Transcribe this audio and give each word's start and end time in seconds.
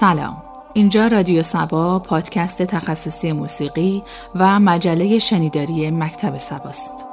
سلام 0.00 0.42
اینجا 0.72 1.06
رادیو 1.06 1.42
سبا 1.42 1.98
پادکست 1.98 2.62
تخصصی 2.62 3.32
موسیقی 3.32 4.02
و 4.34 4.60
مجله 4.60 5.18
شنیداری 5.18 5.90
مکتب 5.90 6.38
سباست 6.38 7.08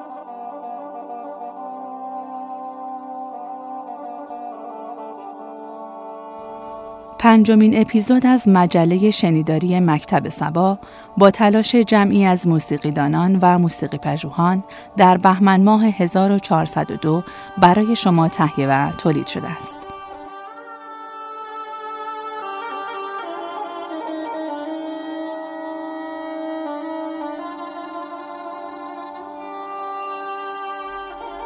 پنجمین 7.20 7.82
اپیزود 7.82 8.26
از 8.26 8.48
مجله 8.48 9.12
شنیداری 9.12 9.80
مکتب 9.80 10.30
سبا 10.30 10.80
با 11.18 11.32
تلاش 11.32 11.76
جمعی 11.76 12.26
از 12.26 12.48
موسیقیدانان 12.48 13.40
و 13.42 13.58
موسیقی 13.58 13.98
پژوهان 13.98 14.64
در 14.98 15.18
بهمن 15.18 15.64
ماه 15.64 15.86
1402 15.86 17.24
برای 17.58 17.96
شما 17.96 18.28
تهیه 18.28 18.68
و 18.68 18.92
تولید 18.92 19.28
شده 19.28 19.50
است. 19.50 19.91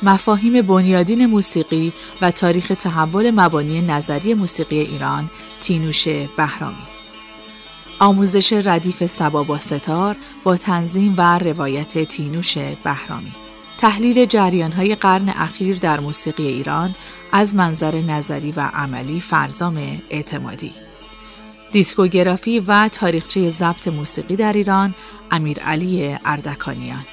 مفاهیم 0.01 0.61
بنیادین 0.61 1.25
موسیقی 1.25 1.93
و 2.21 2.31
تاریخ 2.31 2.71
تحول 2.79 3.31
مبانی 3.31 3.81
نظری 3.81 4.33
موسیقی 4.33 4.79
ایران 4.79 5.29
تینوش 5.61 6.07
بهرامی 6.07 6.87
آموزش 7.99 8.53
ردیف 8.53 9.05
سبا 9.05 9.43
با 9.43 9.59
ستار 9.59 10.15
با 10.43 10.57
تنظیم 10.57 11.13
و 11.17 11.39
روایت 11.39 12.03
تینوش 12.03 12.57
بهرامی 12.57 13.42
تحلیل 13.77 14.25
جریانهای 14.25 14.95
قرن 14.95 15.29
اخیر 15.29 15.77
در 15.77 15.99
موسیقی 15.99 16.47
ایران 16.47 16.95
از 17.31 17.55
منظر 17.55 17.95
نظری 17.95 18.51
و 18.51 18.59
عملی 18.73 19.21
فرزام 19.21 20.01
اعتمادی. 20.09 20.71
دیسکوگرافی 21.71 22.59
و 22.59 22.87
تاریخچه 22.87 23.49
ضبط 23.49 23.87
موسیقی 23.87 24.35
در 24.35 24.53
ایران 24.53 24.95
امیر 25.31 25.59
علی 25.59 26.17
اردکانیان. 26.25 27.05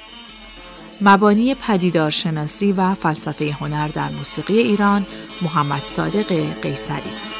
مبانی 1.01 1.55
پدیدارشناسی 1.55 2.71
و 2.71 2.93
فلسفه 2.93 3.51
هنر 3.51 3.87
در 3.87 4.09
موسیقی 4.09 4.59
ایران 4.59 5.05
محمد 5.41 5.85
صادق 5.85 6.33
قیصری. 6.61 7.30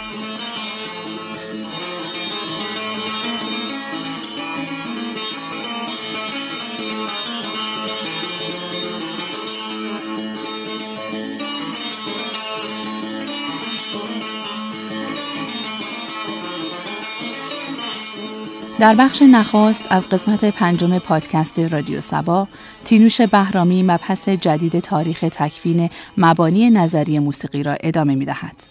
در 18.81 18.96
بخش 18.96 19.22
نخست 19.22 19.84
از 19.90 20.09
قسمت 20.09 20.46
پنجم 20.46 21.00
پادکست 21.00 21.59
رادیو 21.59 22.02
سبا 22.02 22.47
تینوش 22.86 23.22
بهرامی 23.22 23.84
مبحث 23.84 24.30
جدید 24.30 24.80
تاریخ 24.80 25.25
تکوین 25.31 25.90
مبانی 26.18 26.69
نظری 26.69 27.19
موسیقی 27.19 27.64
را 27.64 27.78
ادامه 27.84 28.16
می 28.16 28.25
دهد. 28.25 28.64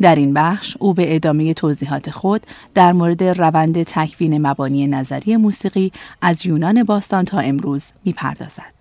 در 0.00 0.14
این 0.14 0.34
بخش 0.34 0.76
او 0.80 0.94
به 0.94 1.14
ادامه 1.14 1.54
توضیحات 1.54 2.10
خود 2.10 2.42
در 2.74 2.92
مورد 2.92 3.24
روند 3.24 3.82
تکوین 3.82 4.46
مبانی 4.46 4.86
نظری 4.86 5.36
موسیقی 5.36 5.92
از 6.22 6.46
یونان 6.46 6.84
باستان 6.84 7.24
تا 7.24 7.38
امروز 7.38 7.84
می 8.04 8.12
پردازد. 8.12 8.77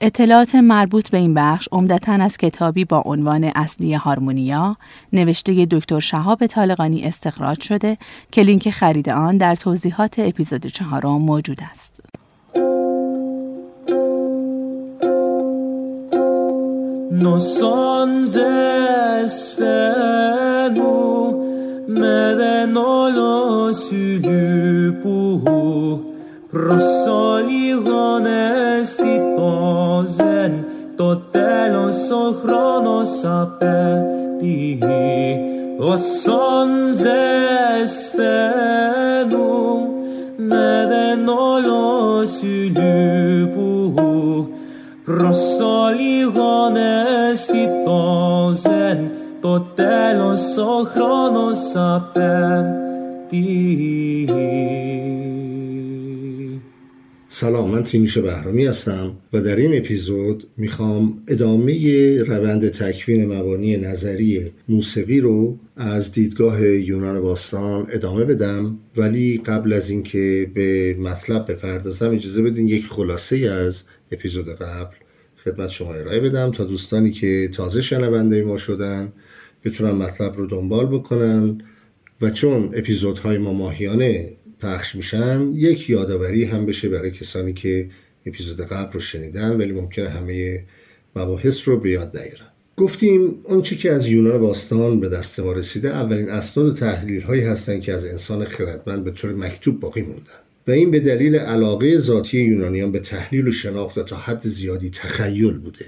اطلاعات 0.00 0.54
مربوط 0.54 1.10
به 1.10 1.18
این 1.18 1.34
بخش 1.34 1.68
عمدتا 1.72 2.12
از 2.12 2.36
کتابی 2.36 2.84
با 2.84 3.02
عنوان 3.06 3.44
اصلی 3.44 3.94
هارمونیا 3.94 4.76
نوشته 5.12 5.66
دکتر 5.70 6.00
شهاب 6.00 6.46
طالقانی 6.46 7.04
استخراج 7.04 7.60
شده 7.60 7.98
که 8.32 8.42
لینک 8.42 8.70
خرید 8.70 9.08
آن 9.08 9.36
در 9.36 9.56
توضیحات 9.56 10.18
اپیزود 10.18 10.66
چهارم 10.66 11.22
موجود 11.22 11.60
است. 11.72 12.00
προσολιγώνες 26.50 28.94
τυπώζεν 28.96 30.64
το 30.96 31.16
τέλος 31.16 32.10
ο 32.10 32.34
χρόνος 32.42 33.24
απέτει. 33.24 34.78
Όσον 35.78 36.68
ζες 36.94 38.12
με 38.16 38.50
ναι, 40.36 40.86
δεν 40.86 41.28
όλος 41.28 42.42
ηλίπου 42.42 43.94
προσολιγώνες 45.04 47.46
τυπώζεν 47.46 49.10
το 49.40 49.60
τέλος 49.60 50.56
ο 50.56 50.84
χρόνος 50.94 51.58
απέτει. 51.74 52.88
سلام 57.40 57.70
من 57.70 57.82
تینوش 57.82 58.18
بهرامی 58.18 58.66
هستم 58.66 59.16
و 59.32 59.40
در 59.40 59.56
این 59.56 59.76
اپیزود 59.76 60.46
می‌خوام 60.56 61.22
ادامه 61.28 62.22
روند 62.22 62.68
تکوین 62.68 63.32
مبانی 63.32 63.76
نظری 63.76 64.52
موسیقی 64.68 65.20
رو 65.20 65.58
از 65.76 66.12
دیدگاه 66.12 66.66
یونان 66.66 67.20
باستان 67.20 67.86
ادامه 67.90 68.24
بدم. 68.24 68.78
ولی 68.96 69.38
قبل 69.38 69.72
از 69.72 69.90
اینکه 69.90 70.50
به 70.54 70.96
مطلب 71.00 71.52
بپردازم 71.52 72.10
اجازه 72.10 72.42
بدین 72.42 72.68
یک 72.68 72.86
خلاصه 72.86 73.36
از 73.36 73.82
اپیزود 74.12 74.48
قبل 74.48 74.94
خدمت 75.44 75.68
شما 75.68 75.94
ارائه 75.94 76.20
بدم 76.20 76.50
تا 76.50 76.64
دوستانی 76.64 77.10
که 77.10 77.48
تازه 77.52 77.80
شنونده 77.80 78.44
ما 78.44 78.58
شدن 78.58 79.12
بتونن 79.64 79.90
مطلب 79.90 80.36
رو 80.36 80.46
دنبال 80.46 80.86
بکنن. 80.86 81.60
و 82.20 82.30
چون 82.30 82.70
اپیزودهای 82.74 83.38
ما 83.38 83.52
ماهیانه 83.52 84.32
پخش 84.60 84.94
میشن 84.94 85.52
یک 85.54 85.90
یادآوری 85.90 86.44
هم 86.44 86.66
بشه 86.66 86.88
برای 86.88 87.10
کسانی 87.10 87.52
که 87.52 87.90
اپیزود 88.26 88.60
قبل 88.60 88.92
رو 88.92 89.00
شنیدن 89.00 89.56
ولی 89.56 89.72
ممکنه 89.72 90.08
همه 90.08 90.64
مباحث 91.16 91.68
رو 91.68 91.80
به 91.80 91.90
یاد 91.90 92.16
نیارن. 92.16 92.48
گفتیم 92.76 93.34
اون 93.44 93.62
چی 93.62 93.76
که 93.76 93.92
از 93.92 94.06
یونان 94.06 94.40
باستان 94.40 95.00
به 95.00 95.08
دست 95.08 95.40
ما 95.40 95.52
رسیده 95.52 95.88
اولین 95.88 96.28
اسناد 96.28 96.66
و 96.66 96.72
تحلیل 96.72 97.22
هایی 97.22 97.42
هستند 97.42 97.82
که 97.82 97.92
از 97.92 98.04
انسان 98.04 98.44
خردمند 98.44 99.04
به 99.04 99.10
طور 99.10 99.32
مکتوب 99.32 99.80
باقی 99.80 100.02
موندن. 100.02 100.40
و 100.66 100.70
این 100.70 100.90
به 100.90 101.00
دلیل 101.00 101.36
علاقه 101.36 101.98
ذاتی 101.98 102.38
یونانیان 102.38 102.92
به 102.92 102.98
تحلیل 102.98 103.48
و 103.48 103.52
شناخت 103.52 103.98
تا 103.98 104.16
حد 104.16 104.48
زیادی 104.48 104.90
تخیل 104.90 105.58
بوده. 105.58 105.86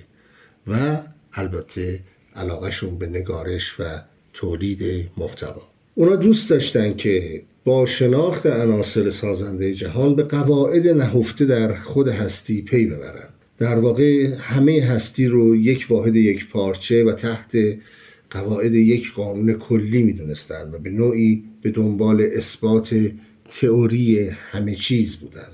و 0.67 0.99
البته 1.33 2.01
علاقهشون 2.37 2.99
به 2.99 3.07
نگارش 3.07 3.81
و 3.81 3.85
تولید 4.33 5.11
محتوا. 5.17 5.63
اونا 5.95 6.17
دوست 6.17 6.51
داشتن 6.51 6.95
که 6.95 7.43
با 7.65 7.87
شناخت 7.87 8.47
عناصر 8.47 9.11
سازنده 9.11 9.75
جهان 9.75 10.17
به 10.17 10.23
قواعد 10.23 10.89
نهفته 10.89 11.45
در 11.45 11.75
خود 11.75 12.09
هستی 12.09 12.63
پی 12.63 12.87
ببرن 12.87 13.29
در 13.59 13.79
واقع 13.79 14.35
همه 14.39 14.83
هستی 14.83 15.27
رو 15.27 15.57
یک 15.57 15.87
واحد 15.91 16.17
یک 16.17 16.49
پارچه 16.49 17.05
و 17.05 17.13
تحت 17.13 17.57
قواعد 18.31 18.75
یک 18.75 19.13
قانون 19.13 19.53
کلی 19.53 20.03
می‌دونستند 20.03 20.75
و 20.75 20.79
به 20.79 20.91
نوعی 20.91 21.45
به 21.63 21.71
دنبال 21.71 22.27
اثبات 22.37 23.13
تئوری 23.51 24.29
همه 24.29 24.75
چیز 24.75 25.17
بودن 25.17 25.49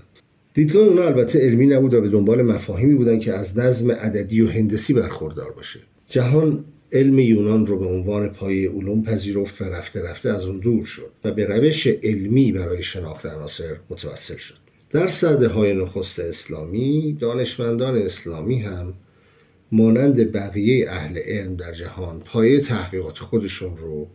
دیدگاه 0.54 0.86
اونا 0.86 1.02
البته 1.02 1.38
علمی 1.38 1.66
نبود 1.66 1.94
و 1.94 2.00
به 2.00 2.08
دنبال 2.08 2.42
مفاهیمی 2.42 2.94
بودن 2.94 3.18
که 3.18 3.32
از 3.34 3.58
نظم 3.58 3.90
عددی 3.90 4.42
و 4.42 4.48
هندسی 4.50 4.92
برخوردار 4.92 5.52
باشه. 5.52 5.80
جهان 6.08 6.64
علم 6.92 7.18
یونان 7.18 7.66
رو 7.66 7.78
به 7.78 7.86
عنوان 7.86 8.28
پای 8.28 8.66
علوم 8.66 9.02
پذیرفت 9.02 9.62
و 9.62 9.64
رفته 9.64 10.02
رفته 10.02 10.30
از 10.30 10.44
اون 10.44 10.58
دور 10.58 10.84
شد 10.84 11.10
و 11.24 11.32
به 11.32 11.44
روش 11.44 11.86
علمی 11.86 12.52
برای 12.52 12.82
شناخت 12.82 13.26
عناصر 13.26 13.76
متوسل 13.90 14.36
شد. 14.36 14.66
در 14.90 15.06
صده 15.06 15.48
های 15.48 15.74
نخست 15.74 16.20
اسلامی 16.20 17.16
دانشمندان 17.20 17.96
اسلامی 17.96 18.58
هم 18.58 18.94
مانند 19.72 20.32
بقیه 20.32 20.90
اهل 20.90 21.18
علم 21.18 21.56
در 21.56 21.72
جهان 21.72 22.20
پایه 22.20 22.60
تحقیقات 22.60 23.18
خودشون 23.18 23.76
رو 23.76 24.08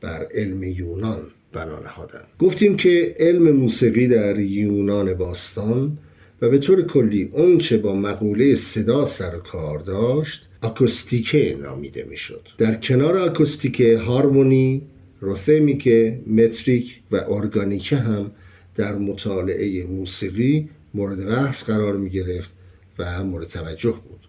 بر 0.00 0.26
علم 0.34 0.62
یونان 0.62 1.20
بنا 1.52 1.80
نهادن 1.80 2.22
گفتیم 2.38 2.76
که 2.76 3.16
علم 3.18 3.50
موسیقی 3.50 4.08
در 4.08 4.38
یونان 4.38 5.14
باستان 5.14 5.98
و 6.42 6.48
به 6.48 6.58
طور 6.58 6.82
کلی 6.82 7.30
اونچه 7.32 7.76
با 7.76 7.94
مقوله 7.94 8.54
صدا 8.54 9.04
سر 9.04 9.38
کار 9.38 9.78
داشت 9.78 10.45
آکوستیکه 10.62 11.58
نامیده 11.62 12.06
می‌شد. 12.10 12.48
در 12.58 12.74
کنار 12.74 13.16
آکوستیکه 13.16 13.98
هارمونی 13.98 14.82
روثمیکه 15.20 16.20
متریک 16.26 17.00
و 17.12 17.16
ارگانیکه 17.28 17.96
هم 17.96 18.30
در 18.74 18.94
مطالعه 18.94 19.84
موسیقی 19.84 20.68
مورد 20.94 21.26
بحث 21.26 21.62
قرار 21.62 21.96
می 21.96 22.10
گرفت 22.10 22.52
و 22.98 23.24
مورد 23.24 23.46
توجه 23.46 24.00
بود 24.08 24.20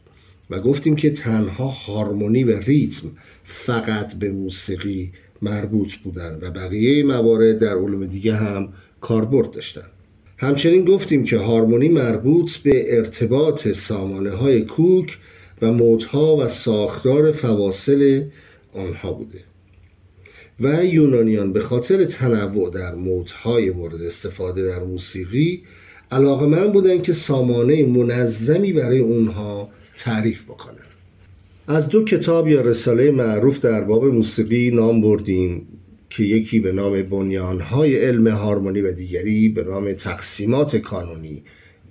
و 0.50 0.60
گفتیم 0.60 0.96
که 0.96 1.10
تنها 1.10 1.68
هارمونی 1.68 2.44
و 2.44 2.60
ریتم 2.60 3.12
فقط 3.44 4.14
به 4.14 4.32
موسیقی 4.32 5.12
مربوط 5.42 5.96
بودند 5.96 6.44
و 6.44 6.52
بقیه 6.52 7.04
موارد 7.04 7.60
در 7.60 7.76
علوم 7.76 8.06
دیگه 8.06 8.36
هم 8.36 8.74
کاربرد 9.02 9.52
داشتند 9.52 9.92
همچنین 10.38 10.86
گفتیم 10.86 11.24
که 11.24 11.38
هارمونی 11.38 11.90
مربوط 11.90 12.58
به 12.58 12.98
ارتباط 12.98 13.68
سامانه 13.68 14.30
های 14.32 14.62
کوک 14.62 15.18
و 15.62 15.72
مودها 15.72 16.38
و 16.38 16.48
ساختار 16.48 17.32
فواصل 17.32 18.24
آنها 18.74 19.12
بوده. 19.12 19.40
و 20.60 20.86
یونانیان 20.86 21.54
به 21.54 21.62
خاطر 21.62 22.06
تنوع 22.06 22.72
در 22.72 22.96
مودهای 22.96 23.72
مورد 23.72 24.02
استفاده 24.02 24.64
در 24.64 24.84
موسیقی 24.84 25.64
علاقه 26.12 26.46
من 26.46 26.72
بودن 26.72 27.02
که 27.02 27.14
سامانه 27.14 27.86
منظمی 27.86 28.74
برای 28.74 29.00
اونها 29.00 29.70
تعریف 29.98 30.44
بکنن 30.44 30.88
از 31.68 31.90
دو 31.90 32.04
کتاب 32.04 32.48
یا 32.48 32.62
رساله 32.62 33.12
معروف 33.12 33.60
در 33.60 33.82
باب 33.82 34.06
موسیقی 34.06 34.72
نام 34.72 35.02
بردیم 35.02 35.68
که 36.10 36.24
یکی 36.24 36.60
به 36.60 36.72
نام 36.72 37.02
بنیانهای 37.02 37.96
علم 38.06 38.28
هارمونی 38.28 38.82
و 38.82 38.92
دیگری 38.92 39.50
به 39.50 39.64
نام 39.64 39.94
تقسیمات 39.94 40.76
کانونی 40.76 41.44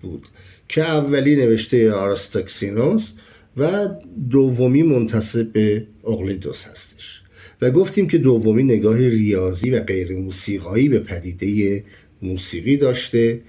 بود 0.02 0.28
که 0.68 0.82
اولی 0.82 1.36
نوشته 1.36 1.92
آرستاکسینوس 1.92 3.12
و 3.56 3.88
دومی 4.30 4.82
منتصب 4.82 5.52
به 5.52 5.86
اقلیدوس 6.06 6.64
هستش. 6.64 7.22
و 7.60 7.70
گفتیم 7.70 8.06
که 8.06 8.18
دومی 8.18 8.62
نگاه 8.62 8.98
ریاضی 8.98 9.70
و 9.70 9.80
غیر 9.80 10.16
موسیقایی 10.16 10.88
به 10.88 10.98
پدیده 10.98 11.84
موسیقی 12.22 12.76
داشته 12.76 13.40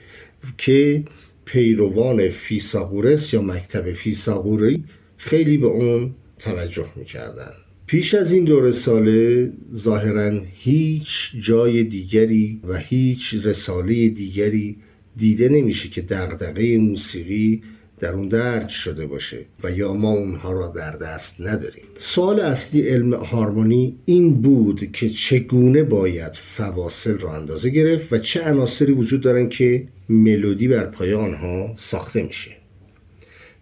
که 0.58 1.04
پیروان 1.46 2.30
فیساغورس 2.30 3.34
یا 3.34 3.42
مکتب 3.42 3.92
فیساغوری 3.92 4.84
خیلی 5.18 5.58
به 5.58 5.68
اون 5.68 6.16
توجه 6.40 6.88
می‌کردن. 6.96 7.52
پیش 7.88 8.14
از 8.14 8.34
این 8.34 8.44
دو 8.44 8.62
رساله 8.62 9.52
ظاهرا 9.74 10.42
هیچ 10.54 11.32
جای 11.42 11.84
دیگری 11.84 12.60
و 12.68 12.78
هیچ 12.78 13.36
رساله 13.44 14.10
دیگری 14.10 14.78
دیده 15.18 15.50
نمیشه 15.50 15.90
که 15.90 16.02
دغدغه 16.02 16.78
موسیقی 16.78 17.62
در 18.00 18.14
اون 18.14 18.28
درک 18.28 18.70
شده 18.70 19.08
باشه 19.08 19.46
و 19.64 19.72
یا 19.72 19.94
ما 19.94 20.12
اونها 20.12 20.52
را 20.52 20.68
در 20.68 20.92
دست 20.92 21.42
نداریم. 21.42 21.84
سوال 21.98 22.40
اصلی 22.40 22.82
علم 22.82 23.14
هارمونی 23.14 23.96
این 24.06 24.34
بود 24.34 24.92
که 24.92 25.10
چگونه 25.10 25.84
باید 25.84 26.34
فواصل 26.34 27.18
را 27.18 27.34
اندازه 27.34 27.70
گرفت 27.70 28.14
و 28.14 28.18
چه 28.18 28.42
عناصری 28.42 28.94
وجود 28.94 29.22
دارن 29.22 29.50
که 29.50 29.88
ملودی 30.10 30.68
بر 30.68 30.86
پای 30.86 31.14
آنها 31.14 31.74
ساخته 31.76 32.24
میشه. 32.24 32.52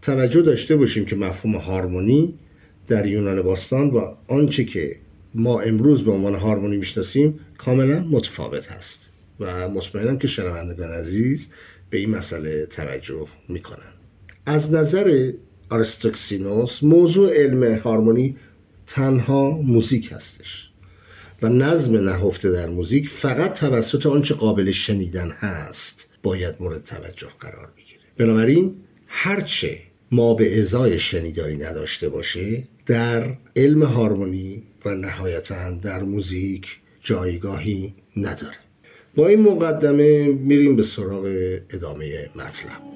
توجه 0.02 0.42
داشته 0.42 0.76
باشیم 0.76 1.06
که 1.06 1.16
مفهوم 1.16 1.56
هارمونی 1.56 2.34
در 2.88 3.06
یونان 3.06 3.42
باستان 3.42 3.90
و 3.90 4.16
آنچه 4.28 4.64
که 4.64 4.96
ما 5.36 5.60
امروز 5.60 6.04
به 6.04 6.12
عنوان 6.12 6.36
هارمونی 6.36 6.78
می‌شناسیم 6.78 7.40
کاملا 7.58 8.00
متفاوت 8.00 8.72
هست 8.72 9.10
و 9.40 9.70
مطمئنم 9.70 10.18
که 10.18 10.28
شنوندگان 10.28 10.90
عزیز 10.90 11.48
به 11.90 11.98
این 11.98 12.10
مسئله 12.10 12.66
توجه 12.66 13.28
می‌کنن. 13.50 13.95
از 14.46 14.74
نظر 14.74 15.32
آرستوکسینوس 15.70 16.84
موضوع 16.84 17.34
علم 17.34 17.64
هارمونی 17.78 18.36
تنها 18.88 19.52
موزیک 19.52 20.12
هستش 20.12 20.70
و 21.42 21.50
نظم 21.50 21.98
نهفته 21.98 22.52
در 22.52 22.70
موزیک 22.70 23.10
فقط 23.10 23.60
توسط 23.60 24.06
آنچه 24.06 24.36
قابل 24.36 24.72
شنیدن 24.72 25.32
هست 25.32 26.08
باید 26.24 26.56
مورد 26.60 26.84
توجه 26.84 27.28
قرار 27.40 27.70
بگیره. 27.78 28.00
بنابراین 28.18 28.76
هرچه 29.08 29.78
ما 30.12 30.34
به 30.34 30.60
ازای 30.60 31.00
شنیداری 31.00 31.58
نداشته 31.58 32.10
باشه 32.10 32.64
در 32.86 33.38
علم 33.56 33.84
هارمونی 33.84 34.64
و 34.86 34.96
نهایتا 34.96 35.72
در 35.72 36.04
موزیک 36.04 36.80
جایگاهی 37.02 37.94
نداره. 38.18 38.58
با 39.16 39.28
این 39.28 39.42
مقدمه 39.42 40.28
میریم 40.28 40.76
به 40.76 40.84
سراغ 40.84 41.26
ادامه 41.70 42.30
مطلب. 42.36 42.95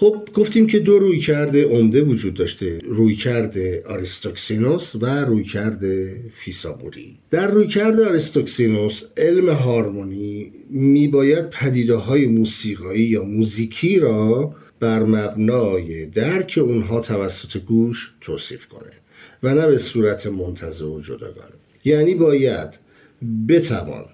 خب 0.00 0.28
گفتیم 0.34 0.66
که 0.66 0.78
دو 0.78 0.98
رویکرد 0.98 1.64
عمده 1.64 2.02
وجود 2.02 2.34
داشته 2.34 2.78
رویکرد 2.84 3.82
آریستوکسینوس 3.86 4.94
و 4.94 5.24
رویکرد 5.24 6.16
فیثاغوری 6.32 7.18
در 7.30 7.50
رویکرد 7.50 8.06
آریستوکسینوس 8.08 9.02
علم 9.16 9.48
هارمونی 9.48 10.52
میباید 10.70 11.50
پدیده 11.50 11.94
های 11.94 12.26
موسیقایی 12.26 13.02
یا 13.02 13.24
موزیکی 13.24 13.98
را 13.98 14.54
بر 14.80 15.02
مبنای 15.02 16.06
درک 16.06 16.58
اونها 16.62 17.00
توسط 17.00 17.56
گوش 17.58 18.12
توصیف 18.20 18.66
کنه 18.66 18.92
و 19.42 19.54
نه 19.54 19.66
به 19.66 19.78
صورت 19.78 20.26
منتزع 20.26 20.84
و 20.84 21.00
جداگانه. 21.00 21.54
یعنی 21.84 22.14
باید 22.14 22.78
بتوان 23.48 24.04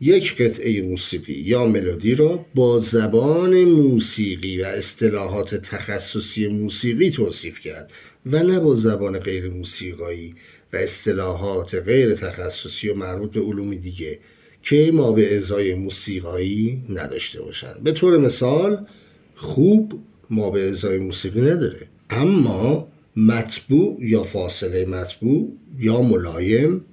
یک 0.00 0.36
قطعه 0.36 0.82
موسیقی 0.82 1.32
یا 1.32 1.66
ملودی 1.66 2.14
را 2.14 2.46
با 2.54 2.80
زبان 2.80 3.64
موسیقی 3.64 4.62
و 4.62 4.64
اصطلاحات 4.64 5.54
تخصصی 5.54 6.48
موسیقی 6.48 7.10
توصیف 7.10 7.60
کرد 7.60 7.92
و 8.26 8.42
نه 8.42 8.60
با 8.60 8.74
زبان 8.74 9.18
غیر 9.18 9.50
موسیقایی 9.50 10.34
و 10.72 10.76
اصطلاحات 10.76 11.74
غیر 11.74 12.14
تخصصی 12.14 12.88
و 12.88 12.94
مربوط 12.94 13.32
به 13.32 13.40
علوم 13.40 13.74
دیگه 13.74 14.18
که 14.62 14.90
ما 14.94 15.12
به 15.12 15.36
ازای 15.36 15.74
موسیقایی 15.74 16.82
نداشته 16.88 17.42
باشند. 17.42 17.82
به 17.82 17.92
طور 17.92 18.18
مثال 18.18 18.86
خوب 19.34 20.00
ما 20.30 20.50
به 20.50 20.68
ازای 20.68 20.98
موسیقی 20.98 21.40
نداره 21.40 21.86
اما 22.10 22.88
مطبوع 23.16 23.96
یا 24.00 24.22
فاصله 24.22 24.84
مطبوع 24.84 25.52
یا 25.78 26.02
ملایم 26.02 26.84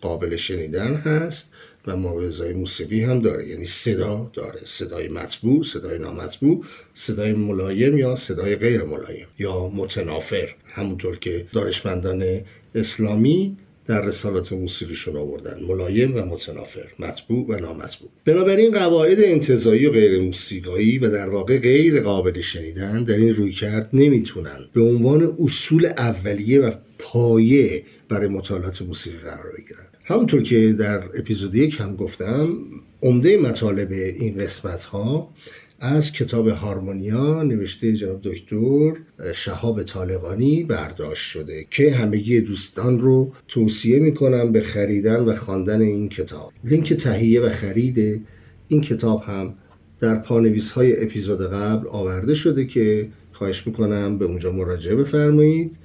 قابل 0.00 0.36
شنیدن 0.36 0.94
هست 0.94 1.50
و 1.86 1.96
ماوزای 1.96 2.52
موسیقی 2.52 3.00
هم 3.00 3.20
داره. 3.20 3.48
یعنی 3.48 3.64
صدا 3.64 4.30
داره. 4.34 4.60
صدای 4.64 5.08
مطبوع 5.08 5.64
صدای 5.64 5.98
نامطبوع 5.98 6.64
صدای 6.94 7.32
ملایم 7.32 7.98
یا 7.98 8.14
صدای 8.14 8.56
غیر 8.56 8.82
ملایم 8.82 9.26
یا 9.38 9.68
متنافر. 9.68 10.48
همونطور 10.64 11.18
که 11.18 11.46
دانشمندان 11.52 12.40
اسلامی 12.74 13.56
در 13.86 14.00
رسالات 14.00 14.52
موسیقیشون 14.52 15.16
آوردن. 15.16 15.62
ملایم 15.62 16.16
و 16.16 16.18
متنافر. 16.18 16.86
مطبوع 16.98 17.46
و 17.48 17.60
نامطبوع. 17.60 18.08
بنابراین 18.24 18.78
قواعد 18.78 19.20
انتظایی 19.20 19.86
و 19.86 19.90
غیر 19.90 20.20
موسیقایی 20.20 20.98
و 20.98 21.10
در 21.10 21.28
واقع 21.28 21.58
غیر 21.58 22.00
قابل 22.00 22.40
شنیدن 22.40 23.04
در 23.04 23.16
این 23.16 23.34
روی 23.34 23.52
کرد 23.52 23.90
نمی‌تونن. 23.92 24.68
به 24.72 24.82
عنوان 24.82 25.36
اصول 25.44 25.86
اولیه 25.86 26.60
و 26.60 26.70
پایه 26.98 27.82
برای 28.08 28.28
مطالعات 28.28 28.82
موسیقی 28.82 29.18
قرار 29.18 29.52
بگیرن. 29.58 29.86
همونطور 30.04 30.42
که 30.42 30.72
در 30.72 31.04
اپیزود 31.18 31.54
یک 31.54 31.80
هم 31.80 31.96
گفتم 31.96 32.56
عمده 33.02 33.36
مطالب 33.36 33.92
این 33.92 34.38
قسمت 34.38 34.84
ها 34.84 35.34
از 35.80 36.12
کتاب 36.12 36.48
هارمونیا 36.48 37.42
نوشته 37.42 37.92
جناب 37.92 38.20
دکتر 38.22 38.92
شهاب 39.34 39.82
طالقانی 39.82 40.62
برداشت 40.64 41.30
شده 41.30 41.66
که 41.70 41.94
همگی 41.94 42.40
دوستان 42.40 42.98
رو 43.00 43.32
توصیه 43.48 43.98
می‌کنم 43.98 44.52
به 44.52 44.60
خریدن 44.60 45.20
و 45.20 45.36
خواندن 45.36 45.80
این 45.80 46.08
کتاب. 46.08 46.52
لینک 46.64 46.92
تهیه 46.92 47.40
و 47.40 47.48
خرید 47.48 48.26
این 48.68 48.80
کتاب 48.80 49.22
هم 49.22 49.54
در 50.00 50.14
پانویس 50.14 50.70
های 50.70 51.02
اپیزود 51.02 51.40
قبل 51.50 51.88
آورده 51.88 52.34
شده 52.34 52.64
که 52.64 53.08
خواهش 53.32 53.66
می‌کنم 53.66 54.18
به 54.18 54.24
اونجا 54.24 54.52
مراجعه 54.52 54.94
بفرمایید 54.94 55.76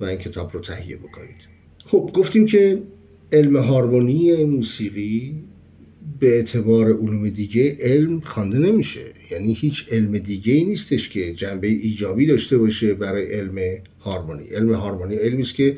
و 0.00 0.04
این 0.04 0.18
کتاب 0.18 0.50
رو 0.54 0.60
تهیه 0.60 0.96
بکنید. 0.96 1.57
خب 1.90 2.10
گفتیم 2.14 2.46
که 2.46 2.82
علم 3.32 3.56
هارمونی 3.56 4.44
موسیقی 4.44 5.34
به 6.20 6.36
اعتبار 6.36 6.86
علوم 6.86 7.28
دیگه 7.28 7.76
علم 7.80 8.20
خوانده 8.20 8.58
نمیشه. 8.58 9.00
یعنی 9.30 9.52
هیچ 9.52 9.88
علم 9.92 10.18
دیگه 10.18 10.52
ای 10.52 10.64
نیستش 10.64 11.08
که 11.08 11.34
جنبه 11.34 11.66
ایجابی 11.66 12.26
داشته 12.26 12.58
باشه 12.58 12.94
برای 12.94 13.26
علم 13.26 13.58
هارمونی. 14.00 14.44
علم 14.44 14.72
هارمونی 14.72 15.14
علمی 15.14 15.42
است 15.42 15.54
که 15.54 15.76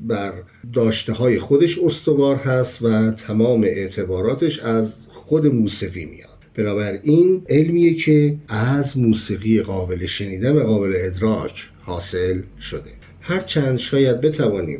بر 0.00 0.32
داشته 0.72 1.12
های 1.12 1.38
خودش 1.38 1.78
استوار 1.78 2.36
هست 2.36 2.82
و 2.82 3.10
تمام 3.10 3.64
اعتباراتش 3.64 4.58
از 4.58 4.94
خود 5.08 5.46
موسیقی 5.46 6.04
میاد. 6.04 6.38
بنابراین 6.54 7.42
علمیه 7.48 7.94
که 7.94 8.36
از 8.48 8.98
موسیقی 8.98 9.60
قابل 9.62 10.06
شنیدن 10.06 10.52
و 10.52 10.60
قابل 10.60 10.92
ادراک 10.96 11.68
حاصل 11.80 12.40
شده. 12.60 12.90
هرچند 13.20 13.78
شاید 13.78 14.20
بتوانیم 14.20 14.78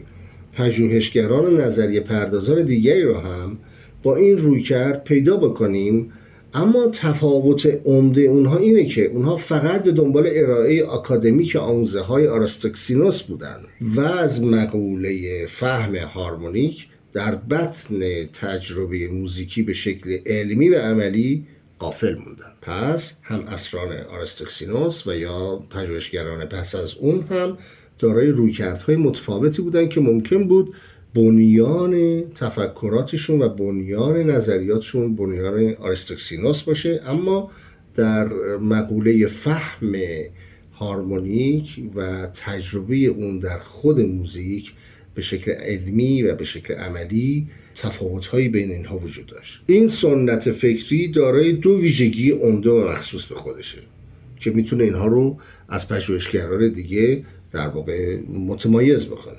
پژوهشگران 0.53 1.47
و 1.47 1.51
نظریه 1.51 2.01
پردازان 2.01 2.65
دیگری 2.65 3.03
را 3.03 3.21
هم 3.21 3.59
با 4.03 4.17
این 4.17 4.39
رویکرد 4.39 5.05
پیدا 5.05 5.37
بکنیم. 5.37 6.13
اما 6.55 6.89
تفاوت 6.93 7.81
عمده 7.85 8.23
اونها 8.23 8.59
اینه 8.59 8.85
که 8.85 9.05
اونها 9.05 9.37
فقط 9.37 9.83
به 9.83 9.93
دنبال 9.93 10.29
ارائه 10.33 10.85
آکادمیک 10.85 11.57
آموزه 11.57 12.01
های 12.01 12.27
آریستوکسینوس 12.27 13.23
بودن 13.23 13.61
و 13.81 14.01
از 14.01 14.43
مقوله 14.43 15.47
فهم 15.47 15.97
هارمونیک 15.97 16.87
در 17.13 17.35
بطن 17.35 18.25
تجربه 18.25 19.09
موزیکی 19.09 19.63
به 19.63 19.73
شکل 19.73 20.19
علمی 20.27 20.69
و 20.69 20.79
عملی 20.79 21.47
غافل 21.79 22.15
موندن. 22.15 22.53
پس 22.63 23.13
هم 23.23 23.41
عصران 23.41 23.93
آریستوکسینوس 23.93 25.07
و 25.07 25.17
یا 25.17 25.57
پژوهشگران 25.57 26.47
پس 26.47 26.75
از 26.75 26.95
اون 26.95 27.25
هم 27.31 27.59
دارای 28.01 28.29
رویکردهای 28.29 28.97
متفاوتی 28.97 29.63
بودن 29.63 29.89
که 29.89 30.01
ممکن 30.01 30.49
بود 30.49 30.75
بنیان 31.15 32.23
تفکراتشون 32.35 33.43
و 33.43 33.49
بنیان 33.49 34.17
نظریاتشون 34.17 35.17
بنیان 35.17 35.75
آرستوکسینوس 35.75 36.63
باشه 36.63 37.01
اما 37.07 37.51
در 37.95 38.29
مقوله 38.57 39.27
فهم 39.27 39.93
هارمونیک 40.73 41.81
و 41.95 42.27
تجربه 42.27 42.97
اون 42.97 43.39
در 43.39 43.59
خود 43.59 44.01
موزیک 44.01 44.73
به 45.15 45.23
شکل 45.23 45.53
علمی 45.53 46.23
و 46.23 46.35
به 46.35 46.45
شکل 46.45 46.75
عملی 46.75 47.47
تفاوتهایی 47.75 48.49
بین 48.49 48.71
اینها 48.71 48.99
وجود 48.99 49.27
داشت. 49.27 49.63
این 49.67 49.89
سنت 49.89 50.51
فکری 50.51 51.09
دارای 51.09 51.53
دو 51.53 51.79
ویژگی 51.79 52.31
عمده 52.31 52.71
و 52.71 52.89
مخصوص 52.89 53.27
به 53.27 53.35
خودشه 53.35 53.79
که 54.41 54.51
می‌تونه 54.51 54.85
اینها 54.85 55.07
رو 55.07 55.39
از 55.69 55.89
پژوهشگران 55.89 56.73
دیگه 56.73 57.25
در 57.53 57.69
واقع 57.69 58.19
متمایز 58.21 59.07
بکنه. 59.07 59.37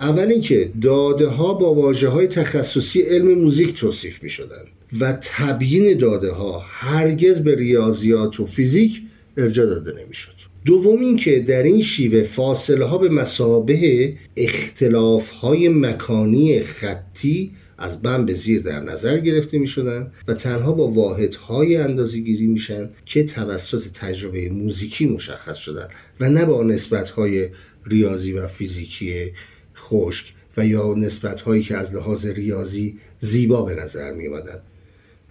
اول 0.00 0.28
اینکه 0.28 0.70
داده 0.82 1.26
ها 1.26 1.54
با 1.54 1.74
واجه 1.74 2.08
های 2.08 2.26
تخصصی 2.26 3.00
علم 3.00 3.34
موزیک 3.38 3.74
توصیف 3.74 4.22
می 4.22 4.28
شدن 4.28 4.62
و 5.00 5.18
تبیین 5.22 5.98
داده 5.98 6.32
ها 6.32 6.62
هرگز 6.66 7.40
به 7.40 7.54
ریاضیات 7.54 8.40
و 8.40 8.46
فیزیک 8.46 9.02
ارجا 9.36 9.66
داده 9.66 10.02
نمی 10.04 10.14
شد 10.14 10.32
دوم 10.64 11.00
اینکه 11.00 11.40
در 11.40 11.62
این 11.62 11.82
شیوه 11.82 12.22
فاصله 12.22 12.84
ها 12.84 12.98
به 12.98 13.08
مسابه 13.08 14.12
اختلاف 14.36 15.30
های 15.30 15.68
مکانی 15.68 16.62
خطی 16.62 17.50
از 17.80 18.02
بم 18.02 18.26
به 18.26 18.34
زیر 18.34 18.62
در 18.62 18.80
نظر 18.80 19.18
گرفته 19.18 19.58
می 19.58 19.66
شدن 19.66 20.12
و 20.28 20.34
تنها 20.34 20.72
با 20.72 20.90
واحدهای 20.90 21.76
اندازه 21.76 22.18
گیری 22.18 22.46
میشن 22.46 22.90
که 23.06 23.24
توسط 23.24 23.82
تجربه 23.94 24.48
موزیکی 24.48 25.06
مشخص 25.06 25.56
شدن 25.56 25.88
و 26.20 26.28
نه 26.28 26.44
با 26.44 26.62
نسبت 26.62 27.10
های 27.10 27.48
ریاضی 27.86 28.32
و 28.32 28.46
فیزیکی 28.46 29.32
خشک 29.76 30.34
و 30.56 30.66
یا 30.66 30.94
نسبت 30.94 31.40
هایی 31.40 31.62
که 31.62 31.76
از 31.76 31.94
لحاظ 31.94 32.26
ریاضی 32.26 32.98
زیبا 33.18 33.62
به 33.62 33.74
نظر 33.74 34.12
می 34.12 34.28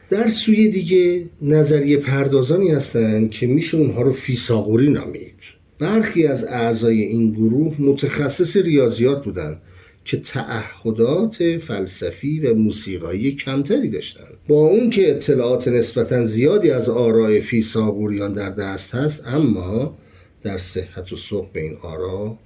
در 0.10 0.28
سوی 0.28 0.70
دیگه 0.70 1.26
نظریه 1.42 1.98
پردازانی 1.98 2.70
هستند 2.70 3.32
که 3.32 3.48
میشه 3.48 3.78
اونها 3.78 4.02
رو 4.02 4.12
فیساغوری 4.12 4.90
نامید. 4.90 5.36
برخی 5.80 6.28
از 6.28 6.44
اعضای 6.44 7.02
این 7.02 7.32
گروه 7.32 7.76
متخصص 7.80 8.58
ریاضیات 8.58 9.24
بودند 9.24 9.62
که 10.10 10.18
تعهدات 10.18 11.58
فلسفی 11.58 12.40
و 12.40 12.54
موسیقایی 12.54 13.36
کمتری 13.36 13.90
داشتند. 13.90 14.38
با 14.48 14.56
اون 14.56 14.90
که 14.90 15.12
اطلاعات 15.12 15.68
نسبتا 15.68 16.26
زیادی 16.26 16.72
از 16.72 16.90
آرای 16.90 17.40
فیساغوریان 17.42 18.34
در 18.34 18.50
دست 18.50 18.96
هست 18.96 19.28
اما 19.28 19.98
در 20.44 20.58
صحت 20.58 21.14
و 21.14 21.16
صحب 21.16 21.52
این 21.54 21.78
آرا 21.82 22.38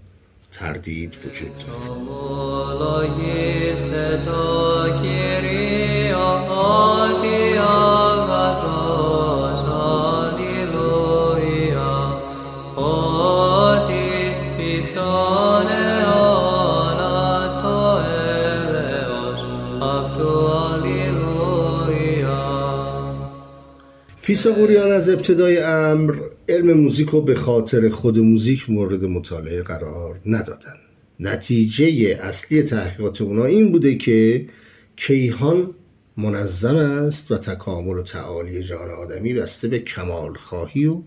تردید 0.51 1.13
وجود 1.25 1.51
فیساغوریان 24.25 24.91
از 24.91 25.09
ابتدای 25.09 25.57
امر 25.57 26.15
علم 26.49 26.73
موزیک 26.73 27.09
رو 27.09 27.21
به 27.21 27.35
خاطر 27.35 27.89
خود 27.89 28.19
موزیک 28.19 28.69
مورد 28.69 29.05
مطالعه 29.05 29.63
قرار 29.63 30.19
ندادن. 30.25 30.75
نتیجه 31.19 32.19
اصلی 32.21 32.61
تحقیقات 32.61 33.21
اونا 33.21 33.45
این 33.45 33.71
بوده 33.71 33.95
که 33.95 34.45
کیهان 34.95 35.75
منظم 36.17 36.75
است 36.75 37.31
و 37.31 37.37
تکامل 37.37 37.97
و 37.97 38.03
تعالی 38.03 38.63
جان 38.63 38.89
آدمی 38.89 39.33
بسته 39.33 39.67
به 39.67 39.79
کمال 39.79 40.33
خواهی 40.33 40.85
و 40.85 41.01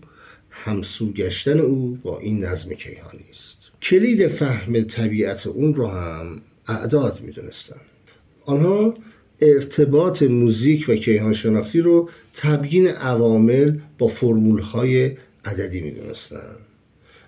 همسو 0.49 1.11
گشتن 1.11 1.59
او 1.59 1.97
با 2.03 2.19
این 2.19 2.43
نظم 2.43 2.73
کیهانی 2.73 3.25
است. 3.29 3.57
کلید 3.81 4.27
فهم 4.27 4.81
طبیعت 4.81 5.47
اون 5.47 5.73
رو 5.73 5.87
هم 5.87 6.41
اعداد 6.67 7.21
می‌دونستن. 7.25 7.81
آنها 8.45 8.93
ارتباط 9.41 10.23
موزیک 10.23 10.85
و 10.89 10.95
کیهان 10.95 11.33
شناختی 11.33 11.81
رو 11.81 12.09
تبیین 12.33 12.87
عوامل 12.87 13.77
با 13.97 14.07
فرمول 14.07 14.59
های 14.59 15.11
عددی 15.45 15.81
می 15.81 15.91
دونستن 15.91 16.55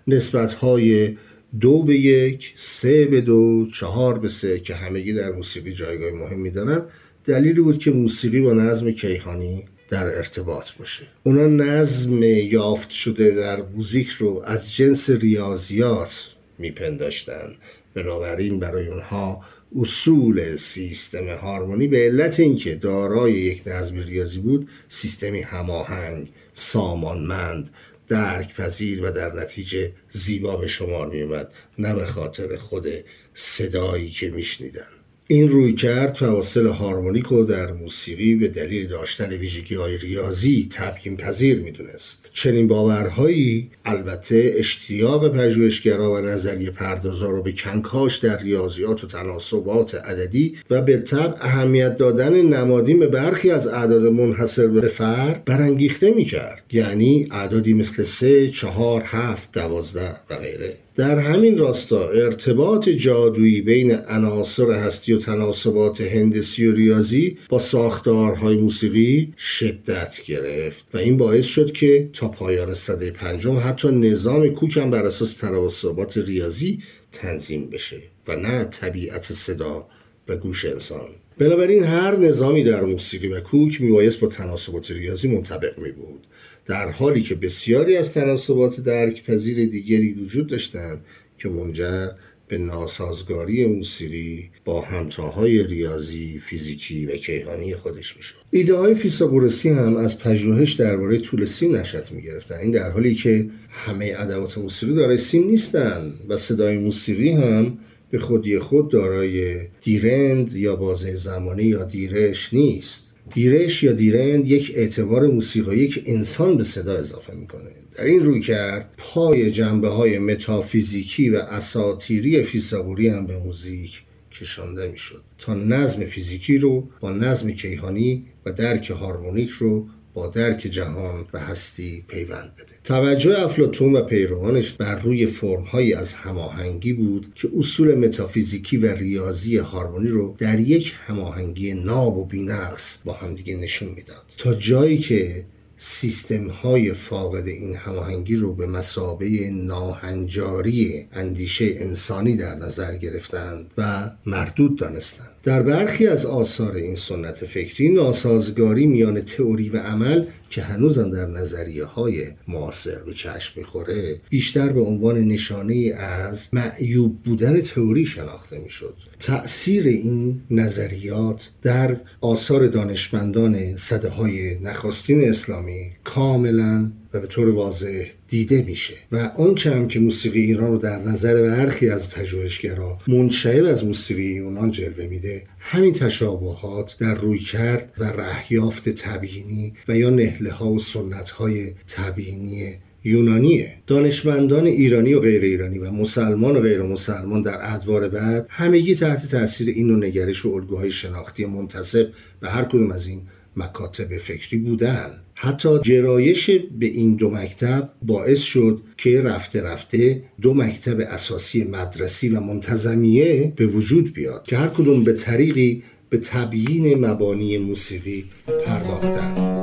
نسبت 0.08 0.54
های 0.54 1.18
دو 1.60 1.84
به 1.84 1.96
یک، 1.96 2.54
سه 2.56 3.06
به 3.06 3.22
دو، 3.22 3.68
چهار 3.74 4.20
به 4.20 4.30
سه 4.30 4.60
که 4.60 4.76
همگی 4.76 5.14
در 5.14 5.32
موسیقی 5.32 5.74
جایگاه 5.74 6.12
مهمی 6.12 6.50
دارن 6.50 6.82
دلیلی 7.26 7.62
بود 7.62 7.78
که 7.78 7.92
موسیقی 7.92 8.40
با 8.40 8.54
نظم 8.54 8.92
کیهانی 8.92 9.66
در 9.90 10.06
ارتباط 10.06 10.72
باشه. 10.80 11.04
اونا 11.24 11.48
نظم 11.48 12.24
یافت 12.24 12.90
شده 12.90 13.32
در 13.32 13.62
موزیک 13.62 14.10
رو 14.10 14.44
از 14.46 14.76
جنس 14.76 15.10
ریاضیات 15.10 16.28
میپنداشتن. 16.58 17.56
بنابراین 17.94 18.60
برای 18.60 18.88
اونها 18.88 19.42
اصول 19.76 20.56
سیستم 20.56 21.28
هارمونی 21.28 21.88
به 21.88 21.98
علت 21.98 22.40
اینکه 22.40 22.76
دارای 22.76 23.34
یک 23.34 23.64
نظم 23.66 23.96
ریاضی 23.96 24.40
بود 24.40 24.70
سیستمی 24.90 25.42
هماهنگ 25.42 26.32
سامانمند 26.54 27.70
درک 28.08 28.56
پذیر 28.56 29.04
و 29.04 29.12
در 29.12 29.34
نتیجه 29.34 29.92
زیبا 30.12 30.58
به 30.58 30.68
شمار 30.68 31.10
می 31.10 31.46
نه 31.78 31.94
به 31.94 32.06
خاطر 32.06 32.58
خود 32.58 32.88
صدایی 33.34 34.10
که 34.10 34.30
میشنیدن. 34.30 34.99
این 35.32 35.50
روی 35.50 35.74
کرد 35.74 36.14
فواصل 36.14 36.68
هارمونیک 36.68 37.26
رو 37.26 37.44
در 37.44 37.72
موسیقی 37.72 38.36
به 38.36 38.48
دلیل 38.48 38.88
داشتن 38.88 39.30
ویژگی 39.30 39.76
های 39.76 39.98
ریاضی 39.98 40.68
تبیین 40.72 41.18
پذیر 41.18 41.60
می‌دونست. 41.60 42.28
چنین 42.34 42.68
باورهایی 42.68 43.70
البته 43.86 44.54
اشتیاق 44.56 45.38
پژوهشگرا 45.38 46.14
و 46.14 46.18
نظریه 46.18 46.72
پردازا 46.72 47.30
رو 47.30 47.42
به 47.42 47.52
کنکاش 47.52 48.18
در 48.18 48.44
ریاضیات 48.44 49.04
و 49.04 49.08
تناسبات 49.08 49.96
عددی 49.96 50.58
و 50.70 50.82
به 50.82 50.98
طب 50.98 51.38
اهمیت 51.42 51.98
دادن 51.98 52.42
نمادین 52.42 53.00
به 53.00 53.08
برخی 53.08 53.52
از 53.52 53.68
اعداد 53.68 54.04
منحصر 54.04 54.68
به 54.68 54.82
فرد 54.82 55.46
برانگیخته 55.46 56.12
می‌کرد. 56.12 56.64
یعنی 56.72 57.28
اعدادی 57.32 57.74
مثل 57.74 58.04
سه، 58.04 58.48
چهار، 58.48 59.02
هفت، 59.06 59.52
دوازده 59.52 60.16
و 60.30 60.36
غیره. 60.36 60.74
در 61.00 61.20
همین 61.20 61.58
راستا 61.58 62.10
ارتباط 62.10 62.90
جادویی 62.90 63.62
بین 63.62 63.96
عناصر 63.96 64.72
هستی 64.72 65.14
و 65.14 65.18
تناسبات 65.18 66.02
هندسی 66.02 66.68
و 66.68 66.76
ریاضی 66.76 67.38
با 67.50 67.60
ساختارهای 67.60 68.56
موسیقی 68.56 69.34
شدت 69.38 70.22
گرفت 70.26 70.86
و 70.94 70.98
این 70.98 71.18
باعث 71.18 71.46
شد 71.46 71.72
که 71.72 72.10
تا 72.14 72.28
پایان 72.28 72.74
صده 72.74 73.12
پنجم 73.12 73.58
حتی 73.58 73.92
نظام 73.92 74.50
کوک 74.50 74.78
هم 74.78 74.92
بر 74.92 75.04
اساس 75.04 75.34
تناسبات 75.34 76.18
ریاضی 76.18 76.80
تنظیم 77.12 77.70
بشه 77.70 78.02
و 78.28 78.36
نه 78.36 78.64
طبیعت 78.64 79.34
صدا 79.34 79.88
و 80.28 80.36
گوش 80.36 80.66
انسان. 80.66 81.10
بنابراین 81.38 81.84
هر 81.84 82.16
نظامی 82.16 82.64
در 82.64 82.82
موسیقی 82.82 83.28
و 83.28 83.40
کوک 83.40 83.82
میبایست 83.82 84.20
با 84.20 84.28
تناسبات 84.28 84.92
ریاضی 84.92 85.28
منطبق 85.28 85.78
می 85.78 85.92
بود 85.92 86.28
در 86.70 86.92
حالی 86.92 87.22
که 87.22 87.36
بسیاری 87.36 87.98
از 87.98 88.14
تناسبات 88.14 88.80
درک 88.82 89.24
پذیر 89.24 89.66
دیگری 89.66 90.14
وجود 90.14 90.48
داشتند 90.48 91.06
که 91.38 91.50
منجر 91.50 92.08
به 92.48 92.58
ناسازگاری 92.58 93.66
موسیقی 93.66 94.50
با 94.66 94.82
همتاهای 94.82 95.64
ریاضی، 95.64 96.40
فیزیکی 96.40 97.06
و 97.06 97.18
کیهانی 97.18 97.76
خودش 97.76 98.18
می‌شد. 98.18 98.36
ایده 98.52 98.76
های 98.76 98.94
فیساغورسی 98.94 99.70
هم 99.70 99.98
از 99.98 100.20
پژوهش 100.20 100.74
درباره 100.74 101.18
طول 101.18 101.46
سیم 101.46 101.76
نشأت 101.76 102.12
می‌گرفتن 102.12 102.56
این 102.56 102.72
در 102.72 102.92
حالی 102.92 103.16
که 103.16 103.50
همه 103.70 104.16
ادوات 104.18 104.58
موسیقی 104.58 104.94
دارای 104.94 105.18
سیم 105.18 105.48
نیستند 105.48 106.20
و 106.30 106.38
صدای 106.38 106.78
موسیقی 106.78 107.30
هم 107.30 107.78
به 108.12 108.20
خودی 108.20 108.60
خود 108.60 108.90
دارای 108.90 109.60
دیرند 109.82 110.56
یا 110.56 110.76
بازه 110.76 111.16
زمانی 111.16 111.64
یا 111.64 111.84
دیرش 111.84 112.54
نیست 112.54 113.09
دیرش 113.34 113.84
یا 113.84 113.92
دیرند 113.92 114.48
یک 114.48 114.72
اعتبار 114.76 115.28
موسیقایی 115.28 115.88
که 115.88 116.04
انسان 116.06 116.58
به 116.58 116.64
صدا 116.64 116.94
اضافه 116.94 117.34
می‌کنه. 117.34 117.70
در 117.98 118.04
این 118.04 118.26
روی 118.26 118.40
کرد 118.40 118.94
پای 118.98 119.52
جنبه 119.52 119.88
های 119.88 120.20
متافیزیکی 120.20 121.30
و 121.30 121.36
اساتیری 121.36 122.44
فیساغوری 122.44 123.08
هم 123.08 123.26
به 123.26 123.38
موزیک 123.38 124.02
کشانده 124.32 124.88
می‌شد 124.88 125.22
تا 125.38 125.54
نظم 125.54 126.06
فیزیکی 126.06 126.58
رو 126.58 126.90
با 127.00 127.12
نظم 127.12 127.52
کیهانی 127.52 128.26
و 128.46 128.52
درک 128.52 128.92
هارمونیک 128.92 129.50
رو 129.50 129.88
با 130.14 130.28
درک 130.28 130.58
جهان 130.60 131.26
و 131.34 131.40
هستی 131.40 132.04
پیوند 132.08 132.52
بده. 132.56 132.74
توجه 132.84 133.44
افلاتون 133.44 133.94
و 133.94 134.02
پیروانش 134.02 134.74
بر 134.74 135.00
روی 135.00 135.26
فرمهایی 135.26 135.94
از 135.94 136.14
هماهنگی 136.14 136.94
بود 136.94 137.32
که 137.36 137.50
اصول 137.58 137.96
متافیزیکی 137.96 138.78
و 138.78 138.96
ریاضی 138.96 139.58
هارمونی 139.58 140.10
رو 140.10 140.36
در 140.38 140.60
یک 140.60 140.94
هماهنگی 141.06 141.74
ناب 141.74 142.18
و 142.18 142.26
بینقص 142.26 142.98
با 143.06 143.14
همدیگه 143.14 143.58
نشون 143.58 143.90
می‌داد. 143.90 144.24
تا 144.38 144.54
جایی 144.54 144.98
که 144.98 145.46
سیستم 145.82 146.48
های 146.48 146.94
فاقد 146.94 147.48
این 147.48 147.76
هماهنگی 147.76 148.36
رو 148.36 148.54
به 148.54 148.68
مسابه 148.68 149.50
ناهنجاری 149.52 151.08
اندیشه 151.12 151.66
انسانی 151.66 152.36
در 152.36 152.56
نظر 152.56 152.98
گرفتند 152.98 153.72
و 153.78 154.12
مردود 154.26 154.78
دانستند. 154.78 155.28
در 155.50 155.62
برخی 155.62 156.08
از 156.08 156.26
آثار 156.26 156.76
این 156.76 156.96
سنت 156.96 157.46
فکری 157.46 157.90
ناسازگاری 157.90 158.88
میان 158.88 159.22
تئوری 159.22 159.70
و 159.70 159.78
عمل 159.78 160.26
که 160.50 160.62
هنوزم 160.62 161.12
در 161.12 161.26
نظریه 161.26 161.86
های 161.86 162.24
معاصر 162.48 163.04
به 163.06 163.14
چشم 163.14 163.60
می‌خوره 163.60 164.22
بیشتر 164.30 164.70
به 164.70 164.82
عنوان 164.82 165.20
نشانه 165.20 165.94
از 165.98 166.48
معیوب 166.54 167.24
بودن 167.24 167.62
تئوری 167.62 168.06
شناخته 168.06 168.60
می‌شد. 168.60 168.94
تأثیر 169.20 169.88
این 169.88 170.42
نظریات 170.52 171.50
در 171.62 171.98
آثار 172.22 172.68
دانشمندان 172.68 173.78
صده 173.78 174.10
های 174.10 174.60
نخستین 174.60 175.30
اسلامی 175.30 175.92
کاملا 176.04 176.92
و 177.14 177.20
به 177.20 177.28
طور 177.28 177.50
واضح 177.50 178.06
دیده 178.28 178.62
میشه. 178.62 178.94
و 179.12 179.18
آنچه 179.18 179.72
هم 179.72 179.88
که 179.88 180.00
موسیقی 180.00 180.42
ایران 180.42 180.72
رو 180.72 180.78
در 180.78 181.00
نظر 181.00 181.42
برخی 181.42 181.90
از 181.90 182.10
پژوهشگرا 182.10 182.98
منشعب 183.08 183.66
از 183.66 183.86
موسیقی 183.86 184.24
یونان 184.24 184.72
جلوه 184.72 185.08
میده 185.08 185.44
همین 185.60 185.94
تشابهات 185.94 186.96
در 187.00 187.16
روی 187.16 187.40
کرد 187.40 187.94
و 187.98 188.04
رهیافت 188.04 188.90
تبیینی 188.90 189.74
و 189.88 189.98
یا 189.98 190.10
نهله 190.10 190.52
ها 190.52 190.72
و 190.72 190.80
سنت 190.80 191.30
های 191.30 191.74
تبیینی 191.88 192.76
یونانیه. 193.04 193.74
دانشمندان 193.88 194.66
ایرانی 194.66 195.14
و 195.14 195.20
غیر 195.20 195.42
ایرانی 195.42 195.78
و 195.78 195.92
مسلمان 195.92 196.56
و 196.56 196.60
غیر 196.60 196.82
مسلمان 196.82 197.42
در 197.42 197.58
ادوار 197.60 198.10
بعد 198.10 198.48
همگی 198.50 198.96
تحت 198.96 199.28
تاثیر 199.32 199.70
این 199.70 199.90
و 199.90 199.96
نگرش 199.96 200.46
و 200.46 200.50
الگوهای 200.50 200.92
شناختی 200.92 201.46
منتصب 201.46 202.08
به 202.40 202.50
هر 202.50 202.64
کدوم 202.64 202.92
از 202.92 203.08
این 203.08 203.22
مکاتب 203.56 204.18
فکری 204.18 204.60
بودن. 204.60 205.12
حتی 205.36 205.80
گرایش 205.86 206.50
به 206.80 206.86
این 206.86 207.16
دو 207.16 207.30
مکتب 207.30 207.90
باعث 208.02 208.40
شد 208.40 208.82
که 208.98 209.22
رفته 209.22 209.62
رفته 209.62 210.24
دو 210.42 210.54
مکتب 210.54 211.00
اساسی 211.00 211.64
مدرسی 211.64 212.30
و 212.30 212.40
منتظمیه 212.40 213.54
به 213.56 213.66
وجود 213.66 214.14
بیاد 214.14 214.44
که 214.44 214.58
هر 214.58 214.68
کدوم 214.68 215.04
به 215.04 215.14
طریقی 215.14 215.84
به 216.10 216.18
تبیین 216.18 217.06
مبانی 217.06 217.58
موسیقی 217.58 218.26
پرداختند. 218.66 219.59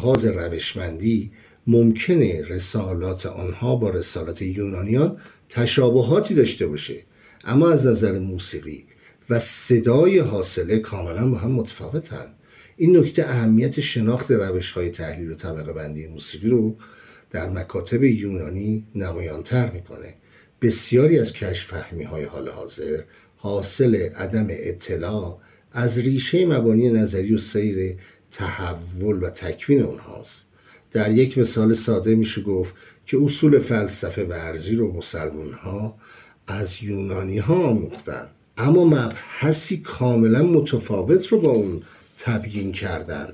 لحاظ 0.00 0.26
روشمندی 0.26 1.32
ممکنه 1.66 2.42
رسالات 2.48 3.26
آنها 3.26 3.76
با 3.76 3.90
رسالات 3.90 4.42
یونانیان 4.42 5.16
تشابهاتی 5.48 6.34
داشته 6.34 6.66
باشه. 6.66 7.02
اما 7.44 7.70
از 7.70 7.86
نظر 7.86 8.18
موسیقی 8.18 8.86
و 9.30 9.38
صدای 9.38 10.18
حاصله 10.18 10.78
کاملا 10.78 11.30
با 11.30 11.38
هم 11.38 11.52
متفاوتند 11.52 12.34
این 12.76 12.96
نکته 12.96 13.24
اهمیت 13.24 13.80
شناخت 13.80 14.30
روش 14.30 14.72
های 14.72 14.88
تحلیل 14.88 15.30
و 15.30 15.34
طبقه 15.34 15.72
بندی 15.72 16.06
موسیقی 16.06 16.48
رو 16.48 16.76
در 17.30 17.50
مکاتب 17.50 18.04
یونانی 18.04 18.86
نمایانتر 18.94 19.70
می‌کنه. 19.70 20.14
بسیاری 20.62 21.18
از 21.18 21.32
کشف 21.32 21.66
فهمی 21.66 22.04
های 22.04 22.24
حال 22.24 22.48
حاضر 22.48 23.02
حاصل 23.36 23.94
عدم 23.94 24.46
اطلاع 24.50 25.40
از 25.72 25.98
ریشه 25.98 26.46
مبانی 26.46 26.90
نظری 26.90 27.34
و 27.34 27.38
سیر 27.38 27.96
تحول 28.30 29.22
و 29.22 29.30
تکوین 29.30 29.82
اونهاست 29.82 30.46
در 30.92 31.12
یک 31.12 31.38
مثال 31.38 31.74
ساده 31.74 32.14
میشه 32.14 32.42
گفت 32.42 32.74
که 33.06 33.18
اصول 33.22 33.58
فلسفه 33.58 34.24
ورزی 34.24 34.76
رو 34.76 34.92
مسلمان 34.92 35.52
ها 35.52 35.96
از 36.46 36.82
یونانی 36.82 37.38
ها 37.38 37.54
آموختن. 37.54 38.26
اما 38.56 38.84
مبحثی 38.84 39.76
کاملا 39.76 40.42
متفاوت 40.42 41.26
رو 41.26 41.40
با 41.40 41.50
اون 41.50 41.82
تبیین 42.18 42.72
کردن 42.72 43.28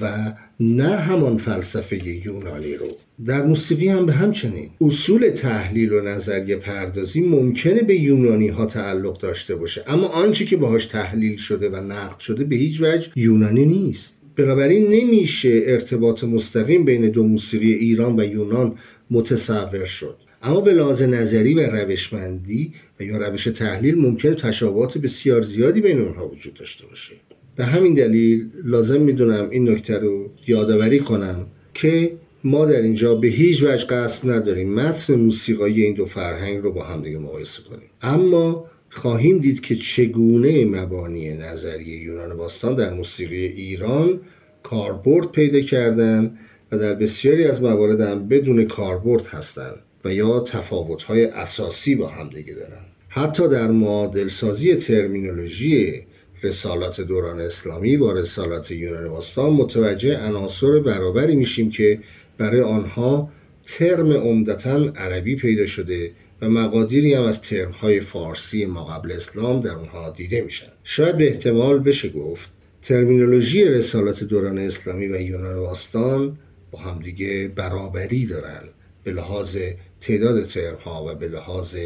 و 0.00 0.32
نه 0.60 0.96
همان 0.96 1.36
فلسفه 1.36 2.26
یونانی 2.26 2.74
رو. 2.74 2.86
در 3.26 3.42
موسیقی 3.42 3.88
هم 3.88 4.06
به 4.06 4.12
همچنین. 4.12 4.70
اصول 4.80 5.30
تحلیل 5.30 5.92
و 5.92 6.00
نظریه 6.00 6.56
پردازی 6.56 7.20
ممکنه 7.20 7.82
به 7.82 7.94
یونانی 7.94 8.48
ها 8.48 8.66
تعلق 8.66 9.18
داشته 9.18 9.54
باشه 9.56 9.84
اما 9.86 10.08
آنچه 10.08 10.44
که 10.44 10.56
باهاش 10.56 10.86
تحلیل 10.86 11.36
شده 11.36 11.68
و 11.68 11.76
نقد 11.76 12.18
شده 12.18 12.44
به 12.44 12.56
هیچ 12.56 12.80
وجه 12.80 13.10
یونانی 13.16 13.66
نیست. 13.66 14.19
بنابراین 14.40 14.88
نمیشه 14.88 15.62
ارتباط 15.66 16.24
مستقیم 16.24 16.84
بین 16.84 17.08
دو 17.08 17.24
موسیقی 17.24 17.72
ایران 17.72 18.20
و 18.20 18.24
یونان 18.24 18.74
متصور 19.10 19.84
شد. 19.84 20.16
اما 20.42 20.60
به 20.60 20.72
لحاظ 20.72 21.02
نظری 21.02 21.54
و 21.54 21.60
روشمندی 21.60 22.72
و 23.00 23.02
یا 23.02 23.16
روش 23.16 23.44
تحلیل 23.44 23.98
ممکن 23.98 24.34
تشابهات 24.34 24.98
بسیار 24.98 25.42
زیادی 25.42 25.80
بین 25.80 25.98
اونها 25.98 26.28
وجود 26.28 26.54
داشته 26.54 26.86
باشه. 26.86 27.12
به 27.56 27.64
همین 27.64 27.94
دلیل 27.94 28.50
لازم 28.64 29.00
می‌دونم 29.00 29.50
این 29.50 29.68
نکته 29.68 29.98
رو 29.98 30.30
یادآوری 30.46 30.98
کنم 30.98 31.46
که 31.74 32.12
ما 32.44 32.66
در 32.66 32.82
اینجا 32.82 33.14
به 33.14 33.28
هیچ 33.28 33.62
وجه 33.62 33.86
قصد 33.86 34.30
نداریم 34.30 34.74
متن 34.74 35.14
موسیقایی 35.14 35.82
این 35.82 35.94
دو 35.94 36.06
فرهنگ 36.06 36.62
رو 36.62 36.72
با 36.72 36.84
همدیگه 36.84 37.18
مقایسه 37.18 37.62
کنیم. 37.62 37.88
اما 38.02 38.69
خواهیم 38.90 39.38
دید 39.38 39.60
که 39.60 39.74
چگونه 39.74 40.64
مبانی 40.64 41.32
نظری 41.32 41.84
یونان 41.84 42.36
باستان 42.36 42.74
در 42.74 42.94
موسیقی 42.94 43.46
ایران 43.46 44.20
کاربرد 44.62 45.32
پیدا 45.32 45.60
کردن 45.60 46.38
و 46.72 46.78
در 46.78 46.94
بسیاری 46.94 47.44
از 47.44 47.62
موارد 47.62 48.00
هم 48.00 48.28
بدون 48.28 48.64
کاربرد 48.64 49.26
هستند 49.26 49.76
و 50.04 50.14
یا 50.14 50.40
تفاوت‌های 50.40 51.24
اساسی 51.24 51.94
با 51.94 52.08
همدیگه 52.08 52.54
دارن 52.54 52.84
حتی 53.08 53.48
در 53.48 53.66
معادل 53.70 54.28
سازی 54.28 54.74
ترمینولوژی 54.74 56.06
رسالات 56.42 57.00
دوران 57.00 57.40
اسلامی 57.40 57.96
با 57.96 58.12
رسالات 58.12 58.70
یونان 58.70 59.08
باستان 59.08 59.52
متوجه 59.52 60.18
عناصر 60.18 60.78
برابری 60.78 61.36
میشیم 61.36 61.70
که 61.70 61.98
برای 62.38 62.60
آنها 62.60 63.30
ترم 63.66 64.12
عمدتا 64.12 64.92
عربی 64.96 65.36
پیدا 65.36 65.66
شده 65.66 66.10
و 66.42 66.48
مقادیری 66.48 67.14
هم 67.14 67.24
از 67.24 67.40
ترمهای 67.40 68.00
فارسی 68.00 68.66
ما 68.66 68.84
قبل 68.84 69.12
اسلام 69.12 69.60
در 69.60 69.74
اونها 69.74 70.10
دیده 70.10 70.40
میشن. 70.40 70.72
شاید 70.84 71.16
به 71.16 71.28
احتمال 71.28 71.78
بشه 71.78 72.08
گفت 72.08 72.50
ترمینولوژی 72.82 73.64
رسالات 73.64 74.24
دوران 74.24 74.58
اسلامی 74.58 75.06
و 75.06 75.20
یونان 75.20 75.60
باستان 75.60 76.38
با 76.70 76.78
همدیگه 76.78 77.52
برابری 77.56 78.26
دارن 78.26 78.62
به 79.04 79.12
لحاظ 79.12 79.56
تعداد 80.00 80.46
ترمها 80.46 81.06
و 81.08 81.14
به 81.14 81.28
لحاظ 81.28 81.76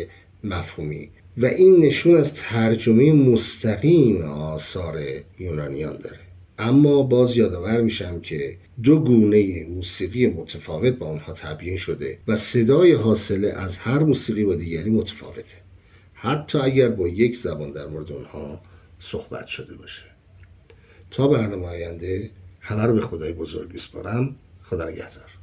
مفهومی. 0.44 1.10
و 1.36 1.46
این 1.46 1.84
نشون 1.84 2.16
از 2.16 2.34
ترجمه 2.34 3.12
مستقیم 3.12 4.22
آثار 4.22 4.98
یونانیان 5.38 5.96
داره. 5.96 6.18
اما 6.58 7.02
باز 7.02 7.36
یادآور 7.36 7.80
میشم 7.80 8.20
که 8.20 8.56
دو 8.82 9.00
گونه 9.00 9.64
موسیقی 9.64 10.26
متفاوت 10.26 10.94
با 10.94 11.06
آنها 11.06 11.32
تبیین 11.32 11.76
شده 11.76 12.18
و 12.28 12.36
صدای 12.36 12.92
حاصله 12.92 13.48
از 13.48 13.78
هر 13.78 13.98
موسیقی 13.98 14.44
با 14.44 14.54
دیگری 14.54 14.90
متفاوته. 14.90 15.56
حتی 16.14 16.58
اگر 16.58 16.88
با 16.88 17.08
یک 17.08 17.36
زبان 17.36 17.72
در 17.72 17.86
مورد 17.86 18.12
آنها 18.12 18.60
صحبت 18.98 19.46
شده 19.46 19.76
باشه. 19.76 20.02
تا 21.10 21.28
برنامه 21.28 21.66
آینده 21.66 22.30
همه 22.60 22.82
رو 22.82 22.94
به 22.94 23.00
خدای 23.00 23.32
بزرگ 23.32 23.72
بسپارم 23.72 24.36
خدا 24.62 24.84
نگهدار. 24.88 25.33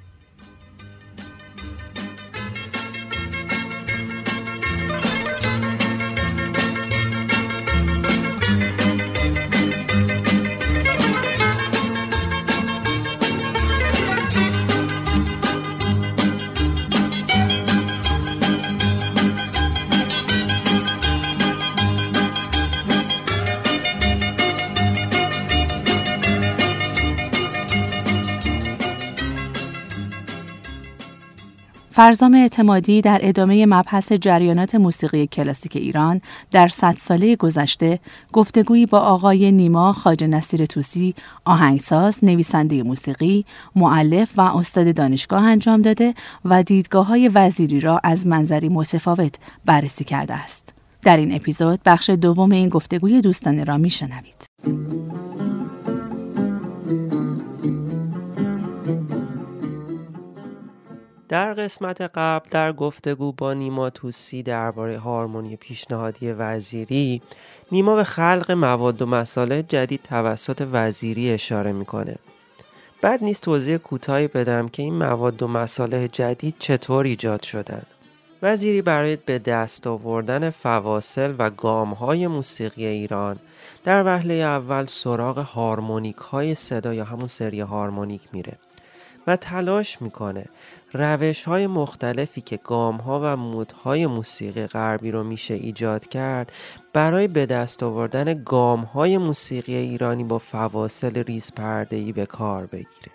فرزام 31.93 32.33
اعتمادی 32.33 33.01
در 33.01 33.19
ادامه 33.23 33.65
مبحث 33.65 34.11
جریانات 34.11 34.75
موسیقی 34.75 35.27
کلاسیک 35.27 35.75
ایران 35.75 36.21
در 36.51 36.67
صد 36.67 36.95
ساله 36.97 37.35
گذشته 37.35 37.99
گفتگویی 38.33 38.85
با 38.85 38.99
آقای 38.99 39.51
نیما 39.51 39.93
خاج 39.93 40.23
نصیر 40.23 40.65
توسی 40.65 41.15
آهنگساز، 41.45 42.23
نویسنده 42.23 42.83
موسیقی، 42.83 43.45
معلف 43.75 44.31
و 44.37 44.41
استاد 44.41 44.95
دانشگاه 44.95 45.43
انجام 45.43 45.81
داده 45.81 46.13
و 46.45 46.63
دیدگاه 46.63 47.05
های 47.05 47.27
وزیری 47.27 47.79
را 47.79 47.99
از 48.03 48.27
منظری 48.27 48.69
متفاوت 48.69 49.35
بررسی 49.65 50.03
کرده 50.03 50.33
است. 50.33 50.73
در 51.01 51.17
این 51.17 51.35
اپیزود 51.35 51.79
بخش 51.85 52.09
دوم 52.09 52.51
این 52.51 52.69
گفتگوی 52.69 53.21
دوستانه 53.21 53.63
را 53.63 53.77
میشنوید. 53.77 54.45
در 61.31 61.53
قسمت 61.53 62.01
قبل 62.01 62.49
در 62.49 62.73
گفتگو 62.73 63.31
با 63.31 63.53
نیما 63.53 63.89
توسی 63.89 64.43
درباره 64.43 64.97
هارمونی 64.97 65.55
پیشنهادی 65.55 66.31
وزیری 66.31 67.21
نیما 67.71 67.95
به 67.95 68.03
خلق 68.03 68.51
مواد 68.51 69.01
و 69.01 69.05
مساله 69.05 69.63
جدید 69.63 70.03
توسط 70.03 70.67
وزیری 70.71 71.31
اشاره 71.31 71.71
می‌کنه. 71.71 72.15
بعد 73.01 73.23
نیست 73.23 73.41
توضیح 73.41 73.77
کوتاهی 73.77 74.27
بدم 74.27 74.67
که 74.67 74.83
این 74.83 74.93
مواد 74.93 75.43
و 75.43 75.47
مساله 75.47 76.07
جدید 76.07 76.55
چطور 76.59 77.05
ایجاد 77.05 77.43
شدن. 77.43 77.83
وزیری 78.41 78.81
برای 78.81 79.15
به 79.15 79.39
دست 79.39 79.87
آوردن 79.87 80.49
فواصل 80.49 81.33
و 81.37 81.49
گام 81.49 81.93
های 81.93 82.27
موسیقی 82.27 82.85
ایران 82.85 83.39
در 83.83 84.03
وهله 84.05 84.33
اول 84.33 84.85
سراغ 84.85 85.37
هارمونیک 85.37 86.17
های 86.17 86.55
صدا 86.55 86.93
یا 86.93 87.03
همون 87.03 87.27
سری 87.27 87.59
هارمونیک 87.59 88.21
میره 88.33 88.57
و 89.27 89.35
تلاش 89.35 90.01
می‌کنه 90.01 90.45
روش 90.93 91.43
های 91.43 91.67
مختلفی 91.67 92.41
که 92.41 92.57
گام 92.63 92.97
ها 92.97 93.19
و 93.23 93.37
مودهای 93.37 94.07
موسیقی 94.07 94.67
غربی 94.67 95.11
رو 95.11 95.23
میشه 95.23 95.53
ایجاد 95.53 96.07
کرد 96.07 96.51
برای 96.93 97.27
به 97.27 97.45
دست 97.45 97.83
آوردن 97.83 98.43
گام 98.43 98.79
های 98.79 99.17
موسیقی 99.17 99.75
ایرانی 99.75 100.23
با 100.23 100.39
فواصل 100.39 101.23
ریز 101.23 101.51
ای 101.91 102.11
به 102.11 102.25
کار 102.25 102.65
بگیره. 102.65 103.11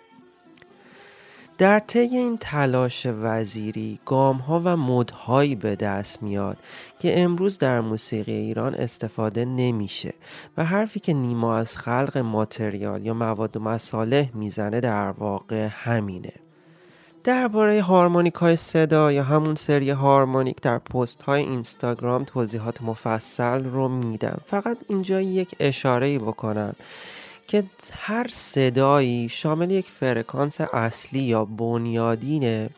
در 1.57 1.79
طی 1.79 1.99
این 1.99 2.37
تلاش 2.37 3.07
وزیری 3.21 3.99
گام 4.05 4.37
ها 4.37 4.61
و 4.63 4.77
مدهایی 4.77 5.55
به 5.55 5.75
دست 5.75 6.23
میاد 6.23 6.57
که 6.99 7.21
امروز 7.21 7.57
در 7.57 7.81
موسیقی 7.81 8.31
ایران 8.31 8.75
استفاده 8.75 9.45
نمیشه 9.45 10.13
و 10.57 10.65
حرفی 10.65 10.99
که 10.99 11.13
نیما 11.13 11.57
از 11.57 11.77
خلق 11.77 12.17
ماتریال 12.17 13.05
یا 13.05 13.13
مواد 13.13 13.57
و 13.57 13.59
مصالح 13.59 14.29
می‌زنه 14.33 14.79
در 14.79 15.11
واقع 15.11 15.69
همینه. 15.71 16.46
درباره 17.23 17.81
هارمونیک 17.81 18.33
های 18.33 18.55
صدا 18.55 19.11
یا 19.11 19.23
همون 19.23 19.55
سری 19.55 19.89
هارمونیک 19.89 20.61
در 20.61 20.77
پست 20.77 21.21
های 21.21 21.41
اینستاگرام 21.41 22.23
توضیحات 22.23 22.81
مفصل 22.81 23.65
رو 23.65 23.87
میدم. 23.87 24.37
فقط 24.45 24.77
اینجا 24.89 25.21
یک 25.21 25.55
اشاره 25.59 26.19
بکنم 26.19 26.75
که 27.47 27.63
هر 27.91 28.27
صدایی 28.29 29.29
شامل 29.29 29.71
یک 29.71 29.87
فرکانس 29.99 30.61
اصلی 30.61 31.19
یا 31.19 31.45
بنیادینه 31.45 32.69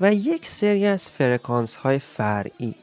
و 0.00 0.14
یک 0.14 0.46
سری 0.46 0.86
از 0.86 1.10
فرکانس 1.10 1.76
های 1.76 1.98
فرعی 1.98 2.74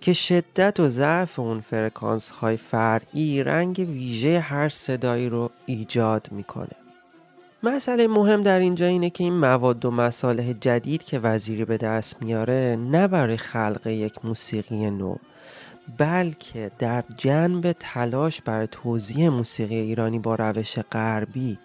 که 0.00 0.12
شدت 0.12 0.80
و 0.80 0.88
ضعف 0.88 1.38
اون 1.38 1.60
فرکانس 1.60 2.30
های 2.30 2.56
فرعی 2.56 3.42
رنگ 3.42 3.86
ویژه 3.88 4.40
هر 4.40 4.68
صدایی 4.68 5.28
رو 5.28 5.50
ایجاد 5.66 6.28
می‌کنه. 6.32 6.87
مسئله 7.62 8.06
مهم 8.06 8.42
در 8.42 8.58
اینجا 8.58 8.86
اینه 8.86 9.10
که 9.10 9.24
این 9.24 9.32
مواد 9.32 9.84
و 9.84 9.90
مصالح 9.90 10.52
جدید 10.52 11.04
که 11.04 11.18
وزیری 11.18 11.64
به 11.64 11.76
دست 11.76 12.22
میاره 12.22 12.78
نه 12.80 13.08
برای 13.08 13.36
خلق 13.36 13.86
یک 13.86 14.24
موسیقی 14.24 14.90
نو 14.90 15.16
بلکه 15.98 16.70
در 16.78 17.04
جنب 17.16 17.72
تلاش 17.72 18.40
برای 18.40 18.66
توضیح 18.70 19.28
موسیقی 19.28 19.74
ایرانی 19.74 20.18
با 20.18 20.34
روش 20.34 20.78
غربی 20.78 21.58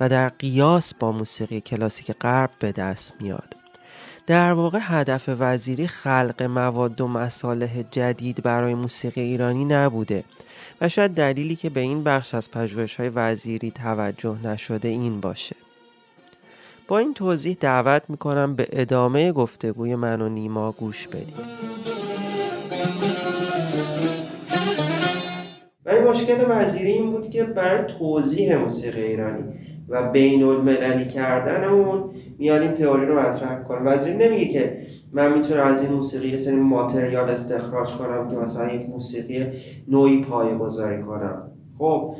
و 0.00 0.08
در 0.08 0.28
قیاس 0.28 0.94
با 0.94 1.12
موسیقی 1.12 1.60
کلاسیک 1.60 2.12
غرب 2.12 2.50
به 2.58 2.72
دست 2.72 3.14
میاد. 3.20 3.59
در 4.26 4.52
واقع 4.52 4.78
هدف 4.82 5.28
وزیری 5.38 5.86
خلق 5.86 6.42
مواد 6.42 7.00
و 7.00 7.08
مصالح 7.08 7.82
جدید 7.90 8.42
برای 8.42 8.74
موسیقی 8.74 9.20
ایرانی 9.20 9.64
نبوده 9.64 10.24
و 10.80 10.88
شاید 10.88 11.10
دلیلی 11.10 11.56
که 11.56 11.70
به 11.70 11.80
این 11.80 12.04
بخش 12.04 12.34
از 12.34 12.50
پژوهش 12.50 12.96
های 12.96 13.08
وزیری 13.08 13.70
توجه 13.70 14.36
نشده 14.44 14.88
این 14.88 15.20
باشه. 15.20 15.56
با 16.88 16.98
این 16.98 17.14
توضیح 17.14 17.56
دعوت 17.60 18.02
می‌کنم 18.10 18.56
به 18.56 18.68
ادامه 18.72 19.32
گفتگوی 19.32 19.94
من 19.94 20.20
و 20.20 20.28
نیما 20.28 20.72
گوش 20.72 21.08
بدید. 21.08 21.70
ولی 25.84 26.00
مشکل 26.00 26.44
وزیری 26.48 26.92
این 26.92 27.10
بود 27.10 27.30
که 27.30 27.44
برای 27.44 27.92
توضیح 27.98 28.56
موسیقی 28.56 29.02
ایرانی 29.02 29.44
و 29.90 30.10
بین 30.10 30.42
المللی 30.42 31.04
کردن 31.04 31.64
اون 31.64 32.04
میاد 32.38 32.62
این 32.62 32.74
تئوری 32.74 33.06
رو 33.06 33.20
مطرح 33.20 33.62
کنه. 33.62 33.80
وزیر 33.80 34.14
نمیگه 34.14 34.52
که 34.52 34.76
من 35.12 35.38
می‌تونم 35.38 35.66
از 35.66 35.82
این 35.82 35.92
موسیقی 35.92 36.28
یه 36.28 36.36
سری 36.36 36.56
ماتریال 36.56 37.30
استخراج 37.30 37.88
کنم 37.88 38.28
که 38.28 38.36
مثلا 38.36 38.72
یک 38.72 38.88
موسیقی 38.88 39.46
نوعی 39.88 40.20
پایه 40.20 40.54
گذاری 40.54 41.02
کنم. 41.02 41.50
خب 41.78 42.14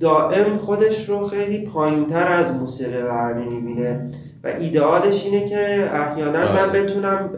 دائم 0.00 0.56
خودش 0.56 1.08
رو 1.08 1.26
خیلی 1.26 1.66
پایینتر 1.66 2.32
از 2.32 2.56
موسیقی 2.56 3.02
غربی 3.02 3.54
می‌بینه 3.54 4.10
و 4.44 4.48
ایدئالش 4.48 5.26
اینه 5.26 5.48
که 5.48 5.88
احیانا 5.92 6.38
من 6.38 6.70
بله. 6.70 6.82
بتونم 6.82 7.30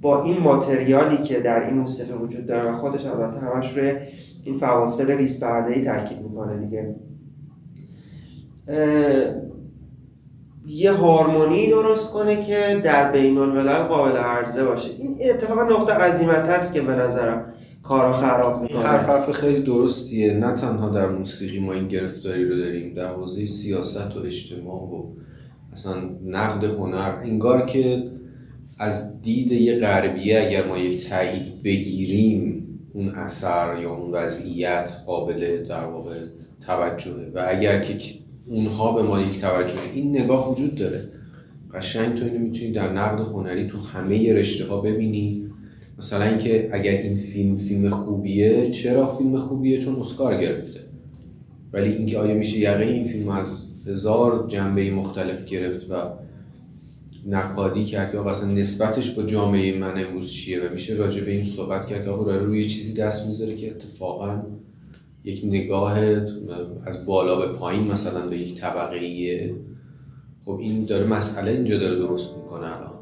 با 0.00 0.22
این 0.22 0.40
ماتریالی 0.40 1.16
که 1.16 1.40
در 1.40 1.64
این 1.64 1.74
موسیقی 1.74 2.12
وجود 2.12 2.46
داره 2.46 2.70
و 2.70 2.76
خودش 2.76 3.06
البته 3.06 3.40
همش 3.40 3.76
روی 3.76 3.92
این 4.44 4.58
فواصل 4.58 5.16
ریس 5.16 5.42
پرده 5.42 5.72
ای 5.72 5.84
تاکید 5.84 6.22
می‌کنه 6.22 6.56
دیگه. 6.56 6.94
یه 10.66 10.92
هارمونی 10.92 11.70
درست 11.70 12.12
کنه 12.12 12.44
که 12.44 12.80
در 12.84 13.12
بین 13.12 13.38
الملل 13.38 13.82
قابل 13.82 14.16
عرضه 14.16 14.64
باشه. 14.64 14.90
این 14.98 15.16
اتفاقا 15.30 15.62
نقطه 15.62 15.92
عظیمت 15.92 16.48
هست 16.48 16.74
که 16.74 16.80
به 16.80 16.92
نظرم 16.92 17.52
کارو 17.82 18.12
خراب 18.12 18.62
می‌کنه. 18.62 18.78
حرف 18.78 19.08
حرف 19.08 19.30
خیلی 19.30 19.62
درستیه. 19.62 20.34
نه 20.34 20.52
تنها 20.52 20.88
در 20.88 21.08
موسیقی 21.08 21.58
ما 21.58 21.72
این 21.72 21.88
گرفتاری 21.88 22.44
رو 22.44 22.56
داریم 22.56 22.94
در 22.94 23.06
حوزه 23.06 23.46
سیاست 23.46 24.16
و 24.16 24.20
اجتماع 24.24 24.82
و 24.82 25.04
اصلا 25.72 25.94
نقد 26.24 26.64
هنر. 26.64 27.14
انگار 27.22 27.66
که 27.66 28.04
از 28.78 29.22
دید 29.22 29.52
یه 29.52 29.78
غربیه 29.78 30.40
اگر 30.46 30.66
ما 30.66 30.78
یک 30.78 31.08
تایید 31.08 31.62
بگیریم 31.62 32.62
اون 32.94 33.08
اثر 33.08 33.78
یا 33.82 33.94
اون 33.94 34.10
وضعیت 34.10 34.92
قابل 35.06 35.64
در 35.68 35.84
واقع 35.84 36.14
توجهه. 36.66 37.30
و 37.34 37.44
اگر 37.48 37.80
که 37.80 37.94
اونها 38.46 38.92
به 38.92 39.02
ما 39.02 39.20
یک 39.20 39.40
توجه 39.40 39.74
این 39.94 40.18
نگاه 40.18 40.52
وجود 40.52 40.74
داره. 40.74 41.00
قشنگ 41.74 42.18
تو 42.18 42.24
اینو 42.24 42.38
می‌تونی 42.38 42.72
در 42.72 42.92
نقد 42.92 43.20
هنری 43.20 43.66
تو 43.66 43.78
همه 43.78 44.32
رشته 44.32 44.66
ها 44.66 44.80
ببینی. 44.80 45.46
مثلا 45.98 46.24
اینکه 46.24 46.68
اگر 46.72 46.92
این 46.92 47.16
فیلم 47.16 47.56
فیلم 47.56 47.90
خوبیه 47.90 48.70
چرا 48.70 49.16
فیلم 49.16 49.38
خوبیه؟ 49.38 49.78
چون 49.78 49.96
اسکار 49.96 50.40
گرفته. 50.40 50.80
ولی 51.72 51.92
اینکه 51.92 52.18
آیا 52.18 52.34
میشه 52.34 52.58
یقه 52.58 52.84
این 52.84 53.06
فیلم 53.06 53.28
از 53.28 53.62
هزار 53.86 54.44
جنبه 54.48 54.90
مختلف 54.90 55.46
گرفت 55.46 55.90
و 55.90 55.94
نقادی 57.26 57.84
کرد 57.84 58.12
که 58.12 58.18
اصلا 58.18 58.48
نسبتش 58.52 59.10
با 59.10 59.22
جامعه 59.22 59.78
من 59.78 60.04
امروز 60.04 60.32
چیه؟ 60.32 60.60
و 60.60 60.72
میشه 60.72 60.94
راجع 60.94 61.24
به 61.24 61.30
این 61.30 61.44
صحبت 61.44 61.86
کرد 61.86 62.04
که 62.04 62.10
آقا 62.10 62.36
روی 62.36 62.64
چیزی 62.64 62.94
دست 62.94 63.26
می‌ذاره 63.26 63.56
که 63.56 63.70
اتفاقا 63.70 64.42
یک 65.26 65.44
نگاه 65.44 65.98
از 66.86 67.06
بالا 67.06 67.36
به 67.36 67.58
پایین 67.58 67.92
مثلا 67.92 68.26
به 68.26 68.38
یک 68.38 68.60
طبقه 68.60 68.96
ایه 68.96 69.54
خب 70.44 70.58
این 70.60 70.84
داره 70.84 71.06
مسئله 71.06 71.50
اینجا 71.50 71.78
داره 71.78 71.96
درست 71.96 72.36
می‌کنه 72.36 72.66
الان. 72.66 72.96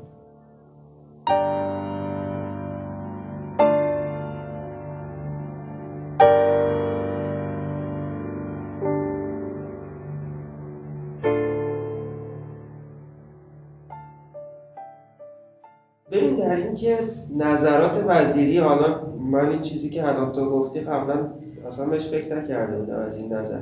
ببین 16.13 16.37
در 16.37 16.57
اینکه 16.57 16.99
نظرات 17.37 18.05
وزیری 18.07 18.59
حالا 18.59 19.15
من 19.31 19.49
این 19.49 19.63
چیزی 19.63 19.91
که 19.91 20.09
الان 20.09 20.33
تو 20.33 20.51
گفتی 20.51 20.81
قبلا 20.81 21.44
اصلا 21.67 21.87
بهش 21.87 22.09
فکر 22.09 22.37
نکرده 22.37 22.79
بودم 22.79 22.99
از 22.99 23.17
این 23.17 23.33
نظر. 23.33 23.61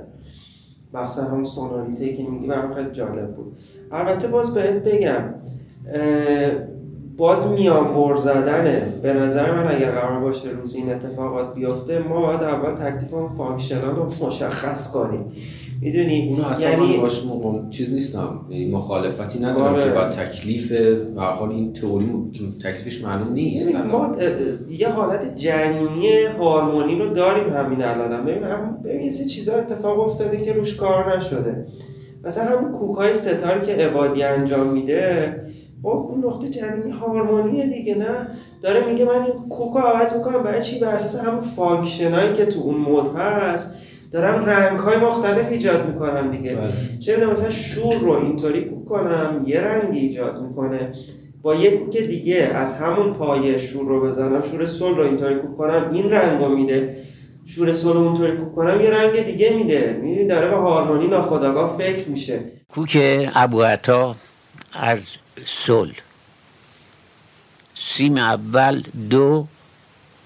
مخصوصا 0.94 1.28
همون 1.28 1.44
سونوریته 1.44 2.12
که 2.12 2.22
میگی 2.22 2.46
برام 2.46 2.72
خیلی 2.72 2.90
جالب 2.90 3.34
بود. 3.34 3.56
البته 3.92 4.28
باز 4.28 4.54
بهت 4.54 4.74
بگم 4.74 5.34
باز 7.16 7.50
میان 7.50 7.94
بر 7.94 8.16
زدنه. 8.16 8.82
به 9.02 9.12
نظر 9.12 9.54
من 9.54 9.76
اگر 9.76 9.90
قرار 9.90 10.20
باشه 10.20 10.48
روزی 10.50 10.74
این 10.74 10.92
اتفاقات 10.92 11.54
بیفته 11.54 11.98
ما 11.98 12.20
باید 12.20 12.42
اول 12.42 12.74
تکلیف 12.74 13.10
functional 13.38 13.96
رو 13.96 14.26
مشخص 14.26 14.92
کنیم. 14.92 15.24
می‌دونی؟ 15.80 16.28
اونو 16.28 16.44
اصلا 16.48 16.70
یعنی... 16.70 16.98
باش 16.98 17.22
چیز 17.70 17.92
نیستم. 17.92 18.40
یعنی 18.50 18.70
مخالفتی 18.70 19.38
ندارم 19.38 19.74
آره. 19.74 19.84
که 19.84 19.90
با 19.90 20.04
تکلیف 20.04 20.72
به 20.72 21.20
حال 21.20 21.50
این 21.50 21.72
تئوری 21.72 22.06
تکلیفش 22.64 23.04
معلوم 23.04 23.32
نیست. 23.32 23.74
ما 23.76 24.16
یه 24.70 24.88
حالت 24.88 25.36
جنینی 25.36 26.08
هارمونی 26.38 26.98
رو 26.98 27.14
داریم 27.14 27.52
همین 27.52 27.82
الان. 27.82 28.24
ببین 28.24 28.44
هم 28.44 28.78
ببین 28.84 29.00
یه 29.00 29.24
چیزا 29.24 29.52
اتفاق 29.54 30.00
افتاده 30.00 30.40
که 30.40 30.52
روش 30.52 30.76
کار 30.76 31.18
نشده. 31.18 31.66
مثلا 32.24 32.44
همون 32.44 32.72
کوکای 32.72 33.14
ستاره 33.14 33.66
که 33.66 33.72
عبادی 33.72 34.22
انجام 34.22 34.66
میده 34.66 35.36
خب 35.82 35.88
اون 35.88 36.24
نقطه 36.24 36.50
جنینی 36.50 36.90
هارمونیه 36.90 37.66
دیگه 37.66 37.94
نه؟ 37.94 38.28
داره 38.62 38.86
میگه 38.86 39.04
من 39.04 39.22
این 39.22 39.48
کوکا 39.48 39.80
عوض 39.80 40.16
می‌کنم 40.16 40.42
برای 40.42 40.62
چی؟ 40.62 40.80
بر 40.80 40.88
اساس 40.88 41.24
همون 41.24 41.40
فانکشنایی 41.40 42.32
که 42.32 42.46
تو 42.46 42.60
اون 42.60 42.74
مود 42.74 43.16
هست. 43.16 43.74
دارم 44.12 44.44
رنگ 44.44 44.78
های 44.78 44.96
مختلف 44.96 45.50
ایجاد 45.50 45.88
می‌کنم 45.88 46.30
دیگه. 46.30 46.54
بله. 46.54 46.72
چه 47.00 47.12
می‌دونم 47.12 47.30
مثلا 47.30 47.50
شور 47.50 47.94
رو 47.94 48.10
اینطوری 48.12 48.64
کوک 48.64 48.84
کنم 48.84 49.42
یه 49.46 49.60
رنگ 49.60 49.94
ایجاد 49.94 50.42
می‌کنه. 50.42 50.92
با 51.42 51.54
یه 51.54 51.70
کوک 51.70 51.98
دیگه 51.98 52.50
از 52.54 52.76
همون 52.76 53.12
پایه 53.12 53.58
شور 53.58 53.88
رو 53.88 54.00
بزنم 54.00 54.42
شور 54.50 54.64
سل 54.64 54.94
رو 54.94 55.02
اینطوری 55.02 55.34
کوک 55.34 55.56
کنم 55.56 55.90
این 55.92 56.10
رنگ 56.10 56.42
رو 56.42 56.56
میده. 56.56 56.96
شور 57.46 57.72
سل 57.72 57.92
رو 57.92 58.00
اونطوری 58.00 58.36
کوک 58.36 58.52
کنم 58.52 58.80
یه 58.80 58.90
رنگ 58.90 59.24
دیگه 59.24 59.56
میده. 59.56 59.98
می‌دونی 60.02 60.26
داره 60.26 60.48
به 60.48 60.56
هارمونی 60.56 61.06
ناخداگاه 61.06 61.76
فکر 61.78 62.08
میشه. 62.08 62.38
کوک 62.74 62.98
ابو 63.34 63.62
از 64.72 65.16
سل 65.46 65.92
سیم 67.74 68.16
اول 68.16 68.82
دو 69.10 69.46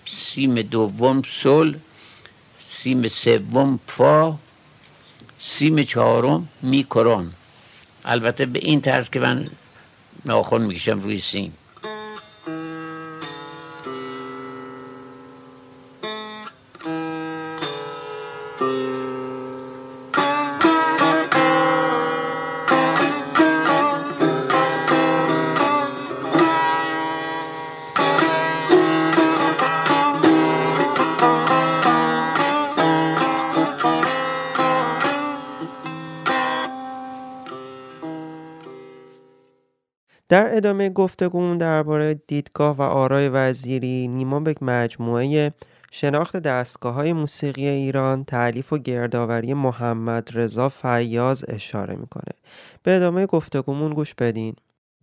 سیم 0.07 0.63
دوم 0.63 1.23
سل 1.43 1.75
سیم 2.59 3.09
سوم 3.09 3.81
فا 3.87 4.39
سیم 5.41 5.83
چهارم 5.83 6.49
میکرون. 6.63 7.33
البته 8.05 8.47
به 8.47 8.59
این 8.59 8.81
طرز 8.81 9.11
که 9.11 9.21
من 9.21 9.51
ناخون 10.25 10.63
می‌کشم 10.63 11.01
روی 11.01 11.21
سیم. 11.21 11.53
در 40.37 40.57
ادامه 40.57 40.91
گفتگومون 40.91 41.59
درباره 41.59 42.21
دیدگاه 42.27 42.77
و 42.77 42.83
آرای 42.83 43.29
وزیری 43.29 44.09
نیما 44.09 44.41
به 44.41 44.55
مجموعه 44.63 45.53
شناخت 45.91 46.37
دستگاه 46.37 46.95
های 46.95 47.13
موسیقی 47.13 47.67
ایران 47.67 48.25
تعلیف 48.25 48.73
و 48.73 48.79
گردآوری 48.79 49.55
محمد 49.55 50.29
رضا 50.35 50.69
فیاض 50.69 51.45
اشاره 51.49 51.95
می‌کنه. 51.95 52.33
به 52.83 52.97
ادامه 52.97 53.27
گفتگومون 53.27 53.95
گوش 53.95 54.15
بدین. 54.15 54.55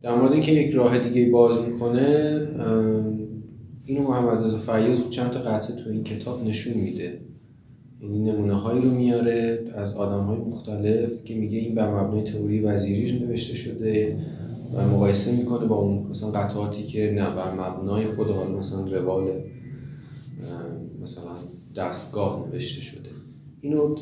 در 0.02 0.16
مورد 0.16 0.32
اینکه 0.32 0.52
یک 0.52 0.74
راه 0.74 1.00
دیگه 1.00 1.32
باز 1.32 1.62
می‌کنه 1.62 2.40
اینو 3.86 4.02
محمد 4.04 4.44
رضا 4.44 4.58
فیاض 4.58 5.10
چند 5.10 5.32
تا 5.32 5.40
قطعه 5.40 5.76
تو 5.76 5.90
این 5.90 6.04
کتاب 6.04 6.48
نشون 6.48 6.74
میده. 6.74 7.22
یعنی 8.02 8.20
نمونه 8.20 8.54
هایی 8.54 8.82
رو 8.82 8.90
میاره 8.90 9.60
از 9.76 9.98
آدم 9.98 10.24
های 10.24 10.38
مختلف 10.38 11.24
که 11.24 11.36
میگه 11.36 11.60
این 11.60 11.76
بر 11.76 11.92
مبنای 11.92 12.24
تئوری 12.24 12.60
وزیری 12.60 13.20
نوشته 13.20 13.56
شده. 13.56 14.18
و 14.74 14.88
مقایسه 14.88 15.32
می‌کنه 15.32 15.66
با 15.66 15.76
اون 15.76 16.08
مثلا 16.10 16.30
قطعاتی 16.32 16.84
که 16.84 17.12
نه 17.12 17.36
بر 17.36 17.54
مبنای 17.54 18.06
خود 18.06 18.30
حال 18.30 18.52
مثلا 18.52 18.88
روال 18.88 19.32
مثلا 21.02 21.32
دستگاه 21.76 22.48
نوشته 22.48 22.82
شده. 22.82 23.10
اینو 23.62 23.96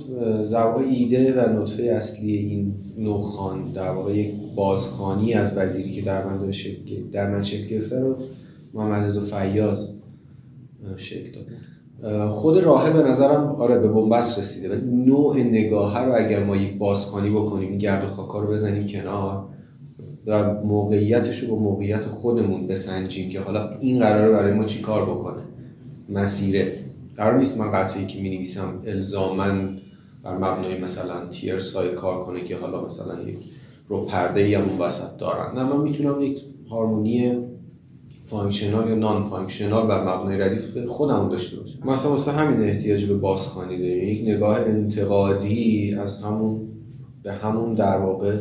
در 0.52 0.68
ایده 0.68 1.34
و 1.34 1.62
نطفه 1.62 1.84
اصلی 1.84 2.36
این 2.36 2.74
نوخان 2.98 3.72
در 3.72 3.90
واقع 3.90 4.18
یک 4.18 4.34
بازخانی 4.56 5.34
از 5.34 5.58
وزیری 5.58 5.92
که 5.92 6.02
در 6.02 6.26
من 6.26 6.52
شکل 6.52 7.10
در 7.12 7.32
من 7.32 7.42
شکل 7.42 7.68
گرفته 7.68 8.00
رو 8.00 8.16
محمد 8.74 9.04
رضا 9.04 9.22
فیاض 9.22 9.90
شکل 10.98 11.32
داد. 11.32 11.46
خود 12.30 12.58
راهه 12.58 12.94
به 12.94 13.10
نظرم 13.10 13.48
آره 13.48 13.80
به 13.80 13.88
بنبست 13.88 14.40
رسیده. 14.40 14.70
ولی 14.70 15.06
نوع 15.06 15.38
نگاه 15.38 16.06
رو 16.06 16.16
اگر 16.16 16.44
ما 16.44 16.56
یک 16.56 16.78
بازخانی 16.78 17.30
بکنیم 17.30 17.78
گرد 17.78 18.04
و 18.04 18.08
خاکا 18.08 18.40
رو 18.40 18.48
بزنیم 18.48 18.88
کنار 18.88 19.46
و 20.26 20.54
موقعیتش 20.54 21.40
رو 21.40 21.56
با 21.56 21.62
موقعیت 21.62 22.06
خودمون 22.06 22.68
بسنجیم 22.68 23.30
که 23.30 23.40
حالا 23.40 23.78
این 23.80 24.00
قراره 24.00 24.32
برای 24.32 24.54
ما 24.54 24.64
چی 24.64 24.82
کار 24.82 25.06
بکنه؟ 25.06 25.42
مسیره 26.10 26.74
قرار 27.16 27.38
نیست 27.38 27.58
من 27.58 27.72
قطعه 27.72 27.99
ای 27.99 28.06
که 28.06 28.22
می 28.22 28.30
نویسم 28.30 28.82
الزاماً 28.86 29.78
بر 30.24 30.38
مبنای 30.38 30.80
مثلا 30.80 31.28
tierce 31.32 31.60
های 31.60 31.90
کار 31.90 32.24
کنه 32.24 32.44
که 32.44 32.58
حالا 32.58 32.86
مثلا 32.86 33.22
یک 33.22 33.38
ربع 33.88 34.06
پرده 34.06 34.50
یا 34.50 34.64
اون 34.64 34.80
وسط 34.80 35.18
دارن. 35.18 35.56
نه 35.56 35.64
من 35.64 35.82
می‌تونم 35.82 36.22
یک 36.22 36.42
هارمونی 36.70 37.38
functional 38.26 38.90
یا 38.90 38.96
non-functional 38.96 39.88
بر 39.88 40.02
مبنای 40.02 40.40
ردیف 40.40 40.86
خودم 40.86 41.30
داشته 41.30 41.58
باشم. 41.58 41.80
مثلا 41.86 42.12
واسه 42.12 42.32
همین 42.32 42.70
احتیاج 42.70 43.06
به 43.06 43.14
بازخوانی 43.14 43.78
داریم 43.78 44.10
یک 44.10 44.22
نگاه 44.22 44.60
انتقادی 44.60 45.96
از 45.96 46.24
همون 46.24 46.62
به 47.24 47.32
همون 47.32 47.74
در 47.74 47.98
واقع 47.98 48.36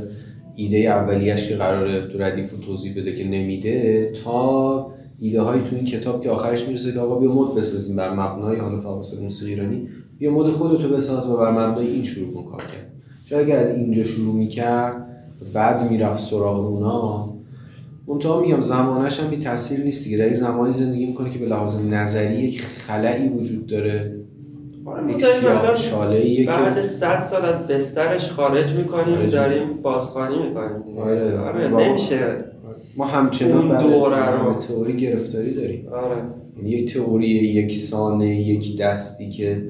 ایده 0.57 0.79
اولیش 0.79 1.49
که 1.49 1.57
قراره 1.57 2.07
تو 2.07 2.19
ردیف 2.19 2.53
رو 2.53 2.59
توضیح 2.59 2.93
بده 2.97 3.17
که 3.17 3.25
نمیده 3.25 4.13
تا 4.25 4.93
ایده 5.21 5.41
هایی 5.41 5.63
تو 5.63 5.77
این 5.77 5.85
کتاب 5.85 6.23
که 6.23 6.31
آخرش 6.31 6.69
می‌رسه 6.69 6.93
که 6.93 7.01
آقا 7.01 7.19
بیا 7.19 7.33
مد 7.33 7.55
بسازیم 7.55 7.97
بر 7.97 8.15
مبنای 8.15 8.57
حالا 8.57 8.81
فواصل 8.81 9.23
موسیقی 9.23 9.51
ایرانی 9.51 9.89
بیا 10.19 10.31
مد 10.31 10.47
خودتو 10.47 10.89
بساز 10.89 11.31
و 11.31 11.37
بر 11.37 11.51
مبنای 11.51 11.87
این 11.87 12.03
شروع 12.03 12.35
کن 12.35 12.51
کار 12.51 12.61
کرد. 12.61 12.93
چون 13.27 13.39
اگر 13.39 13.57
از 13.59 13.71
اینجا 13.71 14.05
شروع 14.05 14.35
می‌کرد 14.35 15.07
بعد 15.53 15.91
می‌رفت 15.91 16.21
سراغ 16.25 16.67
اونا 16.67 17.31
منتها 18.07 18.41
میگم 18.41 18.61
زمانش 18.61 19.21
هم 19.21 19.31
بی 19.31 19.37
تاثیر 19.37 19.81
نیست 19.81 20.05
دیگه. 20.05 20.17
در 20.17 20.25
این 20.25 20.35
زمانی 20.35 20.73
زندگی 20.73 21.07
می‌کنه 21.07 21.31
که 21.31 21.39
به 21.39 21.47
لحاظ 21.47 21.81
نظری 21.81 22.35
یک 22.35 22.63
خلایی 22.63 23.29
وجود 23.29 23.67
داره. 23.67 24.20
آره 24.87 25.19
سیاه 25.19 25.75
چاله 25.75 26.45
بعد 26.47 26.83
صد 26.83 27.23
سال 27.23 27.45
از 27.45 27.67
بسترش 27.67 28.31
خارج 28.31 28.73
می‌کنیم 28.73 29.17
خارج 29.17 29.33
داریم 29.33 29.83
بازخوانی 29.83 30.49
می‌کنیم 30.49 30.99
آره. 30.99 31.39
آره. 31.39 31.69
بابا. 31.69 31.85
نمیشه. 31.85 32.19
ما 32.97 33.05
همچنان 33.05 33.69
بعد 33.69 34.59
تئوری 34.59 34.97
گرفتاری 34.97 35.55
داریم. 35.55 35.89
آره. 35.93 36.17
یعنی 36.57 36.71
یک 36.71 36.95
تئوری 36.95 37.27
یکسانه 37.29 38.37
یک 38.37 38.81
دستی 38.81 39.29
که 39.29 39.63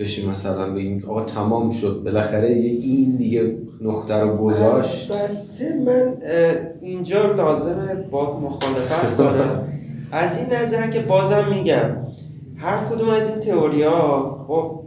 بشه 0.00 0.28
مثلا 0.28 0.74
بگیم 0.74 1.04
آقا 1.08 1.22
تمام 1.22 1.70
شد. 1.70 2.02
بالاخره 2.04 2.48
این 2.48 3.16
دیگه 3.16 3.56
نقطه 3.80 4.14
رو 4.14 4.36
گذاشت. 4.36 5.10
البته 5.10 5.78
من 5.86 6.14
اینجا 6.82 7.32
لازمه 7.32 7.94
با 8.10 8.40
مخالفت 8.40 9.16
کنم. 9.16 9.66
از 10.12 10.38
این 10.38 10.46
نظر 10.52 10.86
که 10.90 11.00
بازم 11.00 11.44
میگم 11.54 11.90
هر 12.60 12.78
کدوم 12.90 13.08
از 13.08 13.28
این 13.28 13.40
تئوریا 13.40 14.36
خب 14.46 14.80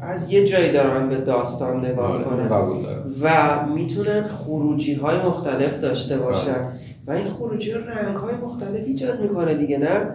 از 0.00 0.32
یه 0.32 0.46
جایی 0.46 0.72
دارن 0.72 1.08
به 1.08 1.16
داستان 1.16 1.86
نگاه 1.86 2.12
آره، 2.12 2.24
کنن 2.24 2.48
قبول 2.48 2.82
دارم. 2.82 3.14
و 3.22 3.66
می‌تونن 3.74 4.28
خروجی 4.28 4.94
های 4.94 5.18
مختلف 5.18 5.80
داشته 5.80 6.18
باشن. 6.18 6.68
و 7.06 7.10
این 7.10 7.24
خروجی 7.24 7.70
ها 7.70 7.78
رنگ 7.78 8.16
های 8.16 8.34
مختلف 8.34 8.84
ایجاد 8.86 9.20
می‌کنه 9.20 9.54
دیگه 9.54 9.78
نه؟ 9.78 10.10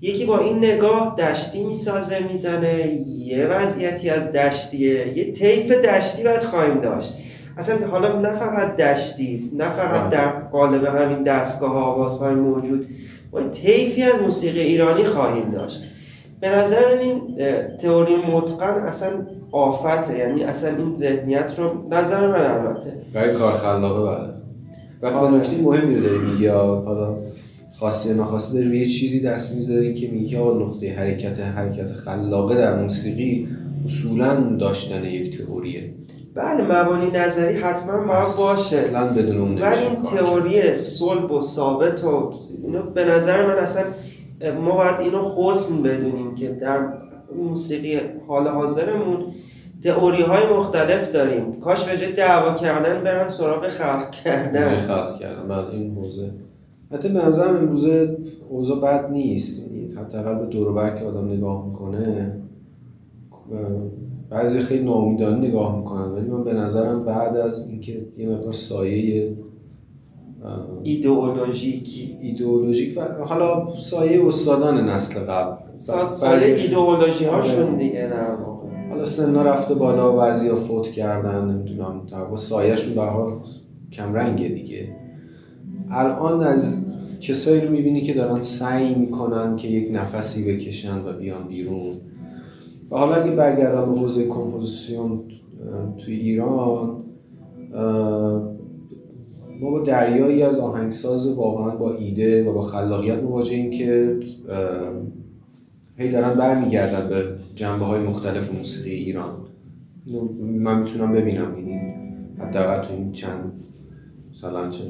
یکی 0.00 0.24
با 0.24 0.38
این 0.38 0.58
نگاه 0.58 1.16
دشتی 1.18 1.64
می‌سازه 1.64 2.18
می‌زنه 2.32 2.86
یه 3.26 3.46
وضعیتی 3.46 4.10
از 4.10 4.32
دشتیه 4.32 5.18
یه 5.18 5.32
طیف 5.32 5.70
دشتی 5.72 6.22
باید 6.22 6.42
خواهیم 6.42 6.80
داشت. 6.80 7.14
اصلا 7.58 7.86
حالا 7.86 8.20
نه 8.20 8.32
فقط 8.32 8.76
دشتی 8.76 9.50
نه 9.54 9.68
فقط. 9.68 10.10
در 10.10 10.30
قالب 10.30 10.84
همین 10.84 11.22
دستگاه 11.22 11.72
ها 11.72 11.82
آوازهای 11.82 12.34
موجود. 12.34 12.86
ما 13.36 13.42
یه 13.42 13.48
طیفی 13.48 14.02
از 14.02 14.22
موسیقی 14.22 14.60
ایرانی 14.60 15.04
خواهیم 15.04 15.50
داشت. 15.50 15.82
به 16.40 16.48
نظر 16.48 16.86
این 16.86 17.20
تئوری 17.76 18.16
متقن 18.16 18.80
اصلا 18.82 19.10
آفته 19.52 20.18
یعنی 20.18 20.44
اصلا 20.44 20.76
این 20.76 20.94
ذهنیت 20.94 21.54
رو 21.58 21.88
نظر 21.90 22.26
من 22.26 22.50
البته. 22.50 22.92
برای 23.14 23.34
کار 23.34 23.52
خلاقه 23.52 24.00
بله. 24.00 24.32
و 25.02 25.16
آره. 25.16 25.36
نکته 25.36 25.62
مهمی 25.62 25.94
رو 25.94 26.00
داری 26.02 26.18
میگی 26.18 26.46
حالا 26.46 27.16
خواسته 27.78 28.08
یا 28.08 28.14
ناخواسته 28.14 28.54
داری 28.54 28.68
به 28.68 28.76
یه 28.76 28.86
چیزی 28.86 29.20
دست 29.20 29.54
می‌ذاری 29.54 29.94
که 29.94 30.08
میگی 30.08 30.36
آقا 30.36 30.58
نقطه 30.58 30.94
حرکت 30.94 31.40
حرکت 31.40 31.92
خلاقه 31.92 32.54
در 32.54 32.82
موسیقی 32.82 33.48
اصولا 33.84 34.56
داشتن 34.60 35.04
یک 35.04 35.38
تئوریه. 35.38 35.94
بله 36.36 36.62
مبانی 36.62 37.10
نظری 37.10 37.56
حتما 37.56 37.96
باید 37.96 38.26
باشه. 38.38 38.76
اصلا 38.76 39.06
بدون 39.06 39.38
اون 39.38 39.62
ولی 39.62 39.76
این. 39.76 40.02
تئوری 40.02 40.74
صلب 40.74 41.30
و 41.32 41.40
ثابت 41.40 42.04
و 42.04 42.32
اینو 42.62 42.82
به 42.82 43.04
نظر 43.04 43.46
من 43.46 43.58
اصلا 43.58 43.84
ما 44.60 44.76
باید 44.76 45.00
اینو 45.00 45.30
حسن 45.36 45.82
بدونیم 45.82 46.34
که 46.34 46.48
در 46.48 46.88
موسیقی 47.36 48.00
حال 48.28 48.48
حاضرمون 48.48 49.24
تئوری 49.84 50.22
های 50.22 50.46
مختلف 50.58 51.12
داریم. 51.12 51.60
کاش 51.60 51.84
به 51.84 51.96
جای 51.96 52.12
دعوا 52.12 52.54
کردن 52.54 53.04
برن 53.04 53.28
سراغ 53.28 53.68
خلق 53.68 54.10
کردن. 54.10 54.78
خلق 54.78 55.18
کردن. 55.18 55.48
بعد 55.48 55.64
این 55.64 55.94
حوزه. 55.94 56.30
حتی 56.92 57.08
به 57.08 57.26
نظرم 57.26 57.56
امروزه 57.56 58.16
اوضاع 58.48 58.80
بد 58.80 59.10
نیست. 59.10 59.60
یعنی 59.60 59.94
حداقل 59.94 60.38
به 60.38 60.46
دور 60.46 60.90
که 60.90 61.04
آدم 61.04 61.28
نگاه 61.28 61.66
می‌کنه 61.66 62.32
بعضی 64.30 64.60
خیلی 64.60 64.84
ناامیدانه 64.84 65.48
نگاه 65.48 65.78
می‌کنن 65.78 66.12
ولی 66.12 66.28
من 66.28 66.44
به 66.44 66.52
نظرم 66.54 67.04
بعد 67.04 67.36
از 67.36 67.68
اینکه 67.68 68.06
یه 68.18 68.28
مقدار 68.28 68.52
سایه 68.52 69.36
اه، 70.44 70.66
ایدئولوژیک. 70.82 72.18
و 72.98 73.24
حالا 73.24 73.76
سایه 73.76 74.26
استادان 74.26 74.88
نسل 74.88 75.20
قبل. 75.20 75.56
سا- 75.78 75.90
ب- 75.90 76.10
سایر 76.10 76.40
بعضیشون- 76.40 76.78
ایدئولوژی 76.78 77.24
هاشون 77.24 77.62
آره. 77.62 77.76
دیگه 77.78 78.08
در 78.12 78.34
واقع 78.34 78.66
حالا 78.90 79.04
سنا 79.04 79.42
رفته 79.42 79.74
بالا 79.74 80.12
بعضی 80.12 80.48
ها 80.48 80.56
فوت 80.56 80.92
کردن 80.92 81.44
نمی‌دونم 81.44 82.00
واقع 82.12 82.36
سایهشون 82.36 82.94
به 82.94 83.02
حال 83.02 83.32
کم 83.92 84.14
رنگه 84.14 84.48
دیگه. 84.48 84.88
الان 85.90 86.40
از 86.42 86.76
کسایی 87.20 87.60
رو 87.60 87.70
می‌بینی 87.70 88.00
که 88.02 88.14
دارن 88.14 88.40
سعی 88.40 88.94
می‌کنن 88.94 89.56
که 89.56 89.68
یک 89.68 89.88
نفسی 89.92 90.44
بکشن 90.56 90.98
و 91.06 91.12
بیان 91.18 91.48
بیرون. 91.48 91.94
و 92.90 92.96
حالا 92.96 93.14
اگه 93.14 93.30
برگردم 93.30 93.92
به 93.94 94.00
حوزه 94.00 94.26
کمپوزیسیون 94.26 95.20
توی 95.98 96.14
ایران 96.14 97.02
ما 99.60 99.70
با 99.70 99.82
دریایی 99.82 100.42
از 100.42 100.58
آهنگساز 100.58 101.36
واقعا 101.36 101.76
با 101.76 101.94
ایده 101.94 102.50
و 102.50 102.52
با 102.52 102.60
خلاقیت 102.60 103.22
مواجهیم 103.22 103.70
که 103.70 104.16
هی 105.96 106.10
دارن 106.10 106.34
برمیگردن 106.34 107.08
به 107.08 107.24
جنبه 107.54 107.84
های 107.84 108.00
مختلف 108.00 108.54
موسیقی 108.54 108.90
ایران. 108.90 109.34
من 110.40 110.78
می‌تونم 110.80 111.12
ببینم. 111.12 111.58
یعنی 111.58 111.80
حداقل 112.38 112.82
تو 112.82 112.92
این 112.92 113.12
چند 113.12 113.52
مثلا 114.30 114.70
چند 114.70 114.86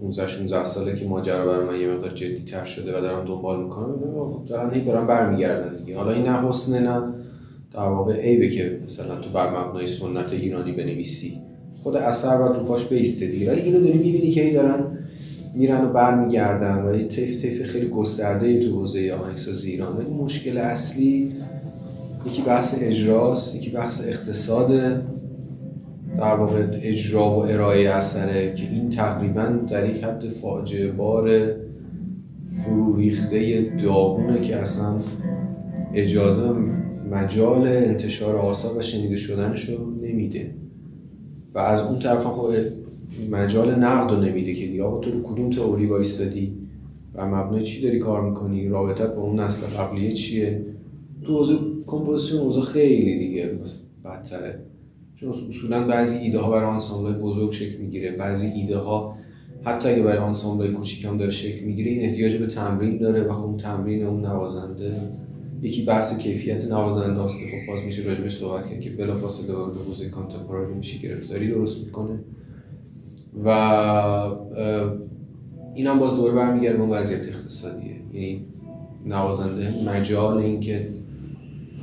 15 0.00 0.26
16 0.26 0.64
ساله 0.64 0.96
که 0.96 1.06
ماجرا 1.06 1.46
برای 1.46 1.66
من 1.66 1.80
یه 1.80 1.94
مقدار 1.94 2.14
جدی 2.14 2.44
تر 2.44 2.64
شده 2.64 2.98
و 2.98 3.00
دارم 3.00 3.24
دنبال 3.24 3.62
می‌کنم 3.62 3.98
خب 4.32 4.46
دارن 4.46 4.70
هی 4.70 4.84
دارن 4.84 5.06
برمیگردن 5.06 5.76
دیگه. 5.76 5.98
حالا 5.98 6.10
این 6.10 6.26
نه 6.26 6.48
حسنه 6.48 6.80
نه 6.80 7.02
در 7.78 7.88
واقع 7.88 8.20
عیبه 8.20 8.48
که 8.48 8.78
مثلا 8.84 9.20
تو 9.20 9.30
بر 9.30 9.50
مبنای 9.50 9.86
سنت 9.86 10.32
ایرانی 10.32 10.72
بنویسی. 10.72 11.38
خود 11.82 11.96
اثر 11.96 12.36
باید 12.36 12.56
رو 12.56 12.64
پاش 12.64 12.86
بیسته 12.86 13.26
دیگه 13.26 13.52
ولی 13.52 13.60
اینو 13.60 13.80
داری 13.80 13.98
می‌بینی 13.98 14.30
که 14.30 14.42
هی 14.42 14.52
دارن 14.52 14.84
میرن 15.54 15.84
و 15.84 15.92
برمیگردن 15.92 16.86
و 16.86 16.98
یه 16.98 17.08
طیف 17.08 17.42
طیف 17.42 17.62
خیلی 17.62 17.88
گسترده 17.88 18.60
تو 18.60 18.70
حوزه 18.70 19.12
آهنگسازی 19.12 19.70
ایران. 19.70 19.96
ولی 19.96 20.10
مشکل 20.10 20.58
اصلی 20.58 21.32
یکی 22.26 22.42
بحث 22.42 22.74
اجراست 22.80 23.54
یکی 23.54 23.70
بحث 23.70 24.08
اقتصاد 24.08 24.68
در 26.18 26.34
واقع 26.34 26.66
اجرا 26.82 27.30
و 27.30 27.42
ارائه 27.42 27.90
اثره 27.90 28.54
که 28.54 28.62
این 28.62 28.90
تقریبا 28.90 29.46
در 29.70 29.90
یک 29.90 30.04
حد 30.04 30.28
فاجعه 30.28 30.92
بار 30.92 31.54
فرو 32.46 32.96
ریخته 32.96 33.60
داغونه 33.82 34.40
که 34.40 34.56
اصلا 34.56 34.94
اجازه 35.94 36.52
مجال 37.10 37.66
انتشار 37.66 38.36
آثار 38.36 38.78
و 38.78 38.82
شنیده 38.82 39.16
شدنش 39.16 39.68
رو 39.68 39.90
نمیده. 39.90 40.54
و 41.54 41.58
از 41.58 41.80
اون 41.80 41.98
طرف 41.98 42.24
خب 42.24 42.52
مجال 43.30 43.74
نقد 43.74 44.10
رو 44.10 44.20
نمیده 44.20 44.54
که 44.54 44.66
دیگه 44.66 44.82
تو 44.82 45.10
رو 45.10 45.22
کدوم 45.22 45.50
تئوری 45.50 45.86
وایستادی 45.86 46.54
و 47.14 47.26
مبنای 47.26 47.64
چی 47.64 47.82
داری 47.82 47.98
کار 47.98 48.30
می‌کنی؟ 48.30 48.68
رابطت 48.68 49.14
با 49.14 49.22
اون 49.22 49.40
نسل 49.40 49.66
قبلیه 49.66 50.12
چیه؟ 50.12 50.64
تو 51.22 51.38
حوزه 51.38 51.58
کمپوزیسیون 51.86 52.42
حوزه 52.42 52.60
خیلی 52.60 53.18
دیگه 53.18 53.50
بدتره. 54.04 54.60
چون 55.14 55.28
اصولا 55.28 55.86
بعضی 55.86 56.18
ایده 56.18 56.38
ها 56.38 56.50
برای 56.50 56.70
آنسامبل 56.70 57.12
بزرگ 57.12 57.52
شکل 57.52 57.78
می‌گیره. 57.78 58.16
بعضی 58.16 58.46
ایده 58.46 58.78
ها 58.78 59.16
حتی 59.64 59.88
اگه 59.88 60.02
برای 60.02 60.18
آنسامبل 60.18 60.72
کوچیک 60.72 61.04
هم 61.04 61.16
داره 61.16 61.30
شکل 61.30 61.64
می‌گیره 61.64 61.90
این 61.90 62.00
احتیاج 62.00 62.36
به 62.36 62.46
تمرین 62.46 62.98
داره 62.98 63.22
و 63.22 63.32
خب 63.32 63.44
اون 63.44 63.56
تمرین 63.56 64.02
اون 64.02 64.20
نوازنده 64.20 64.96
یکی 65.62 65.82
بحث 65.82 66.18
کیفیت 66.18 66.64
نوازنده 66.64 67.20
است 67.20 67.38
که 67.38 67.46
خب 67.46 67.72
باز 67.72 67.84
میشه 67.84 68.02
راجبش 68.02 68.36
صحبت 68.36 68.70
کرد 68.70 68.80
که 68.80 68.90
بلافاصله 68.90 69.54
وارد 69.54 69.76
حوزه 69.76 70.08
کانتمپوراری 70.08 70.74
میشه 70.74 70.98
گرفتاری 70.98 71.48
درست 71.48 71.84
می‌کنه. 71.84 72.20
و 73.44 73.48
اینم 75.74 75.98
باز 75.98 76.16
دوباره 76.16 76.34
برمیگرده 76.34 76.76
به 76.76 76.82
اون 76.82 76.92
وضعیت 76.92 77.28
اقتصادیه. 77.28 77.96
یعنی 78.12 78.44
نوازنده 79.06 79.84
مجال 79.84 80.38
اینکه 80.38 80.88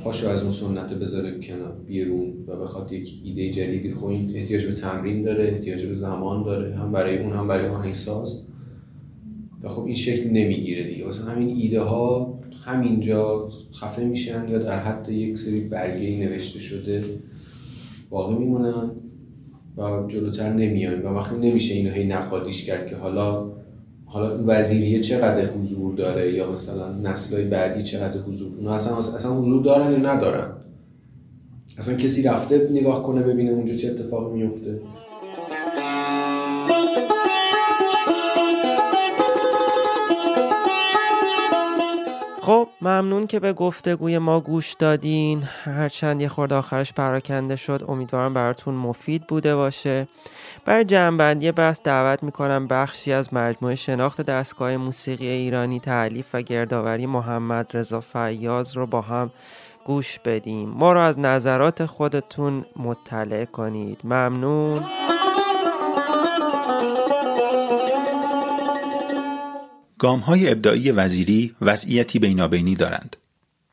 پاشو 0.04 0.28
از 0.28 0.42
اون 0.42 0.50
سنت 0.50 0.92
بذاره 0.92 1.40
کنار 1.40 1.72
بیرون 1.86 2.32
و 2.46 2.56
بخواد 2.56 2.92
یک 2.92 3.20
ایده 3.24 3.50
جدیدی 3.50 3.94
خب 3.94 4.06
این 4.06 4.32
احتیاج 4.34 4.66
به 4.66 4.72
تمرین 4.72 5.22
داره 5.22 5.44
احتیاج 5.44 5.86
به 5.86 5.94
زمان 5.94 6.44
داره 6.44 6.76
هم 6.76 6.92
برای 6.92 7.18
اون 7.18 7.32
هم 7.32 7.48
برای 7.48 7.68
آهنگساز. 7.68 8.42
و 9.62 9.68
خب 9.68 9.84
این 9.84 9.94
شکل 9.94 10.30
نمی‌گیره 10.30 10.84
دیگه. 10.84 11.04
واسه 11.04 11.24
همین 11.30 11.56
ایده 11.56 11.80
ها 11.80 12.35
همینجا 12.66 13.48
خفه 13.74 14.04
میشن 14.04 14.48
یا 14.48 14.58
در 14.58 14.78
حد 14.78 15.08
یک 15.08 15.38
سری 15.38 15.60
برگه 15.60 16.16
نوشته 16.16 16.60
شده 16.60 17.04
باقی 18.10 18.34
میمونن 18.34 18.90
و 19.76 20.06
جلوتر 20.08 20.52
نمیایم 20.52 21.06
و 21.06 21.08
وقتی 21.08 21.36
نمیشه 21.36 21.74
اینو 21.74 21.90
هی 21.90 22.06
نقادیش 22.06 22.64
کرد 22.64 22.86
که 22.86 22.96
حالا 22.96 23.46
حالا 24.04 24.38
وزیریه 24.46 25.00
چقدر 25.00 25.46
حضور 25.46 25.94
داره 25.94 26.32
یا 26.32 26.52
مثلا 26.52 26.92
نسلهای 26.92 27.44
بعدی 27.44 27.82
چقدر 27.82 28.20
حضور 28.20 28.56
اونا 28.56 28.74
اصلا 28.74 28.96
اصلا 28.96 29.32
حضور 29.32 29.62
دارن 29.62 29.92
یا 29.92 29.98
ندارن؟ 29.98 30.52
اصلا 31.78 31.96
کسی 31.96 32.22
رفته 32.22 32.68
نگاه 32.72 33.02
کنه 33.02 33.22
ببینه 33.22 33.50
اونجا 33.50 33.74
چه 33.74 33.88
اتفاقی 33.88 34.42
میفته؟ 34.42 34.80
ممنون 42.80 43.26
که 43.26 43.40
به 43.40 43.52
گفتگوی 43.52 44.18
ما 44.18 44.40
گوش 44.40 44.72
دادین. 44.72 45.42
هرچند 45.64 46.22
یه 46.22 46.28
خورده 46.28 46.54
آخرش 46.54 46.92
پراکنده 46.92 47.56
شد 47.56 47.84
امیدوارم 47.88 48.34
براتون 48.34 48.74
مفید 48.74 49.26
بوده 49.26 49.56
باشه. 49.56 50.08
برای 50.64 50.84
جنبندی 50.84 51.52
بحث 51.52 51.80
دعوت 51.84 52.22
می‌کنم 52.22 52.66
بخشی 52.66 53.12
از 53.12 53.34
مجموعه 53.34 53.74
شناخت 53.74 54.20
دستگاه 54.20 54.76
موسیقی 54.76 55.28
ایرانی 55.28 55.80
تعلیف 55.80 56.26
و 56.34 56.42
گردآوری 56.42 57.06
محمد 57.06 57.70
رضا 57.74 58.00
فیاض 58.00 58.76
رو 58.76 58.86
با 58.86 59.00
هم 59.00 59.30
گوش 59.84 60.18
بدیم. 60.18 60.68
ما 60.68 60.92
رو 60.92 61.00
از 61.00 61.18
نظرات 61.18 61.86
خودتون 61.86 62.64
مطلع 62.76 63.44
کنید. 63.44 64.00
ممنون. 64.04 64.84
گام 69.98 70.20
های 70.20 70.50
ابداعی 70.50 70.90
وزیری 70.90 71.54
وضعیتی 71.60 72.18
بینابینی 72.18 72.74
دارند. 72.74 73.16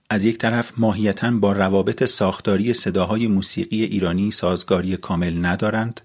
از 0.10 0.26
یک 0.26 0.38
طرف 0.38 0.74
ماهیتا 0.78 1.32
با 1.32 1.52
روابط 1.52 2.04
ساختاری 2.04 2.74
صداهای 2.74 3.28
موسیقی 3.28 3.84
ایرانی 3.84 4.32
سازگاری 4.32 4.98
کامل 4.98 5.46
ندارند 5.46 6.02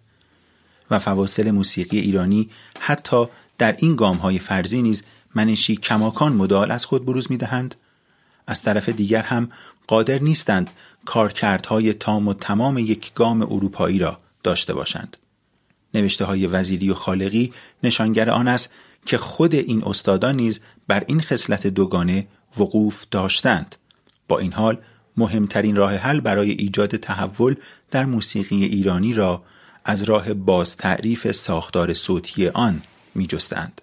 و 0.90 0.98
فواصل 0.98 1.50
موسیقی 1.50 1.98
ایرانی 1.98 2.50
حتی 2.80 3.26
در 3.58 3.76
این 3.78 3.96
گام 3.96 4.16
های 4.16 4.38
فرضی 4.38 4.82
نیز 4.82 5.02
منشی 5.34 5.76
کماکان 5.76 6.32
مدال 6.32 6.70
از 6.70 6.86
خود 6.86 7.06
بروز 7.06 7.30
می 7.30 7.36
دهند. 7.36 7.74
از 8.46 8.62
طرف 8.62 8.88
دیگر 8.88 9.22
هم 9.22 9.50
قادر 9.86 10.18
نیستند 10.18 10.70
کارکردهای 11.04 11.94
تام 11.94 12.28
و 12.28 12.34
تمام 12.34 12.78
یک 12.78 13.14
گام 13.14 13.42
اروپایی 13.42 13.98
را 13.98 14.18
داشته 14.42 14.74
باشند. 14.74 15.16
نوشته 15.94 16.24
های 16.24 16.46
وزیری 16.46 16.90
و 16.90 16.94
خالقی 16.94 17.52
نشانگر 17.82 18.30
آن 18.30 18.48
است 18.48 18.72
که 19.06 19.18
خود 19.18 19.54
این 19.54 19.84
استادان 19.84 20.36
نیز 20.36 20.60
بر 20.88 21.04
این 21.06 21.20
خصلت 21.20 21.66
دوگانه 21.66 22.26
وقوف 22.58 23.04
داشتند 23.10 23.76
با 24.28 24.38
این 24.38 24.52
حال 24.52 24.78
مهمترین 25.16 25.76
راه 25.76 25.94
حل 25.94 26.20
برای 26.20 26.50
ایجاد 26.50 26.96
تحول 26.96 27.56
در 27.90 28.04
موسیقی 28.04 28.64
ایرانی 28.64 29.14
را 29.14 29.42
از 29.84 30.02
راه 30.02 30.34
باز 30.34 30.76
تعریف 30.76 31.32
ساختار 31.32 31.94
صوتی 31.94 32.48
آن 32.48 32.82
می 33.14 33.26
جستند. 33.26 33.80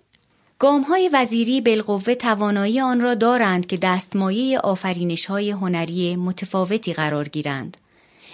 گام 0.59 0.81
های 0.81 1.09
وزیری 1.13 1.61
بالقوه 1.61 2.15
توانایی 2.15 2.81
آن 2.81 3.01
را 3.01 3.15
دارند 3.15 3.65
که 3.65 3.77
دستمایه 3.77 4.59
آفرینش 4.59 5.25
های 5.25 5.51
هنری 5.51 6.15
متفاوتی 6.15 6.93
قرار 6.93 7.27
گیرند. 7.27 7.77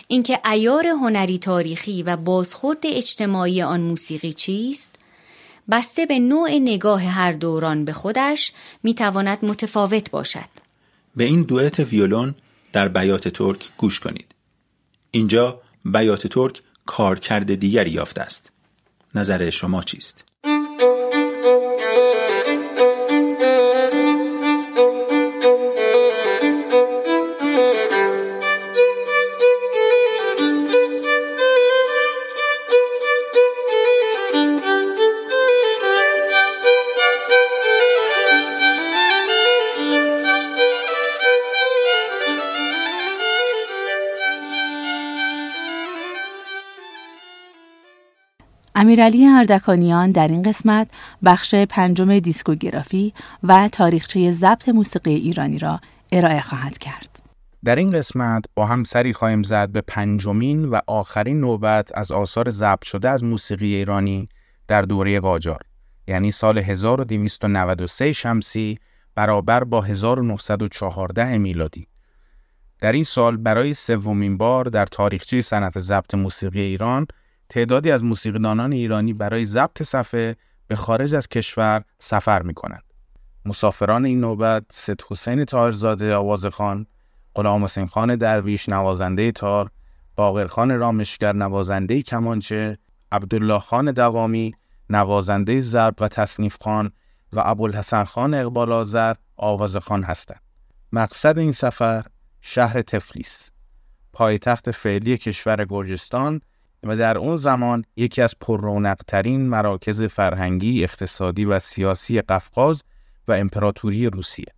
اینکه 0.07 0.39
ایار 0.51 0.87
هنری 0.87 1.37
تاریخی 1.39 2.03
و 2.03 2.17
بازخورد 2.17 2.79
اجتماعی 2.83 3.61
آن 3.61 3.81
موسیقی 3.81 4.33
چیست 4.33 4.95
بسته 5.69 6.05
به 6.05 6.19
نوع 6.19 6.49
نگاه 6.49 7.03
هر 7.03 7.31
دوران 7.31 7.85
به 7.85 7.93
خودش 7.93 8.53
می‌تواند 8.83 9.45
متفاوت 9.45 10.11
باشد. 10.11 10.49
به 11.15 11.23
این 11.23 11.43
دوئت 11.43 11.79
ویولون 11.79 12.35
در 12.73 12.87
بیات 12.87 13.27
ترک 13.27 13.69
گوش 13.77 13.99
کنید. 13.99 14.35
اینجا 15.11 15.61
بیات 15.85 16.27
ترک 16.27 16.61
کارکرد 16.85 17.55
دیگری 17.55 17.91
یافته 17.91 18.21
است. 18.21 18.49
نظر 19.15 19.49
شما 19.49 19.83
چیست؟ 19.83 20.23
امیرعلی 48.91 49.27
اردکانیان 49.27 50.11
در 50.11 50.27
این 50.27 50.41
قسمت 50.41 50.87
بخش 51.25 51.55
پنجم 51.55 52.19
دیسکوگرافی 52.19 53.13
و 53.43 53.69
تاریخچه 53.71 54.31
ضبط 54.31 54.69
موسیقی 54.69 55.13
ایرانی 55.13 55.59
را 55.59 55.79
ارائه 56.11 56.41
خواهد 56.41 56.77
کرد. 56.77 57.23
در 57.63 57.75
این 57.75 57.91
قسمت 57.91 58.45
با 58.55 58.65
هم 58.65 58.83
سری 58.83 59.13
خواهیم 59.13 59.43
زد 59.43 59.69
به 59.69 59.81
پنجمین 59.81 60.65
و 60.65 60.79
آخرین 60.87 61.39
نوبت 61.39 61.97
از 61.97 62.11
آثار 62.11 62.49
ضبط 62.49 62.83
شده 62.83 63.09
از 63.09 63.23
موسیقی 63.23 63.75
ایرانی 63.75 64.29
در 64.67 64.81
دوره 64.81 65.19
قاجار 65.19 65.59
یعنی 66.07 66.31
سال 66.31 66.57
1293 66.57 68.13
شمسی 68.13 68.77
برابر 69.15 69.63
با 69.63 69.81
1914 69.81 71.37
میلادی. 71.37 71.87
در 72.81 72.91
این 72.91 73.03
سال 73.03 73.37
برای 73.37 73.73
سومین 73.73 74.37
بار 74.37 74.65
در 74.65 74.85
تاریخچه 74.85 75.41
صنعت 75.41 75.79
ضبط 75.79 76.15
موسیقی 76.15 76.61
ایران 76.61 77.07
تعدادی 77.51 77.91
از 77.91 78.03
موسیقیدانان 78.03 78.73
ایرانی 78.73 79.13
برای 79.13 79.45
ضبط 79.45 79.83
صفحه 79.83 80.35
به 80.67 80.75
خارج 80.75 81.15
از 81.15 81.27
کشور 81.27 81.83
سفر 81.99 82.41
می 82.41 82.53
کنند. 82.53 82.83
مسافران 83.45 84.05
این 84.05 84.19
نوبت 84.21 84.63
ست 84.71 85.03
حسین 85.09 85.45
تاجزاده 85.45 86.15
آوازخان، 86.15 86.87
غلام 87.35 87.63
حسین 87.63 87.87
خان 87.87 88.15
درویش 88.15 88.69
نوازنده 88.69 89.31
تار، 89.31 89.71
باقرخان 90.15 90.77
رامشگر 90.77 91.33
نوازنده 91.33 92.01
کمانچه، 92.01 92.77
عبدالله 93.11 93.59
خان 93.59 93.91
دوامی 93.91 94.53
نوازنده 94.89 95.61
ضرب 95.61 95.95
و 95.99 96.07
تصنیف 96.07 96.57
خان 96.61 96.91
و 97.33 97.41
ابوالحسن 97.45 98.03
خان 98.03 98.33
اقبال 98.33 98.71
آذر 98.71 99.13
آوازخان 99.37 100.03
هستند. 100.03 100.41
مقصد 100.91 101.37
این 101.37 101.51
سفر 101.51 102.05
شهر 102.41 102.81
تفلیس 102.81 103.51
پایتخت 104.13 104.71
فعلی 104.71 105.17
کشور 105.17 105.65
گرجستان 105.65 106.41
و 106.83 106.97
در 106.97 107.17
اون 107.17 107.35
زمان 107.35 107.85
یکی 107.95 108.21
از 108.21 108.35
پررونقترین 108.41 109.49
مراکز 109.49 110.03
فرهنگی، 110.03 110.83
اقتصادی 110.83 111.45
و 111.45 111.59
سیاسی 111.59 112.21
قفقاز 112.21 112.83
و 113.27 113.31
امپراتوری 113.31 114.07
روسیه. 114.07 114.53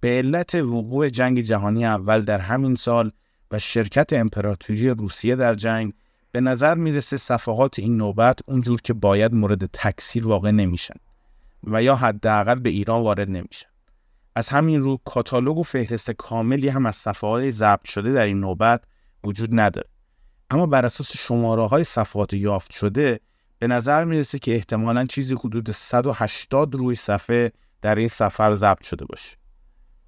به 0.00 0.08
علت 0.08 0.54
وقوع 0.54 1.08
جنگ 1.08 1.40
جهانی 1.40 1.86
اول 1.86 2.20
در 2.20 2.38
همین 2.38 2.74
سال 2.74 3.10
و 3.50 3.58
شرکت 3.58 4.12
امپراتوری 4.12 4.88
روسیه 4.88 5.36
در 5.36 5.54
جنگ 5.54 5.92
به 6.32 6.40
نظر 6.40 6.74
می‌رسه 6.74 7.16
صفحات 7.16 7.78
این 7.78 7.96
نوبت 7.96 8.38
اونجور 8.46 8.80
که 8.80 8.92
باید 8.92 9.34
مورد 9.34 9.66
تکثیر 9.66 10.26
واقع 10.26 10.50
نمیشن 10.50 10.94
و 11.64 11.82
یا 11.82 11.96
حداقل 11.96 12.54
به 12.54 12.70
ایران 12.70 13.02
وارد 13.02 13.30
نمیشن. 13.30 13.68
از 14.36 14.48
همین 14.48 14.80
رو 14.80 15.00
کاتالوگ 15.04 15.58
و 15.58 15.62
فهرست 15.62 16.10
کاملی 16.10 16.68
هم 16.68 16.86
از 16.86 16.96
صفحات 16.96 17.50
ضبط 17.50 17.84
شده 17.84 18.12
در 18.12 18.26
این 18.26 18.40
نوبت 18.40 18.84
وجود 19.24 19.48
نداره. 19.52 19.88
اما 20.50 20.66
بر 20.66 20.84
اساس 20.84 21.16
شماره 21.16 21.66
های 21.66 21.84
صفحات 21.84 22.32
یافت 22.32 22.72
شده 22.72 23.20
به 23.58 23.66
نظر 23.66 24.04
می‌رسه 24.04 24.38
که 24.38 24.54
احتمالا 24.54 25.06
چیزی 25.06 25.34
حدود 25.34 25.70
180 25.70 26.74
روی 26.74 26.94
صفحه 26.94 27.52
در 27.82 27.94
این 27.94 28.08
سفر 28.08 28.54
ضبط 28.54 28.82
شده 28.82 29.04
باشه. 29.04 29.36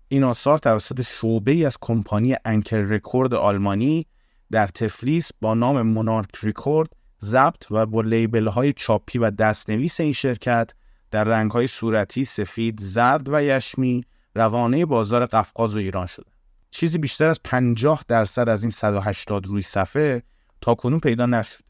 این 0.08 0.24
آثار 0.24 0.58
توسط 0.58 1.02
شعبه 1.02 1.52
ای 1.52 1.64
از 1.64 1.76
کمپانی 1.80 2.36
Anker 2.44 2.76
Record 2.76 3.34
آلمانی 3.34 4.06
در 4.50 4.66
تفلیس 4.66 5.30
با 5.40 5.54
نام 5.54 5.82
Monarch 5.82 6.28
Record 6.42 6.88
ضبط 7.22 7.66
و 7.70 7.86
با 7.86 8.00
label 8.00 8.46
های 8.46 8.72
چاپی 8.72 9.18
و 9.18 9.30
دستنویس 9.30 10.00
این 10.00 10.12
شرکت 10.12 10.70
در 11.10 11.24
رنگ 11.24 11.50
های 11.50 11.66
صورتی 11.66 12.24
سفید، 12.24 12.80
زرد 12.80 13.28
و 13.28 13.42
یشمی 13.42 14.04
روانه 14.34 14.86
بازار 14.86 15.26
قفقاز 15.26 15.74
و 15.74 15.78
ایران 15.78 16.06
شده. 16.06 16.35
چیزی 16.70 16.98
بیشتر 16.98 17.28
از 17.28 17.40
50 17.44 18.04
درصد 18.08 18.48
از 18.48 18.62
این 18.62 18.70
180 18.70 19.46
روی 19.46 19.62
صفحه 19.62 20.22
تا 20.60 20.74
کنون 20.74 21.00
پیدا 21.00 21.26
نشده 21.26 21.64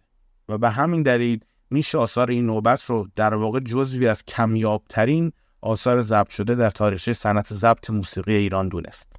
و 0.48 0.58
به 0.58 0.70
همین 0.70 1.02
دلیل 1.02 1.40
میشه 1.70 1.98
آثار 1.98 2.30
این 2.30 2.46
نوبت 2.46 2.84
رو 2.84 3.08
در 3.16 3.34
واقع 3.34 3.60
جزوی 3.60 4.08
از 4.08 4.24
کمیابترین 4.24 5.32
آثار 5.60 6.00
ضبط 6.00 6.28
شده 6.28 6.54
در 6.54 6.70
تاریخچه 6.70 7.12
صنعت 7.12 7.54
ضبط 7.54 7.90
موسیقی 7.90 8.34
ایران 8.34 8.68
دونست. 8.68 9.12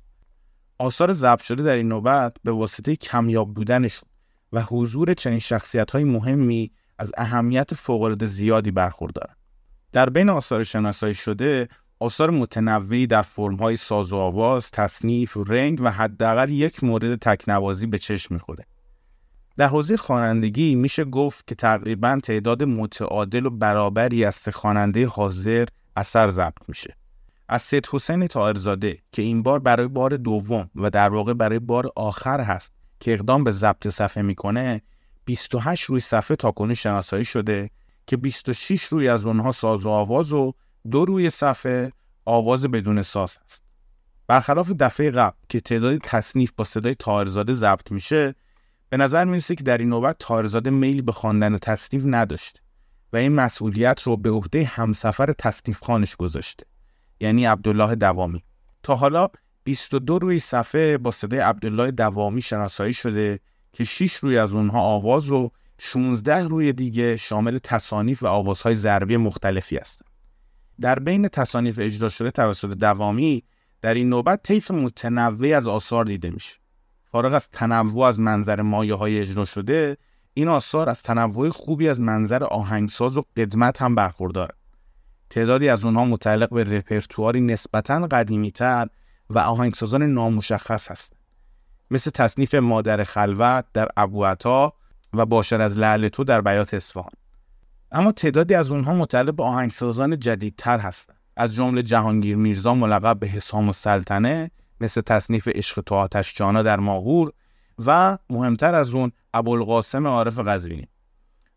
آثار 0.80 1.13
ضبط 1.13 1.41
شده 1.41 1.63
در 1.63 1.75
این 1.75 1.88
نوبت 1.88 2.36
به 2.43 2.51
واسطه 2.51 2.95
کمیاب 2.95 3.53
بودنشون 3.53 4.09
و 4.53 4.61
حضور 4.61 5.13
چنین 5.13 5.39
شخصیت 5.39 5.91
های 5.91 6.03
مهمی 6.03 6.71
از 6.97 7.11
اهمیت 7.17 7.73
فوقالعاده 7.73 8.25
زیادی 8.25 8.71
برخوردارن. 8.71 9.36
در 9.93 10.09
بین 10.09 10.30
آثار 10.30 10.63
شناسایی 10.63 11.13
شده 11.13 11.67
آثار 12.00 12.30
متنوعی 12.30 13.08
در 13.08 13.22
فرم‌های 13.22 13.76
ساز 13.76 14.14
و 14.14 14.18
آواز، 14.18 14.72
تصنیف، 14.72 15.38
رنگ 15.48 15.80
و 15.82 15.91
حداقل 15.91 16.50
یک 16.50 16.84
مورد 16.84 17.16
تکنوازی 17.16 17.88
به 17.88 17.98
چشم 17.98 18.34
می‌خوره. 18.34 18.66
در 19.58 19.68
حوزه 19.68 19.98
خوانندگی 19.98 20.76
میشه 20.76 21.06
گفت 21.06 21.48
که 21.48 21.56
تقریبا 21.56 22.20
تعداد 22.24 22.64
متعادل 22.64 23.45
و 23.45 23.50
برابری 23.50 24.26
از 24.26 24.36
سه 24.36 24.52
خواننده 24.52 25.08
حاضر 25.08 25.66
اثر 25.95 26.28
ضبط 26.28 26.58
میشه. 26.68 26.95
از 27.50 27.62
سید 27.62 27.88
حسین 27.91 28.28
تاهرزاده 28.28 28.98
که 29.12 29.22
این 29.22 29.43
بار 29.43 29.60
برای 29.60 29.88
بار 29.88 30.18
دوم 30.18 30.70
و 30.76 30.89
در 30.89 31.10
واقع 31.10 31.34
برای 31.34 31.60
بار 31.60 31.91
آخر 31.95 32.39
هست 32.39 32.72
که 33.00 33.14
اقدام 33.14 33.43
به 33.43 33.52
ضبط 33.52 33.88
صفحه 33.88 34.24
می‌کنه 34.24 34.82
28 35.26 35.84
روی 35.84 36.00
صفحه 36.00 36.36
تاکنون 36.36 36.74
شناسایی 36.74 37.26
شده 37.26 37.70
که 38.08 38.18
26 38.18 38.84
روی 38.84 39.08
از 39.08 39.26
اونها 39.26 39.52
ساز 39.52 39.86
و 39.86 39.89
آواز 39.89 40.34
و 40.34 40.54
دو 40.92 41.06
روی 41.06 41.30
صفحه 41.30 41.92
آواز 42.26 42.66
بدون 42.66 43.02
ساز 43.02 43.38
است. 43.46 43.64
برخلاف 44.28 44.72
دفعه 44.72 45.12
قبل 45.12 45.38
که 45.50 45.60
تعداد 45.60 45.98
تصنیف 46.04 46.52
با 46.58 46.64
صدای 46.64 46.96
تاهرزاده 46.96 47.54
ضبط 47.54 47.92
میشه 47.92 48.36
به 48.90 48.98
نظر 48.98 49.26
می‌رسه 49.26 49.56
که 49.56 49.64
در 49.64 49.78
این 49.78 49.90
نوبت 49.90 50.16
تاهرزاده 50.20 50.70
میلی 50.70 51.02
به 51.02 51.12
خواندن 51.12 51.54
و 51.54 51.58
تصنیف 51.58 52.04
نداشته 52.06 52.60
و 53.14 53.18
این 53.18 53.32
مسئولیت 53.32 54.02
رو 54.04 54.18
به 54.18 54.30
عهده 54.30 54.64
همسفر 54.64 55.34
تصنیف 55.34 55.84
خانش 55.84 56.16
گذاشته 56.16 56.66
یعنی 57.20 57.46
عبدالله 57.46 57.96
دوامی 57.96 58.44
تا 58.84 58.96
حالا 58.96 59.28
22 59.64 60.20
روی 60.20 60.40
صفحه 60.40 60.98
با 60.98 61.12
صدای 61.12 61.40
عبدالله 61.40 61.92
دوامی 61.92 62.42
شناسایی 62.42 62.94
شده 62.94 63.40
که 63.74 63.84
6 63.84 64.14
روی 64.14 64.38
از 64.38 64.54
اونها 64.54 64.82
آواز 64.82 65.32
و 65.32 65.52
16 65.78 66.44
روی 66.44 66.74
دیگه 66.74 67.18
شامل 67.18 67.58
تصانیف 67.58 68.24
و 68.24 68.28
آوازهای 68.28 68.76
ضربی 68.76 69.18
مختلفی 69.18 69.78
هستند. 69.78 70.16
در 70.82 70.99
بین 70.99 71.28
تصانیف 71.28 71.80
اجرا 71.82 72.09
شده 72.09 72.32
توسط 72.32 72.69
دوامی 72.69 73.43
در 73.82 73.93
این 73.93 74.09
نوبت 74.09 74.43
طیف 74.43 74.71
متنوعی 74.71 75.53
از 75.53 75.67
آثار 75.67 76.05
دیده 76.05 76.30
میشه. 76.30 76.55
فارغ 77.11 77.34
از 77.34 77.49
تنوع 77.49 78.05
از 78.05 78.19
منظر 78.19 78.61
مایه 78.61 78.93
های 78.93 79.19
اجرا 79.19 79.45
شده 79.45 79.97
این 80.34 80.47
آثار 80.47 80.89
از 80.89 81.01
تنوع 81.01 81.49
خوبی 81.49 81.89
از 81.89 81.99
منظر 81.99 82.43
آهنگساز 82.43 83.17
و 83.17 83.23
قدمت 83.38 83.82
هم 83.82 83.95
برخورداره. 83.95 84.55
تعدادی 85.30 85.69
از 85.69 85.86
اونها 85.86 86.05
متعلق 86.05 86.49
به 86.49 86.63
رپرتواری 86.63 87.41
نسبتا 87.41 88.07
قدیمیتر 88.07 88.88
و 89.30 89.39
آهنگسازان 89.39 90.03
نامشخص 90.03 90.91
هستند. 90.91 91.19
مثل 91.91 92.11
تصنیف 92.11 92.55
مادر 92.55 93.03
خلوت 93.03 93.65
در 93.73 93.88
ابوعطا 93.97 94.73
و 95.13 95.25
باشر 95.25 95.61
از 95.61 95.78
لعل 95.78 96.07
تو 96.07 96.23
در 96.23 96.41
بیات 96.41 96.73
اصفهان. 96.73 97.11
اما 97.92 98.12
تعدادی 98.12 98.54
از 98.54 98.72
اونها 98.72 98.94
متعلق 98.94 99.34
به 99.34 99.44
آهنگسازان 99.44 100.20
جدیدتر 100.20 100.80
هستند. 100.80 101.18
از 101.38 101.56
جمله 101.56 101.84
جهانگیر 101.84 102.38
میرزا 102.38 102.74
ملقب 102.74 103.20
به 103.20 103.28
حسام 103.28 103.68
السلطنه 103.68 104.52
مثل 104.82 105.02
تصنیف 105.02 105.48
عشق 105.48 105.82
تو 105.82 105.96
آتش 105.96 106.36
جانا 106.36 106.64
در 106.64 106.80
ماهور 106.80 107.32
و 107.86 108.18
مهمتر 108.30 108.76
از 108.76 108.96
اون 108.96 109.12
ابوالقاسم 109.34 110.08
عارف 110.08 110.40
قزوینی 110.40 110.88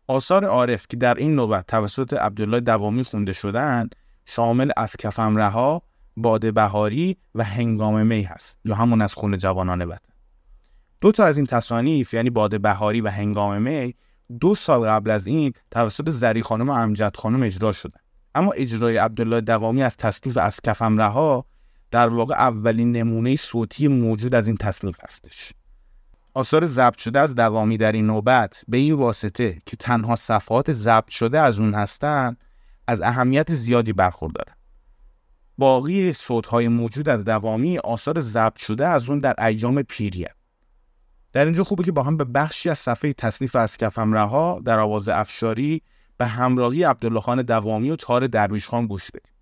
آثار 0.07 0.45
عارف 0.45 0.87
که 0.87 0.97
در 0.97 1.13
این 1.13 1.35
نوبت 1.35 1.67
توسط 1.67 2.13
عبدالله 2.13 2.59
دوامی 2.59 3.03
خونده 3.03 3.33
شدند 3.33 3.95
شامل 4.25 4.71
از 4.77 4.95
کفم 4.99 5.35
رها 5.35 5.81
باد 6.17 6.53
بهاری 6.53 7.17
و 7.35 7.43
هنگام 7.43 8.07
می 8.07 8.23
هست 8.23 8.59
یا 8.65 8.75
همون 8.75 9.01
از 9.01 9.13
خون 9.13 9.37
جوانان 9.37 9.81
وطن 9.81 10.13
دو 11.01 11.11
تا 11.11 11.25
از 11.25 11.37
این 11.37 11.45
تصانیف 11.45 12.13
یعنی 12.13 12.29
باد 12.29 12.61
بهاری 12.61 13.01
و 13.01 13.07
هنگام 13.07 13.61
می 13.61 13.95
دو 14.39 14.55
سال 14.55 14.89
قبل 14.89 15.11
از 15.11 15.27
این 15.27 15.53
توسط 15.71 16.09
زری 16.09 16.41
خانم 16.41 16.69
و 16.69 16.71
امجد 16.71 17.15
خانم 17.15 17.43
اجرا 17.43 17.71
شدن 17.71 17.99
اما 18.35 18.51
اجرای 18.51 18.97
عبدالله 18.97 19.41
دوامی 19.41 19.83
از 19.83 19.97
تصنیف 19.97 20.37
از 20.37 20.61
کفم 20.61 20.97
رها 20.97 21.45
در 21.91 22.07
واقع 22.07 22.35
اولین 22.35 22.91
نمونه 22.91 23.35
صوتی 23.35 23.87
موجود 23.87 24.35
از 24.35 24.47
این 24.47 24.57
تصنیف 24.57 24.97
هستش. 25.03 25.53
آثار 26.33 26.65
ضبط 26.65 26.97
شده 26.97 27.19
از 27.19 27.35
دوامی 27.35 27.77
در 27.77 27.91
این 27.91 28.05
نوبت 28.05 28.63
به 28.67 28.77
این 28.77 28.93
واسطه 28.93 29.61
که 29.65 29.77
تنها 29.77 30.15
صفحات 30.15 30.71
ضبط 30.71 31.09
شده 31.09 31.39
از 31.39 31.59
اون 31.59 31.73
هستند 31.73 32.37
از 32.87 33.01
اهمیت 33.01 33.53
زیادی 33.53 33.93
برخوردارن 33.93 34.53
باقی 35.57 36.13
صوتهای 36.13 36.67
موجود 36.67 37.09
از 37.09 37.25
دوامی 37.25 37.77
آثار 37.77 38.19
ضبط 38.19 38.57
شده 38.57 38.87
از 38.87 39.09
اون 39.09 39.19
در 39.19 39.45
ایام 39.45 39.81
پیریه. 39.81 40.35
در 41.33 41.45
اینجا 41.45 41.63
خوبه 41.63 41.83
که 41.83 41.91
با 41.91 42.03
هم 42.03 42.17
به 42.17 42.23
بخشی 42.23 42.69
از 42.69 42.77
صفحه 42.77 43.13
تصنیف 43.13 43.55
از 43.55 43.77
کفم 43.77 44.13
رها 44.13 44.61
در 44.65 44.79
آواز 44.79 45.09
افشاری 45.09 45.81
به 46.17 46.25
همراهی 46.25 46.83
عبدالله 46.83 47.21
خان 47.21 47.41
دوامی 47.41 47.89
و 47.89 47.95
تار 47.95 48.27
درویش 48.27 48.67
خان 48.67 48.87
گوش 48.87 49.11
بدیم 49.11 49.33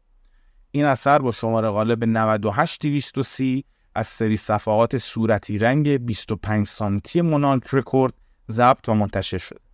این 0.71 0.85
اثر 0.85 1.19
با 1.19 1.31
شماره 1.31 1.69
غالب 1.69 2.03
98230 2.03 3.65
از 3.95 4.07
سری 4.07 4.37
صفحات 4.37 4.97
صورتی 4.97 5.57
رنگ 5.57 6.05
25 6.05 6.65
سانتی 6.65 7.21
مونالک 7.21 7.63
رکورد 7.73 8.13
ضبط 8.51 8.89
و 8.89 8.93
منتشر 8.93 9.37
شد. 9.37 9.68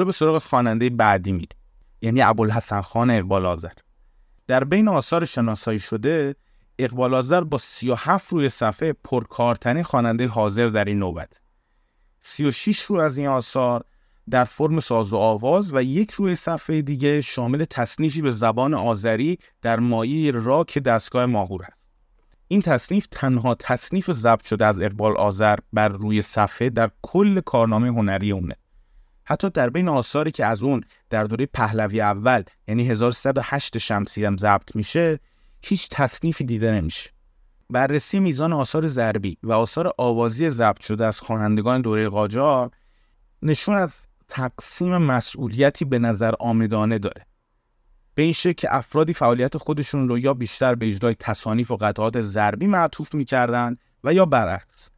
حالا 0.00 0.06
به 0.06 0.12
سراغ 0.12 0.38
خواننده 0.38 0.90
بعدی 0.90 1.32
میریم. 1.32 1.58
یعنی 2.02 2.22
ابوالحسن 2.22 2.80
خان 2.80 3.10
اقبال 3.10 3.46
آذر. 3.46 3.72
در 4.46 4.64
بین 4.64 4.88
آثار 4.88 5.24
شناسایی 5.24 5.78
شده 5.78 6.34
اقبال 6.78 7.14
آذر 7.14 7.40
با 7.40 7.58
37 7.58 8.32
روی 8.32 8.48
صفحه 8.48 8.92
پرکارترین 8.92 9.82
خواننده 9.82 10.26
حاضر 10.26 10.68
در 10.68 10.84
این 10.84 10.98
نوبت. 10.98 11.40
36 12.20 12.80
رو 12.80 12.96
از 12.96 13.18
این 13.18 13.26
آثار 13.26 13.84
در 14.30 14.44
فرم 14.44 14.80
ساز 14.80 15.12
و 15.12 15.16
آواز 15.16 15.74
و 15.74 15.82
یک 15.82 16.10
روی 16.10 16.34
صفحه 16.34 16.82
دیگه 16.82 17.20
شامل 17.20 17.64
تصنیفی 17.64 18.22
به 18.22 18.30
زبان 18.30 18.74
آذری 18.74 19.38
در 19.62 19.80
مایه 19.80 20.30
راک 20.30 20.78
دستگاه 20.78 21.26
ماهور 21.26 21.62
است. 21.62 21.86
این 22.48 22.62
تصنیف 22.62 23.06
تنها 23.10 23.54
تصنیف 23.54 24.10
ضبط 24.10 24.46
شده 24.46 24.66
از 24.66 24.82
اقبال 24.82 25.16
آذر 25.16 25.56
بر 25.72 25.88
روی 25.88 26.22
صفحه 26.22 26.70
در 26.70 26.90
کل 27.02 27.40
کارنامه 27.40 27.88
هنری 27.88 28.32
اونه 28.32 28.56
حتی 29.30 29.50
در 29.50 29.70
بین 29.70 29.88
آثاری 29.88 30.30
که 30.30 30.46
از 30.46 30.62
اون 30.62 30.80
در 31.10 31.24
دوره 31.24 31.46
پهلوی 31.46 32.00
اول 32.00 32.42
یعنی 32.68 32.88
1308 32.88 33.78
شمسی 33.78 34.24
هم 34.24 34.36
ضبط 34.36 34.76
میشه 34.76 35.20
هیچ 35.62 35.88
تصنیفی 35.90 36.44
دیده 36.44 36.72
نمیشه. 36.72 37.10
بررسی 37.70 38.20
میزان 38.20 38.52
آثار 38.52 38.86
ضربی 38.86 39.38
و 39.42 39.52
آثار 39.52 39.92
آوازی 39.98 40.50
ضبط 40.50 40.82
شده 40.82 41.06
از 41.06 41.20
خوانندگان 41.20 41.80
دوره 41.80 42.08
قاجار 42.08 42.70
نشون 43.42 43.74
از 43.74 43.92
تقسیم 44.28 44.96
مسئولیتی 44.96 45.84
به 45.84 45.98
نظر 45.98 46.34
آمدانه 46.40 46.98
داره. 46.98 47.26
به 48.14 48.22
این 48.22 48.32
که 48.32 48.74
افرادی 48.74 49.12
فعالیت 49.12 49.56
خودشون 49.56 50.08
رو 50.08 50.18
یا 50.18 50.34
بیشتر 50.34 50.74
به 50.74 50.86
اجرای 50.86 51.14
تصانیف 51.14 51.70
و 51.70 51.76
قطعات 51.76 52.22
ضربی 52.22 52.66
معطوف 52.66 53.14
می‌کردن 53.14 53.76
و 54.04 54.14
یا 54.14 54.26
برعکس. 54.26 54.90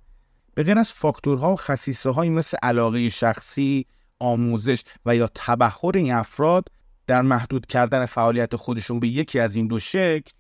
به 0.55 0.63
غیر 0.63 0.79
از 0.79 0.93
فاکتورها 0.93 1.53
و 1.53 1.57
خصیصه 1.57 2.11
مثل 2.11 2.57
علاقه 2.63 3.09
شخصی 3.09 3.87
آموزش 4.23 4.83
و 5.07 5.17
یا 5.17 5.31
تبهر 5.35 5.91
این 5.95 6.13
افراد 6.13 6.69
در 7.07 7.23
محدود 7.23 7.67
کردن 7.67 8.07
فعالیت 8.07 8.57
خودشون 8.57 9.01
به 9.01 9.09
یکی 9.09 9.39
از 9.39 9.57
این 9.57 9.67
دو 9.67 9.79
شکل 9.79 10.31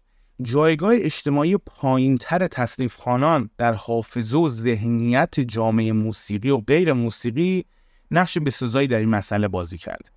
جایگاه 0.43 0.95
اجتماعی 0.95 1.57
پایینتر 1.57 2.47
تصنیف 2.47 2.97
خانان 2.97 3.51
در 3.59 3.72
حافظه 3.72 4.39
و 4.39 4.49
ذهنیت 4.49 5.41
جامعه 5.41 5.93
موسیقی 5.93 6.51
و 6.51 6.57
غیر 6.57 6.93
موسیقی 6.93 7.64
نقش 8.11 8.39
بسزایی 8.39 8.89
در 8.89 8.99
این 8.99 9.09
مسئله 9.09 9.49
بازی 9.49 9.78
کرد. 9.78 10.11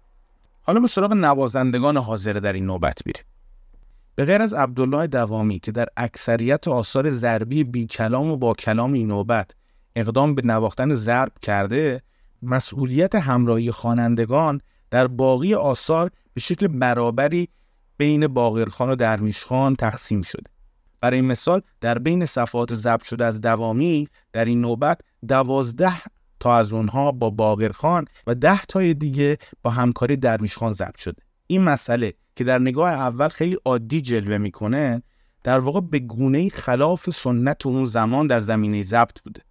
حالا 0.61 0.79
به 0.79 0.87
سراغ 0.87 1.13
نوازندگان 1.13 1.97
حاضر 1.97 2.33
در 2.33 2.53
این 2.53 2.65
نوبت 2.65 2.99
بیریم. 3.05 3.23
به 4.15 4.25
غیر 4.25 4.41
از 4.41 4.53
عبدالله 4.53 5.07
دوامی 5.07 5.59
که 5.59 5.71
در 5.71 5.87
اکثریت 5.97 6.67
آثار 6.67 7.09
ضربی 7.09 7.63
بی 7.63 7.87
کلام 7.87 8.31
و 8.31 8.37
با 8.37 8.53
کلام 8.53 8.93
این 8.93 9.07
نوبت 9.07 9.51
اقدام 9.95 10.35
به 10.35 10.41
نواختن 10.45 10.93
ضرب 10.93 11.31
کرده 11.41 12.01
مسئولیت 12.45 13.15
همراهی 13.15 13.71
خوانندگان 13.71 14.61
در 14.89 15.07
باقی 15.07 15.53
آثار 15.53 16.11
به 16.33 16.41
شکل 16.41 16.67
برابری 16.67 17.49
بین 17.97 18.27
باقرخان 18.27 18.89
و 18.89 18.95
درویشخان 18.95 19.75
تقسیم 19.75 20.21
شده. 20.21 20.49
برای 21.01 21.21
مثال 21.21 21.61
در 21.81 21.99
بین 21.99 22.25
صفحات 22.25 22.73
ضبط 22.73 23.03
شده 23.03 23.25
از 23.25 23.41
دوامی 23.41 24.07
در 24.33 24.45
این 24.45 24.61
نوبت 24.61 25.01
دوازده 25.27 26.01
تا 26.39 26.55
از 26.55 26.73
اونها 26.73 27.11
با 27.11 27.29
باقرخان 27.29 28.05
و 28.27 28.35
ده 28.35 28.61
تای 28.61 28.93
دیگه 28.93 29.37
با 29.63 29.71
همکاری 29.71 30.17
درویشخان 30.17 30.73
ضبط 30.73 30.97
شده. 30.97 31.21
این 31.47 31.63
مسئله 31.63 32.13
که 32.35 32.43
در 32.43 32.59
نگاه 32.59 32.89
اول 32.89 33.27
خیلی 33.27 33.57
عادی 33.65 34.01
جلوه 34.01 34.37
می‌کنه 34.37 35.03
در 35.43 35.59
واقع 35.59 35.81
به 35.81 35.99
گونه 35.99 36.49
خلاف 36.49 37.09
سنت 37.09 37.65
اون 37.65 37.85
زمان 37.85 38.27
در 38.27 38.39
زمینه 38.39 38.81
ضبط 38.81 39.21
بوده. 39.21 39.41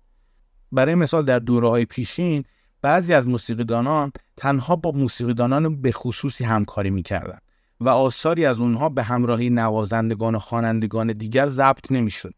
برای 0.73 0.95
مثال 0.95 1.25
در 1.25 1.39
دوره 1.39 1.69
های 1.69 1.85
پیشین 1.85 2.45
بعضی 2.85 3.15
از 3.15 3.29
موسیقیدانان 3.29 4.13
تنها 4.37 4.77
با 4.77 4.91
موسیقیدانان 4.91 5.83
به 5.83 5.93
خصوصی 5.93 6.45
همکاری 6.45 6.91
می‌کردند 6.91 7.43
و 7.81 7.89
آثاری 7.89 8.47
از 8.47 8.61
اونها 8.61 8.89
به 8.89 9.03
همراهی 9.03 9.51
نوازندگان 9.51 10.35
و 10.35 10.39
خوانندگان 10.39 11.13
دیگر 11.13 11.47
ضبط 11.47 11.93
نمی‌شد. 11.93 12.35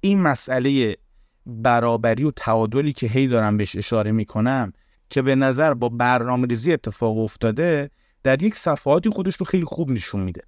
این 0.00 0.20
مسئله 0.20 0.96
برابری 1.46 2.24
و 2.24 2.30
تعادلی 2.30 2.92
که 2.92 3.06
هی 3.06 3.26
دارم 3.26 3.56
بهش 3.56 3.76
اشاره 3.76 4.12
می‌کنم 4.12 4.72
که 5.10 5.22
به 5.22 5.34
نظر 5.34 5.74
با 5.74 5.88
برنامه 5.88 6.46
ریزی 6.46 6.72
اتفاق 6.72 7.18
افتاده 7.18 7.90
در 8.22 8.42
یک 8.42 8.54
صفحاتی 8.54 9.10
خودش 9.10 9.36
رو 9.36 9.46
خیلی 9.46 9.64
خوب 9.64 9.90
نشون 9.90 10.20
میده 10.20 10.42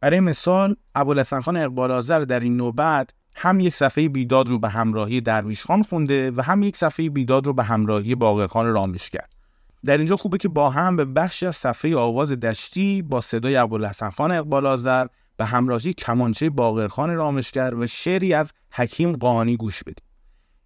برای 0.00 0.20
مثال 0.20 0.76
ابوالحسن 0.94 1.40
خان 1.40 1.56
اقبال 1.56 1.90
آذر 1.90 2.20
در 2.20 2.40
این 2.40 2.56
نوبت 2.56 3.10
هم 3.34 3.60
یک 3.60 3.74
صفحه 3.74 4.08
بیداد 4.08 4.48
رو 4.48 4.58
به 4.58 4.68
همراهی 4.68 5.20
درویش 5.20 5.64
خان 5.64 5.82
خونده 5.82 6.30
و 6.30 6.42
هم 6.42 6.62
یک 6.62 6.76
صفحه 6.76 7.10
بیداد 7.10 7.46
رو 7.46 7.52
به 7.52 7.64
همراهی 7.64 8.14
باقرخان 8.14 8.66
رامش 8.66 9.10
کرد. 9.10 9.32
در 9.84 9.98
اینجا 9.98 10.16
خوبه 10.16 10.38
که 10.38 10.48
با 10.48 10.70
هم 10.70 10.96
به 10.96 11.04
بخشی 11.04 11.46
از 11.46 11.56
صفحه 11.56 11.96
آواز 11.96 12.32
دشتی 12.32 13.02
با 13.02 13.20
صدای 13.20 13.56
ابوالحسن 13.56 14.10
خان 14.10 14.32
اقبال 14.32 14.66
آذر 14.66 15.06
به 15.36 15.44
همراهی 15.44 15.92
کمانچه 15.92 16.50
باقرخان 16.50 17.14
رامشگر 17.14 17.74
و 17.74 17.86
شعری 17.86 18.34
از 18.34 18.52
حکیم 18.70 19.12
قانی 19.12 19.56
گوش 19.56 19.82
بدیم. 19.82 20.04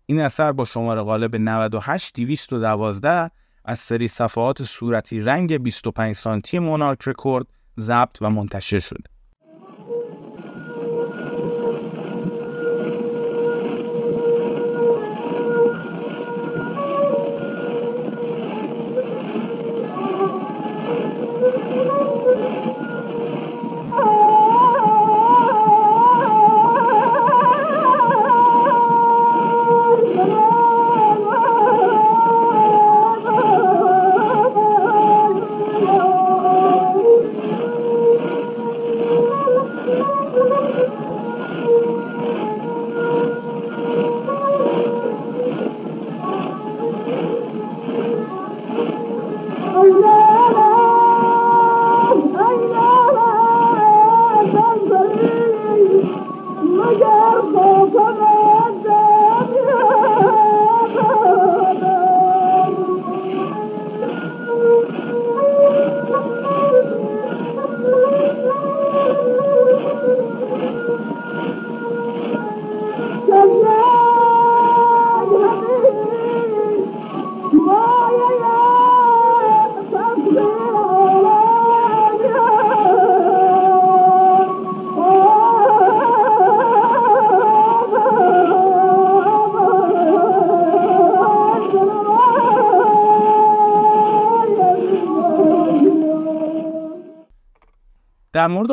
این 0.06 0.20
اثر 0.20 0.52
با 0.52 0.64
شماره 0.64 1.02
قالب 1.02 1.36
98 1.36 2.20
212 2.20 3.30
از 3.64 3.78
سری 3.78 4.08
صفحات 4.08 4.62
صورتی 4.62 5.20
رنگ 5.20 5.56
25 5.62 6.14
سانتی 6.14 6.58
مونارک 6.58 7.08
رکورد 7.08 7.46
ضبط 7.80 8.18
و 8.20 8.30
منتشر 8.30 8.78
شده. 8.78 9.15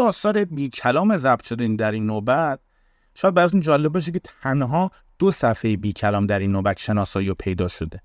آثار 0.04 0.46
بی 0.46 0.70
کلام 0.70 1.18
ضبط 1.18 1.44
شده 1.44 1.76
در 1.76 1.92
این 1.92 2.06
نوبت. 2.06 2.60
شاید 3.16 3.34
براتون 3.34 3.60
جالب 3.60 3.92
باشه 3.92 4.12
که 4.12 4.20
تنها 4.20 4.92
دو 5.20 5.32
صفحه 5.32 5.78
بی 5.78 5.94
کلام 5.94 6.26
در 6.26 6.40
این 6.40 6.52
نوبت 6.52 6.78
شناسایی 6.78 7.30
و 7.30 7.34
پیدا 7.34 7.68
شده. 7.68 8.02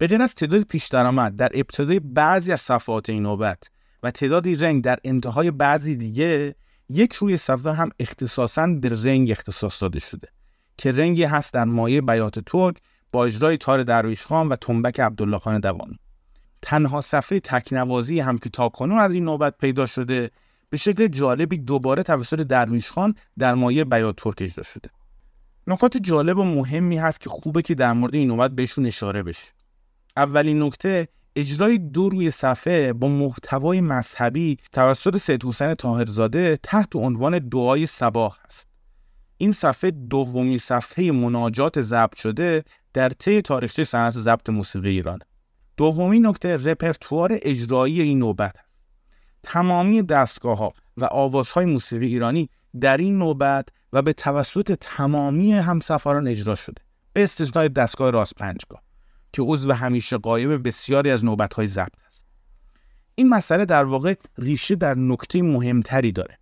بدین 0.00 0.20
از 0.20 0.34
تعداد 0.34 0.62
پیش 0.62 0.86
درآمد 0.86 1.36
در 1.36 1.50
ابتدای 1.54 2.00
بعضی 2.00 2.52
از 2.52 2.60
صفحات 2.60 3.10
این 3.10 3.22
نوبت 3.22 3.70
و 4.02 4.10
تعدادی 4.10 4.56
رنگ 4.56 4.84
در 4.84 4.98
انتهای 5.04 5.50
بعضی 5.50 5.96
دیگه 5.96 6.54
یک 6.88 7.12
روی 7.12 7.36
صفحه 7.36 7.72
هم 7.72 7.90
اختصاصا 7.98 8.66
به 8.66 9.02
رنگ 9.04 9.30
اختصاص 9.30 9.82
داده 9.82 9.98
شده 9.98 10.28
که 10.78 10.92
رنگی 10.92 11.24
هست 11.24 11.54
در 11.54 11.64
مایه 11.64 12.00
بیات 12.00 12.38
ترک 12.38 12.76
با 13.12 13.24
اجرای 13.24 13.56
تار 13.56 13.82
درویش 13.82 14.26
خان 14.26 14.48
و 14.48 14.56
تنبک 14.56 15.00
عبدالله 15.00 15.38
خان 15.38 15.60
دوان 15.60 15.98
تنها 16.62 17.00
صفحه 17.00 17.40
تکنوازی 17.40 18.20
هم 18.20 18.38
که 18.38 18.50
تاکنون 18.50 18.98
از 18.98 19.12
این 19.12 19.24
نوبت 19.24 19.58
پیدا 19.58 19.86
شده 19.86 20.30
به 20.76 20.80
شکل 20.80 21.06
جالبی 21.06 21.58
دوباره 21.58 22.02
توسط 22.02 22.40
درویش 22.40 22.90
خان 22.90 23.14
در 23.38 23.54
مایه 23.54 23.84
بیات 23.84 24.16
ترک 24.16 24.34
اجرا 24.40 24.64
شده 24.64 24.90
نکات 25.66 25.96
جالب 25.96 26.38
و 26.38 26.44
مهمی 26.44 26.96
هست 26.96 27.20
که 27.20 27.30
خوبه 27.30 27.62
که 27.62 27.74
در 27.74 27.92
مورد 27.92 28.14
این 28.14 28.28
نوبت 28.28 28.50
بهشون 28.50 28.86
اشاره 28.86 29.22
بشه. 29.22 29.52
اولین 30.16 30.62
نکته 30.62 31.08
اجرای 31.36 31.78
دو 31.78 32.08
روی 32.08 32.30
صفحه 32.30 32.92
با 32.92 33.08
محتوای 33.08 33.80
مذهبی 33.80 34.56
توسط 34.72 35.16
سید 35.16 35.44
حسین 35.44 35.74
طاهرزاده 35.74 36.58
تحت 36.62 36.96
عنوان 36.96 37.38
دعای 37.38 37.86
صباح 37.86 38.38
است. 38.44 38.68
این 39.36 39.52
صفحه 39.52 39.90
دومی 39.90 40.58
صفحه 40.58 41.12
مناجات 41.12 41.80
ضبط 41.80 42.16
شده 42.16 42.64
در 42.92 43.08
طی 43.08 43.42
تاریخچه 43.42 43.84
صنعت 43.84 44.14
ضبط 44.14 44.50
موسیقی 44.50 44.90
ایران. 44.90 45.18
دومین 45.76 46.26
نکته 46.26 46.56
رپرتوار 46.56 47.38
اجرایی 47.42 48.02
این 48.02 48.18
نوبت 48.18 48.65
تمامی 49.46 50.02
دستگاه 50.02 50.58
ها 50.58 50.72
و 50.96 51.04
آوازهای 51.04 51.66
موسیقی 51.66 52.06
ایرانی 52.06 52.50
در 52.80 52.96
این 52.96 53.18
نوبت 53.18 53.68
و 53.92 54.02
به 54.02 54.12
توسط 54.12 54.78
تمامی 54.80 55.52
همسفران 55.52 56.28
اجرا 56.28 56.54
شده. 56.54 56.82
به 57.12 57.24
استثنای 57.24 57.68
دستگاه 57.68 58.10
راست 58.10 58.34
پنجگاه 58.34 58.82
که 59.32 59.42
عضو 59.42 59.72
همیشه 59.72 60.16
قایب 60.16 60.66
بسیاری 60.66 61.10
از 61.10 61.24
نوبتهای 61.24 61.66
ضبط 61.66 61.92
است. 62.06 62.26
این 63.14 63.28
مسئله 63.28 63.64
در 63.64 63.84
واقع 63.84 64.14
ریشه 64.38 64.74
در 64.74 64.94
نکته 64.94 65.42
مهمتری 65.42 66.12
داره. 66.12 66.38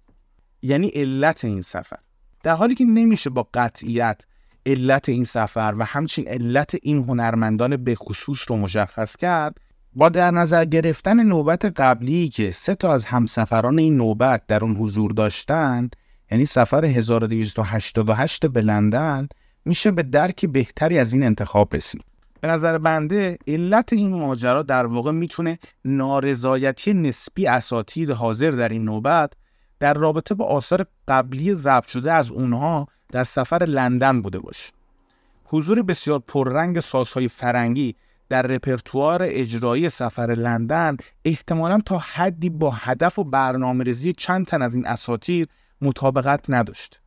یعنی 0.63 0.89
علت 0.89 1.45
این 1.45 1.61
سفر. 1.61 1.99
در 2.43 2.55
حالی 2.55 2.75
که 2.75 2.85
نمیشه 2.85 3.31
با 3.31 3.49
قطعیت 3.55 4.23
علت 4.67 5.09
این 5.09 5.25
سفر 5.25 5.75
و 5.79 5.85
همچنین 5.85 6.29
علت 6.29 6.77
این 6.83 7.05
هنرمندان 7.05 7.77
به 7.77 7.95
خصوص 7.95 8.51
رو 8.51 8.57
مشخص 8.57 9.17
کرد 9.17 9.61
با 9.97 10.09
در 10.09 10.31
نظر 10.31 10.65
گرفتن 10.65 11.23
نوبت 11.23 11.65
قبلی 11.65 12.29
که 12.29 12.51
سه 12.51 12.75
تا 12.75 12.93
از 12.93 13.05
همسفران 13.05 13.79
این 13.79 13.97
نوبت 13.97 14.47
در 14.47 14.65
اون 14.65 14.77
حضور 14.77 15.11
داشتند 15.11 15.97
یعنی 16.31 16.47
سفر 16.47 16.85
1288 16.85 18.47
به 18.47 18.61
لندن 18.61 19.29
میشه 19.65 19.91
به 19.91 20.03
درک 20.03 20.47
بهتری 20.47 20.99
از 20.99 21.13
این 21.13 21.23
انتخاب 21.23 21.75
رسید. 21.75 22.05
به 22.41 22.49
نظر 22.49 22.79
بنده 22.79 23.39
علت 23.47 23.93
این 23.93 24.11
ماجرا 24.11 24.63
در 24.63 24.87
واقع 24.87 25.13
می‌تونه 25.13 25.59
نارضایتی 25.85 26.95
نسبی 26.95 27.47
اساتید 27.47 28.11
حاضر 28.11 28.51
در 28.51 28.69
این 28.69 28.85
نوبت 28.85 29.33
در 29.81 29.95
رابطه 29.95 30.35
با 30.35 30.45
آثار 30.45 30.87
قبلی 31.09 31.55
ضبط 31.55 31.87
شده 31.87 32.13
از 32.13 32.31
اونها 32.31 32.89
در 33.13 33.25
سفر 33.25 33.65
لندن 33.65 34.23
بوده 34.23 34.39
باشه. 34.39 34.73
حضور 35.45 35.83
بسیار 35.83 36.19
پررنگ 36.19 36.81
سازهای 36.81 37.29
فرنگی 37.29 37.95
در 38.35 38.43
رپرتوار 38.43 39.23
اجرایی 39.23 39.89
سفر 39.89 40.27
لندن 40.27 40.97
احتمالا 41.25 41.81
تا 41.87 41.99
حدی 41.99 42.51
با 42.51 42.71
هدف 42.71 43.19
و 43.19 43.25
برنامه 43.25 43.85
ریزی 43.85 44.13
چند 44.13 44.47
تن 44.47 44.63
از 44.63 44.75
این 44.75 44.87
اساتید 44.87 45.51
مطابقت 45.81 46.41
نداشت. 46.49 47.01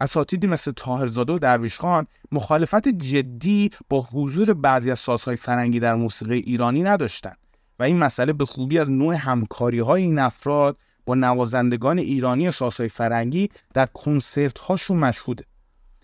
اساتیدی 0.00 0.46
مثل 0.46 0.72
تاهرزاده 0.72 1.32
و 1.32 1.38
درویش 1.38 1.78
خان 1.78 2.06
مخالفت 2.32 2.88
جدی 2.88 3.70
با 3.88 4.00
حضور 4.12 4.54
بعضی 4.54 4.90
از 4.90 4.98
سازهای 4.98 5.36
فرنگی 5.36 5.80
در 5.80 5.94
موسیقی 5.94 6.38
ایرانی 6.38 6.82
نداشتند 6.82 7.38
و 7.78 7.82
این 7.82 7.98
مسئله 7.98 8.32
به 8.32 8.46
خوبی 8.46 8.78
از 8.78 8.90
نوع 8.90 9.14
همکاری 9.14 9.78
های 9.78 10.02
این 10.02 10.18
افراد 10.18 10.76
با 11.06 11.14
نوازندگان 11.14 11.98
ایرانی 11.98 12.50
سازهای 12.50 12.88
فرنگی 12.88 13.48
در 13.74 13.86
کنسرت 13.86 14.58
هاشون 14.58 14.96
مشهوده. 14.96 15.44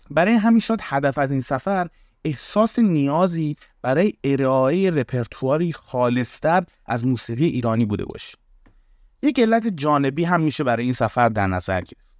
برای 0.09 0.33
همین 0.33 0.59
شد 0.59 0.79
هدف 0.81 1.17
از 1.17 1.31
این 1.31 1.41
سفر 1.41 1.87
احساس 2.25 2.79
نیازی 2.79 3.55
برای 3.81 4.13
ارائه 4.23 4.89
رپرتواری 4.91 5.73
خالصتر 5.73 6.63
از 6.85 7.05
موسیقی 7.05 7.45
ایرانی 7.45 7.85
بوده 7.85 8.05
باشه. 8.05 8.37
یک 9.23 9.39
علت 9.39 9.67
جانبی 9.67 10.23
هم 10.23 10.41
میشه 10.41 10.63
برای 10.63 10.83
این 10.83 10.93
سفر 10.93 11.29
در 11.29 11.47
نظر 11.47 11.81
گرفت. 11.81 12.11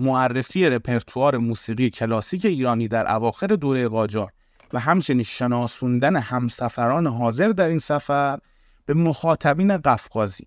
معرفی 0.00 0.66
رپرتوار 0.66 1.38
موسیقی 1.38 1.90
کلاسیک 1.90 2.44
ایرانی 2.44 2.88
در 2.88 3.12
اواخر 3.12 3.46
دوره 3.46 3.88
قاجار 3.88 4.32
و 4.72 4.80
همچنین 4.80 5.22
شناسوندن 5.22 6.16
همسفران 6.16 7.06
حاضر 7.06 7.48
در 7.48 7.68
این 7.68 7.78
سفر 7.78 8.38
به 8.86 8.94
مخاطبین 8.94 9.76
قفقازی 9.76 10.46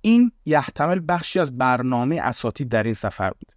این 0.00 0.32
یحتمل 0.44 1.00
بخشی 1.08 1.38
از 1.38 1.58
برنامه 1.58 2.20
اساتید 2.20 2.68
در 2.68 2.82
این 2.82 2.94
سفر 2.94 3.30
بود 3.30 3.52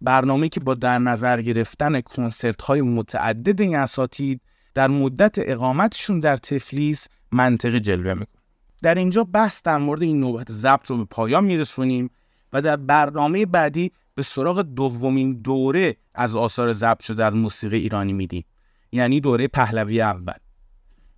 برنامه 0.00 0.48
که 0.48 0.60
با 0.60 0.74
در 0.74 0.98
نظر 0.98 1.42
گرفتن 1.42 2.00
کنسرت 2.00 2.62
های 2.62 2.82
متعدد 2.82 3.60
این 3.60 3.76
اساتید 3.76 4.40
در 4.74 4.88
مدت 4.88 5.34
اقامتشون 5.38 6.20
در 6.20 6.36
تفلیس 6.36 7.08
منطقی 7.32 7.80
جلوه 7.80 8.12
می‌کنه. 8.12 8.38
در 8.82 8.94
اینجا 8.94 9.24
بحث 9.24 9.62
در 9.62 9.78
مورد 9.78 10.02
این 10.02 10.20
نوبت 10.20 10.52
ضبط 10.52 10.90
رو 10.90 10.96
به 10.96 11.04
پایان 11.04 11.44
میرسونیم 11.44 12.10
و 12.52 12.62
در 12.62 12.76
برنامه 12.76 13.46
بعدی 13.46 13.92
به 14.14 14.22
سراغ 14.22 14.62
دومین 14.62 15.32
دوره 15.32 15.96
از 16.14 16.36
آثار 16.36 16.72
ضبط 16.72 17.02
شده 17.02 17.24
از 17.24 17.36
موسیقی 17.36 17.78
ایرانی 17.78 18.12
میدیم 18.12 18.44
یعنی 18.92 19.20
دوره 19.20 19.48
پهلوی 19.48 20.00
اول. 20.00 20.32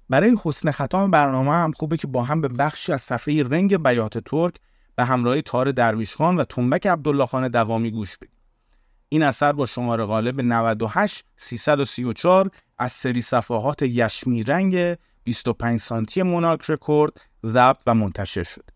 برای 0.09 0.37
حسن 0.45 0.71
ختام 0.71 1.11
برنامه 1.11 1.53
هم 1.53 1.73
خوبه 1.73 1.97
که 1.97 2.07
با 2.07 2.23
هم 2.23 2.41
به 2.41 2.49
بخشی 2.49 2.93
از 2.93 3.03
صفحه 3.03 3.43
رنگ 3.43 3.83
بیات 3.83 4.19
ترک 4.19 4.55
به 4.97 5.05
همراه 5.05 5.41
تار 5.41 5.73
درویشخان 5.73 6.37
و 6.37 6.45
تنبک 6.45 6.87
عبدالله 6.87 7.27
خان 7.27 7.49
دوامی 7.49 7.91
گوش 7.91 8.17
بدیم. 8.17 8.40
این 9.13 9.23
اثر 9.23 9.53
با 9.53 9.67
شماره 9.67 10.05
غالب 10.05 10.41
98 10.41 11.25
334 11.37 12.51
از 12.79 12.93
سری 12.93 13.21
صفحات 13.21 13.83
یشمی 13.83 14.43
رنگ 14.43 14.97
25 15.25 15.81
سانتی 15.81 16.23
مونارک 16.23 16.71
رکورد 16.71 17.21
ضبط 17.47 17.79
و 17.87 17.95
منتشر 17.95 18.43
شد. 18.43 18.70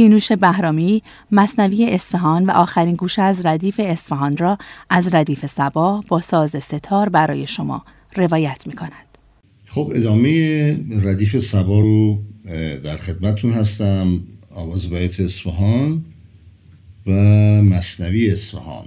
تینوش 0.00 0.32
بهرامی 0.32 1.02
مصنوی 1.32 1.86
اصفهان 1.86 2.46
و 2.46 2.50
آخرین 2.50 2.94
گوشه 2.94 3.22
از 3.22 3.46
ردیف 3.46 3.80
اصفهان 3.84 4.36
را 4.36 4.58
از 4.90 5.14
ردیف 5.14 5.46
سبا 5.46 6.04
با 6.08 6.20
ساز 6.20 6.56
ستار 6.60 7.08
برای 7.08 7.46
شما 7.46 7.84
روایت 8.16 8.66
می 8.66 8.72
کند. 8.72 9.18
خب 9.66 9.92
ادامه 9.94 10.72
ردیف 11.02 11.38
سبا 11.38 11.80
رو 11.80 12.18
در 12.84 12.96
خدمتون 12.96 13.52
هستم 13.52 14.20
آواز 14.50 14.90
بیت 14.90 15.20
اصفهان 15.20 16.04
و 17.06 17.12
مصنوی 17.62 18.30
اصفهان 18.30 18.86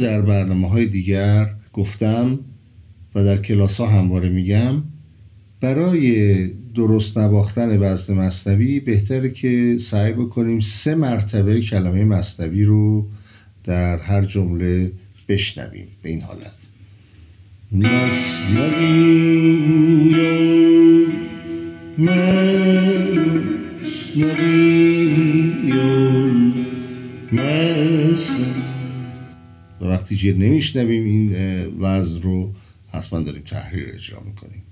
در 0.00 0.20
برنامه 0.20 0.68
های 0.68 0.86
دیگر 0.86 1.50
گفتم 1.72 2.38
و 3.14 3.24
در 3.24 3.36
کلاس 3.36 3.80
ها 3.80 3.86
همواره 3.86 4.28
میگم 4.28 4.82
برای 5.60 6.46
درست 6.74 7.18
نواختن 7.18 7.78
وزن 7.78 8.14
مصنوی 8.14 8.80
بهتره 8.80 9.30
که 9.30 9.76
سعی 9.80 10.12
بکنیم 10.12 10.60
سه 10.60 10.94
مرتبه 10.94 11.60
کلمه 11.60 12.04
مصنوی 12.04 12.64
رو 12.64 13.06
در 13.64 13.98
هر 13.98 14.24
جمله 14.24 14.92
بشنویم 15.28 15.88
به 16.02 16.08
این 16.08 16.22
حالت 16.22 16.52
مصنوی 17.72 19.10
مصنوی 27.32 28.59
و 29.80 29.84
وقتی 29.84 30.16
که 30.16 30.32
نمیشنویم 30.32 31.04
این 31.04 31.34
وزن 31.80 32.22
رو 32.22 32.52
حتما 32.92 33.20
داریم 33.20 33.42
تحریر 33.42 33.88
اجرا 33.94 34.20
می‌کنیم. 34.20 34.62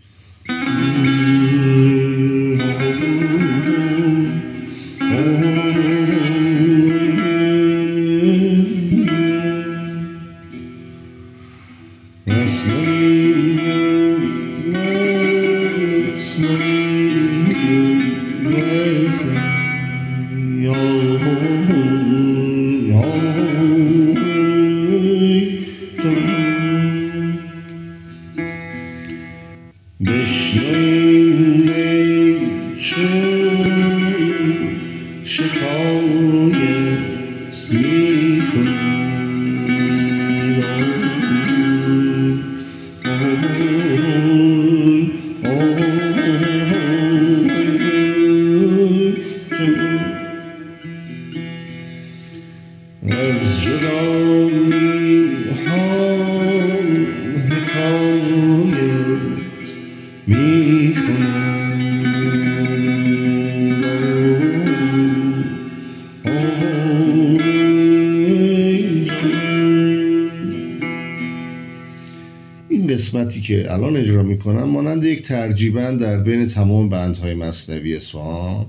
که 73.48 73.72
الان 73.72 73.96
اجرا 73.96 74.22
می‌کنم 74.22 74.64
مانند 74.64 75.04
یک 75.04 75.22
ترجیبند 75.22 76.00
در 76.00 76.18
بین 76.18 76.46
تمام 76.46 76.88
بندهای 76.88 77.34
مصنوی 77.34 77.96
اصفهان 77.96 78.66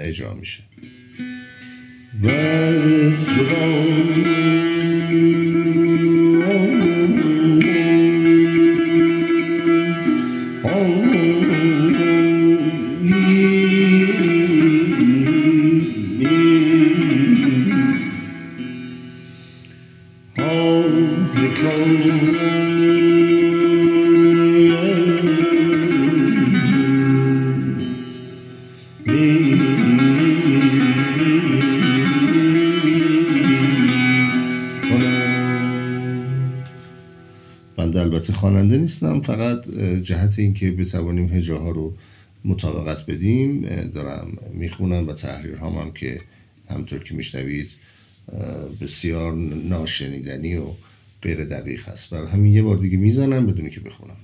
اجرا 0.00 0.34
میشه. 0.34 0.62
جهت 40.02 40.38
اینکه 40.38 40.70
بتوانیم 40.70 41.28
هجاها 41.28 41.70
رو 41.70 41.94
مطابقت 42.44 43.06
بدیم 43.06 43.60
دارم 43.94 44.38
می‌خونم 44.54 45.08
و 45.08 45.12
تحریر 45.12 45.54
هم, 45.54 45.92
که 45.92 46.20
همطور 46.70 46.98
که 47.04 47.14
میشنوید 47.14 47.68
بسیار 48.80 49.34
ناشنیدنی 49.68 50.56
و 50.56 50.66
غیر 51.22 51.44
دقیق 51.44 51.88
هست 51.88 52.10
برای 52.10 52.28
همین 52.28 52.52
یه 52.52 52.62
بار 52.62 52.76
دیگه 52.76 52.96
می‌زنم 52.96 53.46
بدونی 53.46 53.70
که 53.70 53.80
بخونم. 53.80 54.16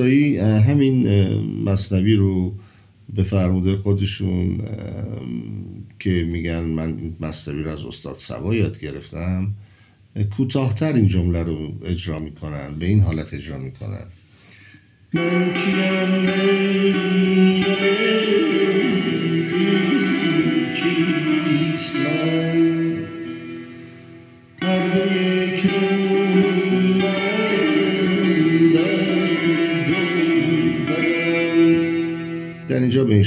جناب 0.00 0.10
کسایی 0.10 0.36
همین 0.38 1.08
مصنوی 1.64 2.14
رو 2.14 2.54
به 3.14 3.22
فرموده 3.22 3.76
خودشون 3.76 4.60
که 5.98 6.10
میگن 6.10 6.60
من 6.60 6.96
مصنوی 7.20 7.62
رو 7.62 7.70
از 7.70 7.84
استاد 7.84 8.14
سوا 8.14 8.54
یاد 8.54 8.80
گرفتم. 8.80 9.54
کوتاهتر 10.36 10.92
این 10.92 11.06
جمله 11.06 11.42
رو 11.42 11.72
اجرا 11.84 12.18
می‌کنن 12.18 12.78
به 12.78 12.86
این 12.86 13.00
حالت 13.00 13.34
اجرا 13.34 13.58
می‌کنن. 13.58 14.06
من 15.14 16.59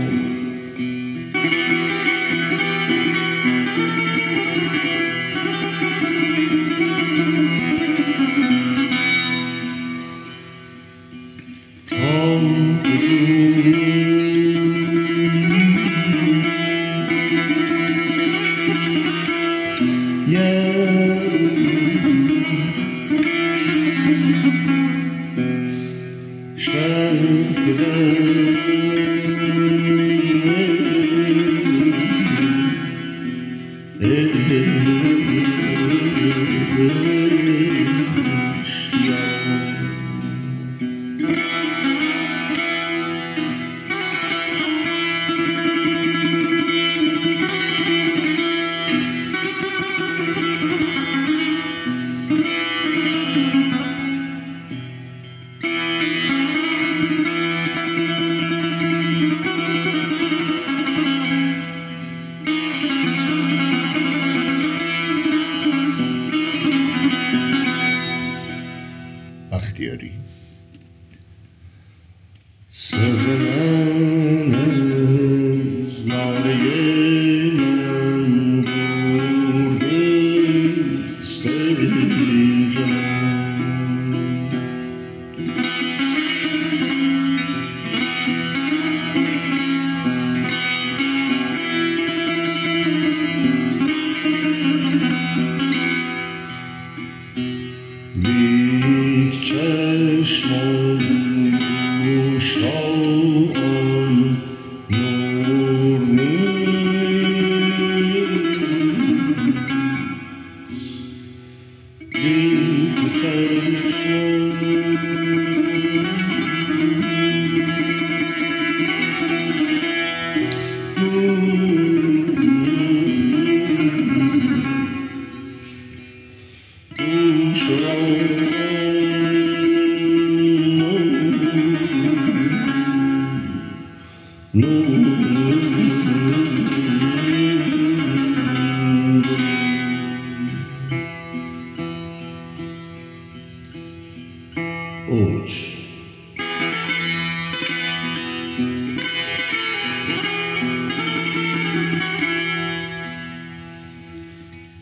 Oats. 145.09 145.55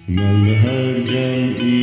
من 0.07 0.55
هاجم 0.55 1.74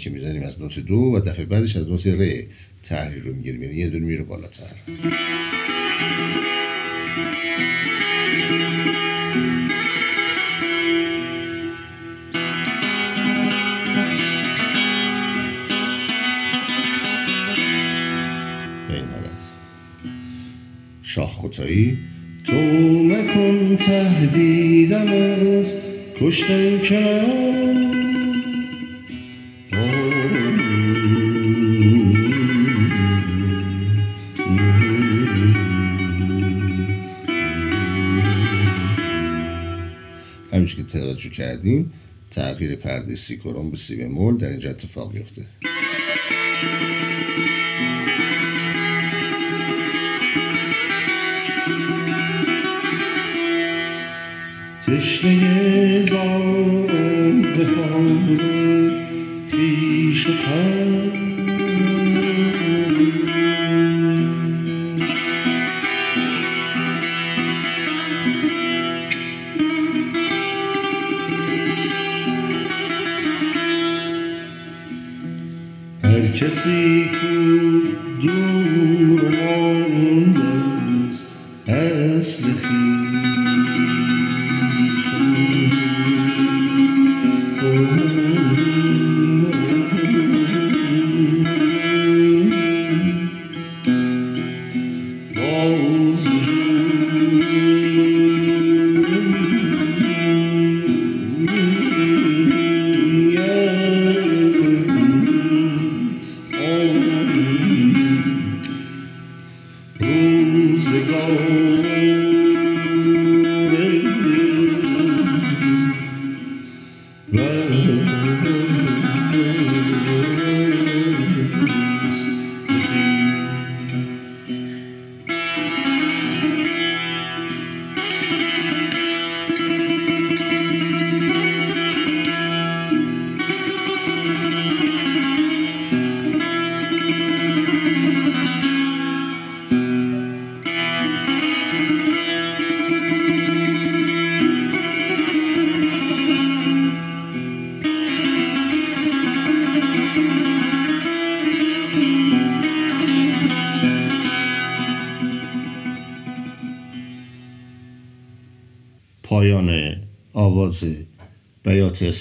که 0.00 0.10
می‌زنیم 0.10 0.42
از 0.42 0.60
نوت 0.60 0.78
دو 0.78 0.96
و 0.96 1.20
دفعه 1.20 1.44
بعدش 1.44 1.76
از 1.76 1.88
نوت 1.88 2.06
ر 2.06 2.42
تحریر 2.82 3.22
رو 3.22 3.34
می‌گیریم. 3.34 3.62
یعنی 3.62 3.76
یه 3.76 3.88
دور 3.88 4.00
میره 4.00 4.22
بالاتر 4.22 4.74
شاه 21.02 21.32
خوتایی 21.32 21.98
تو 22.44 22.56
مکن 23.02 23.76
تهدیدم 23.76 25.06
از 25.08 25.74
کشتن 26.20 26.78
کرد 26.78 27.69
کردین 41.60 41.90
تغییر 42.30 42.76
پرده 42.76 43.14
سی 43.14 43.36
کرون 43.36 43.70
به 43.70 43.76
سی 43.76 43.96
بمول 43.96 44.36
در 44.38 44.50
اینجا 44.50 44.70
اتفاق 44.70 45.14
میفته 45.14 45.46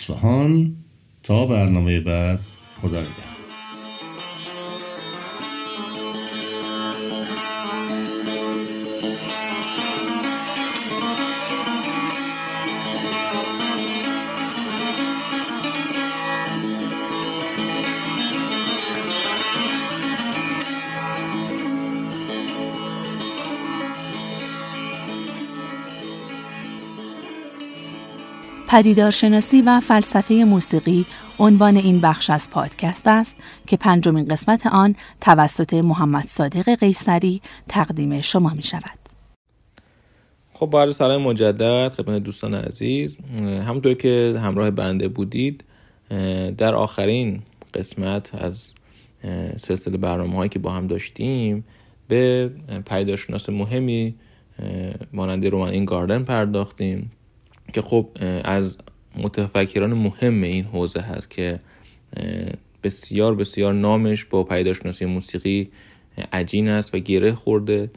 بیات 0.08 0.68
پدیدارشناسی 28.72 29.61
و 29.61 29.80
فلسفه 29.80 30.34
موسیقی 30.34 31.05
عنوان 31.39 31.78
این 31.78 32.01
بخش 32.01 32.30
از 32.30 32.49
پادکست 32.49 33.07
است 33.07 33.36
که 33.67 33.78
پنجمین 33.78 34.26
قسمت 34.26 34.67
آن 34.67 34.95
توسط 35.22 35.74
محمد 35.74 36.26
صادق 36.28 36.80
قیصری 36.80 37.41
تقدیم 37.67 38.22
شما 38.22 38.49
می 38.49 38.63
شود. 38.63 38.99
خب 40.53 40.65
با 40.65 40.91
سلام 40.91 41.22
مجدد 41.22 41.89
خدمت 41.89 42.24
دوستان 42.24 42.53
عزیز 42.53 43.17
همونطور 43.41 43.93
که 43.93 44.36
همراه 44.43 44.72
بنده 44.72 45.07
بودید 45.07 45.63
در 46.57 46.76
آخرین 46.76 47.41
قسمت 47.74 48.36
از 48.36 48.72
سلسله 49.57 49.97
برنامه 49.97 50.36
هایی 50.36 50.49
که 50.49 50.59
با 50.59 50.72
هم 50.72 50.88
داشتیم 50.88 51.63
به 52.07 52.51
پیداشناس 52.89 53.49
مهمی 53.49 54.15
مانند 55.13 55.45
رومن 55.47 55.86
گاردن 55.86 56.24
پرداختیم 56.24 57.11
که 57.74 57.82
خب 57.82 58.07
از 58.43 58.78
متفکران 59.17 59.93
مهم 59.93 60.41
این 60.41 60.63
حوزه 60.63 60.99
هست 60.99 61.30
که 61.30 61.59
بسیار 62.84 63.36
بسیار 63.36 63.74
نامش 63.74 64.26
با 64.26 64.43
پیداشناسی 64.43 65.05
موسیقی 65.05 65.70
عجین 66.34 66.70
است 66.70 66.95
و 66.95 66.99
گره 66.99 67.34
خورده. 67.34 67.91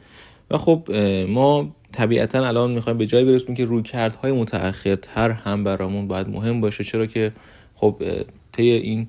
و 0.51 0.57
خب 0.57 0.91
ما 1.29 1.75
طبیعتا 1.91 2.47
الان 2.47 2.71
می‌خوایم 2.71 2.97
به 2.97 3.05
جایی 3.05 3.25
برسیم 3.25 3.55
که 3.55 3.65
رویکردهای 3.65 4.31
متأخرتر 4.31 5.31
هم 5.31 5.63
برامون 5.63 6.07
باید 6.07 6.29
مهم 6.29 6.61
باشه. 6.61 6.83
چرا 6.83 7.05
که 7.05 7.31
خب 7.75 8.03
طی 8.51 8.71
این 8.71 9.07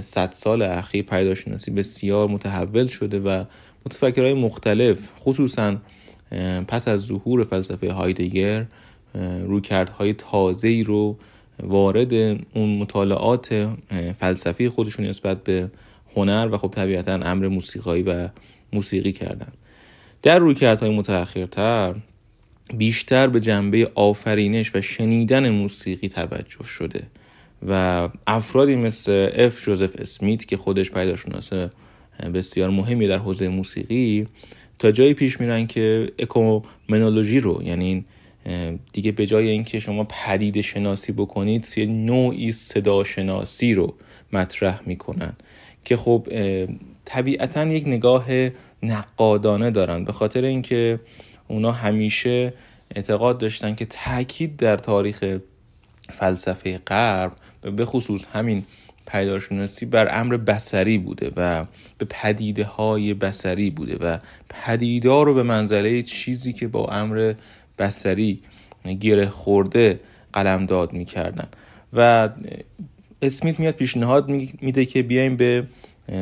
صد 0.00 0.32
سال 0.32 0.62
اخیر 0.62 1.04
پیداشناسی 1.04 1.70
بسیار 1.70 2.28
متحول 2.28 2.86
شده 2.86 3.18
و 3.18 3.44
متفکرهای 3.86 4.34
مختلف 4.34 4.98
خصوصا 5.20 5.76
پس 6.68 6.88
از 6.88 7.00
ظهور 7.00 7.44
فلسفه 7.44 7.92
هایدگر 7.92 8.66
رویکردهای 9.46 10.14
تازه 10.14 10.68
ای 10.68 10.82
رو 10.82 11.16
وارد 11.62 12.12
اون 12.54 12.78
مطالعات 12.78 13.68
فلسفی 14.20 14.68
خودشون 14.68 15.06
نسبت 15.06 15.44
به 15.44 15.70
هنر 16.16 16.48
و 16.52 16.58
خب 16.58 16.68
طبیعتا 16.68 17.12
امر 17.12 17.48
موسیقایی 17.48 18.02
و 18.02 18.28
موسیقی 18.72 19.12
کردن. 19.12 19.52
در 20.22 20.38
رویکردهای 20.38 20.96
متأخرتر 20.96 21.94
بیشتر 22.74 23.26
به 23.26 23.40
جنبه 23.40 23.90
آفرینش 23.94 24.70
و 24.74 24.80
شنیدن 24.80 25.50
موسیقی 25.50 26.08
توجه 26.08 26.64
شده 26.64 27.06
و 27.68 28.08
افرادی 28.26 28.76
مثل 28.76 29.30
اف 29.32 29.64
جوزف 29.64 29.90
اسمیت 29.98 30.44
که 30.44 30.56
خودش 30.56 30.90
پیداشناس 30.90 31.50
بسیار 32.34 32.70
مهمی 32.70 33.08
در 33.08 33.18
حوزه 33.18 33.48
موسیقی 33.48 34.26
تا 34.78 34.90
جایی 34.90 35.14
پیش 35.14 35.40
میرن 35.40 35.66
که 35.66 36.12
اکومنولوژی 36.18 37.40
رو 37.40 37.62
یعنی 37.64 38.04
دیگه 38.92 39.12
به 39.12 39.26
جای 39.26 39.48
اینکه 39.48 39.80
شما 39.80 40.04
پدید 40.04 40.60
شناسی 40.60 41.12
بکنید 41.12 41.68
یه 41.76 41.86
نوعی 41.86 42.52
صدا 42.52 43.04
شناسی 43.04 43.74
رو 43.74 43.94
مطرح 44.32 44.80
می‌کنن 44.86 45.32
که 45.84 45.96
خب 45.96 46.28
طبیعتا 47.04 47.64
یک 47.64 47.86
نگاه 47.86 48.26
نقادانه 48.82 49.70
دارن. 49.70 50.04
به 50.04 50.12
خاطر 50.12 50.44
اینکه 50.44 51.00
اونا 51.48 51.72
همیشه 51.72 52.52
اعتقاد 52.94 53.38
داشتن 53.38 53.74
که 53.74 53.84
تاکید 53.84 54.56
در 54.56 54.76
تاریخ 54.76 55.38
فلسفه 56.10 56.78
غرب 56.78 57.32
به 57.76 57.84
خصوص 57.84 58.24
همین 58.32 58.64
پیداشناسی 59.06 59.86
بر 59.86 60.20
امر 60.20 60.36
بسری 60.36 60.98
بوده 60.98 61.32
و 61.36 61.64
به 61.98 62.06
پدیده 62.10 62.64
های 62.64 63.14
بسری 63.14 63.70
بوده 63.70 63.96
و 63.96 64.18
پدیدار 64.48 65.26
رو 65.26 65.34
به 65.34 65.42
منزله 65.42 66.02
چیزی 66.02 66.52
که 66.52 66.68
با 66.68 66.86
امر 66.86 67.34
بسری 67.78 68.40
گره 69.00 69.26
خورده 69.26 70.00
قلمداد 70.32 70.92
می‌کردن. 70.92 71.48
و 71.92 72.28
اسمیت 73.22 73.60
میاد 73.60 73.74
پیشنهاد 73.74 74.28
میده 74.60 74.84
که 74.84 75.02
بیایم 75.02 75.36
به 75.36 75.64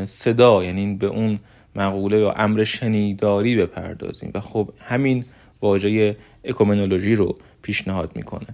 صدا 0.05 0.65
یعنی 0.65 0.95
به 0.95 1.07
اون 1.07 1.39
مقوله 1.77 2.19
یا 2.19 2.33
امر 2.33 2.65
شنیداری 2.65 3.57
بپردازیم. 3.57 4.31
و 4.35 4.41
خب 4.41 4.69
همین 4.81 5.25
واژه 5.63 6.17
اکومنولوژی 6.45 7.15
رو 7.15 7.37
پیشنهاد 7.63 8.11
می‌کنه. 8.15 8.47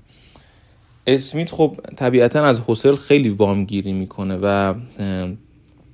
اسمیت 1.07 1.51
خب 1.51 1.77
طبیعتا 1.97 2.45
از 2.45 2.61
حسل 2.67 2.97
خیلی 2.97 3.29
وامگیری 3.29 3.93
می‌کنه 3.93 4.39
و 4.43 4.75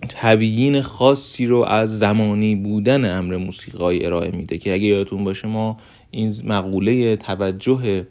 تبیین 0.09 0.81
خاصی 0.83 1.47
رو 1.47 1.59
از 1.59 1.99
زمانی 1.99 2.57
بودن 2.57 3.19
امر 3.19 3.37
موسیقای 3.37 4.07
ارائه 4.07 4.31
میده 4.31 4.59
که 4.59 4.75
اگه 4.75 4.85
یادتون 4.85 5.25
باشه 5.25 5.49
ما 5.49 5.77
این 6.11 6.35
مقوله 6.45 7.17
توجه 7.17 8.07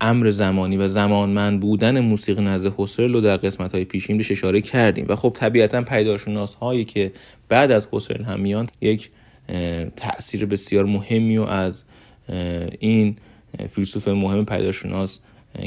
امر 0.00 0.30
زمانی 0.30 0.76
و 0.76 0.88
زمانمند 0.88 1.60
بودن 1.60 2.00
موسیقی 2.00 2.42
نزد 2.42 2.74
حسرل 2.76 3.12
رو 3.12 3.20
در 3.20 3.36
قسمت 3.36 3.72
های 3.72 3.84
پیشین 3.84 4.16
بهش 4.16 4.30
اشاره 4.30 4.60
کردیم. 4.60 5.06
و 5.08 5.16
خب 5.16 5.32
طبیعتا 5.34 5.82
پیداشناس 5.82 6.54
هایی 6.54 6.84
که 6.84 7.12
بعد 7.48 7.70
از 7.70 7.88
حسرل 7.92 8.24
هم 8.24 8.40
میان 8.40 8.68
یک 8.80 9.10
تاثیر 9.96 10.46
بسیار 10.46 10.84
مهمی 10.84 11.38
و 11.38 11.42
از 11.42 11.84
این 12.78 13.16
فیلسوف 13.70 14.08
مهم 14.08 14.44
پیداشناس 14.44 15.20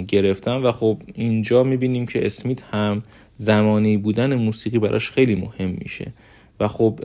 گرفتن. 0.08 0.56
و 0.56 0.72
خب 0.72 1.02
اینجا 1.16 1.64
می‌بینیم 1.64 2.06
که 2.06 2.26
اسمیت 2.26 2.62
هم 2.62 3.04
زمانی 3.34 3.98
بودن 3.98 4.36
موسیقی 4.36 4.80
براش 4.80 5.12
خیلی 5.12 5.36
مهم 5.36 5.70
میشه. 5.70 6.14
و 6.60 6.68
خب 6.68 7.00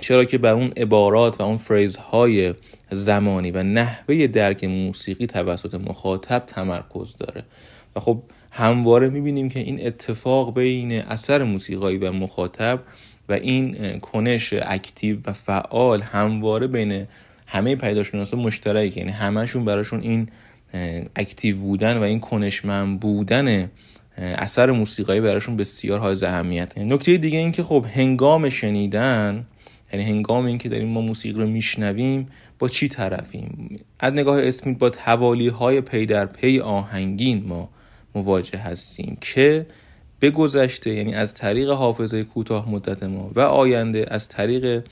چرا 0.00 0.24
که 0.24 0.38
بر 0.38 0.52
اون 0.52 0.72
عبارات 0.76 1.40
و 1.40 1.44
اون 1.44 1.56
فریز 1.56 1.96
های 1.96 2.54
زمانی 2.90 3.50
و 3.50 3.62
نحوه 3.62 4.26
درک 4.26 4.64
موسیقی 4.64 5.26
توسط 5.26 5.74
مخاطب 5.74 6.42
تمرکز 6.46 7.16
داره. 7.16 7.42
و 7.96 8.00
خب 8.00 8.22
همواره 8.50 9.08
می‌بینیم 9.08 9.48
که 9.48 9.60
این 9.60 9.86
اتفاق 9.86 10.54
بین 10.54 10.92
اثر 10.92 11.42
موسیقایی 11.42 11.96
و 11.96 12.12
مخاطب 12.12 12.80
و 13.28 13.32
این 13.32 13.98
کنش 13.98 14.54
active 14.62 15.16
و 15.26 15.32
فعال 15.32 16.02
همواره 16.02 16.66
بین 16.66 17.06
همه 17.46 17.76
پدیدارشناسا 17.76 18.36
مشترکه. 18.36 18.98
یعنی 19.00 19.12
همشون 19.12 19.64
براشون 19.64 20.00
این 20.00 20.28
active 21.16 21.56
بودن 21.56 21.96
و 21.96 22.02
این 22.02 22.20
کنشمند 22.20 23.00
بودن 23.00 23.70
اثر 24.18 24.70
موسیقایی 24.70 25.20
براشون 25.20 25.56
بسیار 25.56 25.98
حائز 25.98 26.16
اهمیت 26.22 26.78
نکته 26.78 27.16
دیگه 27.16 27.38
این 27.38 27.52
که 27.52 27.62
خب 27.62 27.86
هنگام 27.94 28.48
شنیدن 28.48 29.46
یعنی 29.94 30.06
هنگام 30.06 30.44
اینکه 30.44 30.68
داریم 30.68 30.88
ما 30.88 31.00
موسیقی 31.00 31.40
رو 31.40 31.46
میشنویم 31.46 32.28
با 32.58 32.68
چی 32.68 32.88
طرفیم؟ 32.88 33.80
از 34.00 34.12
نگاه 34.12 34.42
اسمیت 34.42 34.78
با 34.78 34.90
توالی 34.90 35.48
های 35.48 35.80
پی 35.80 36.06
در 36.06 36.26
پی 36.26 36.60
آهنگین 36.60 37.44
ما 37.46 37.68
مواجه 38.14 38.58
هستیم 38.58 39.18
که 39.20 39.66
به 40.20 40.30
گذشته 40.30 40.94
یعنی 40.94 41.14
از 41.14 41.34
طریق 41.34 41.70
حافظه 41.70 42.24
کوتاه 42.24 42.70
مدت 42.70 43.02
ما 43.02 43.30
و 43.34 43.40
آینده 43.40 44.06
از 44.10 44.28
طریق 44.28 44.84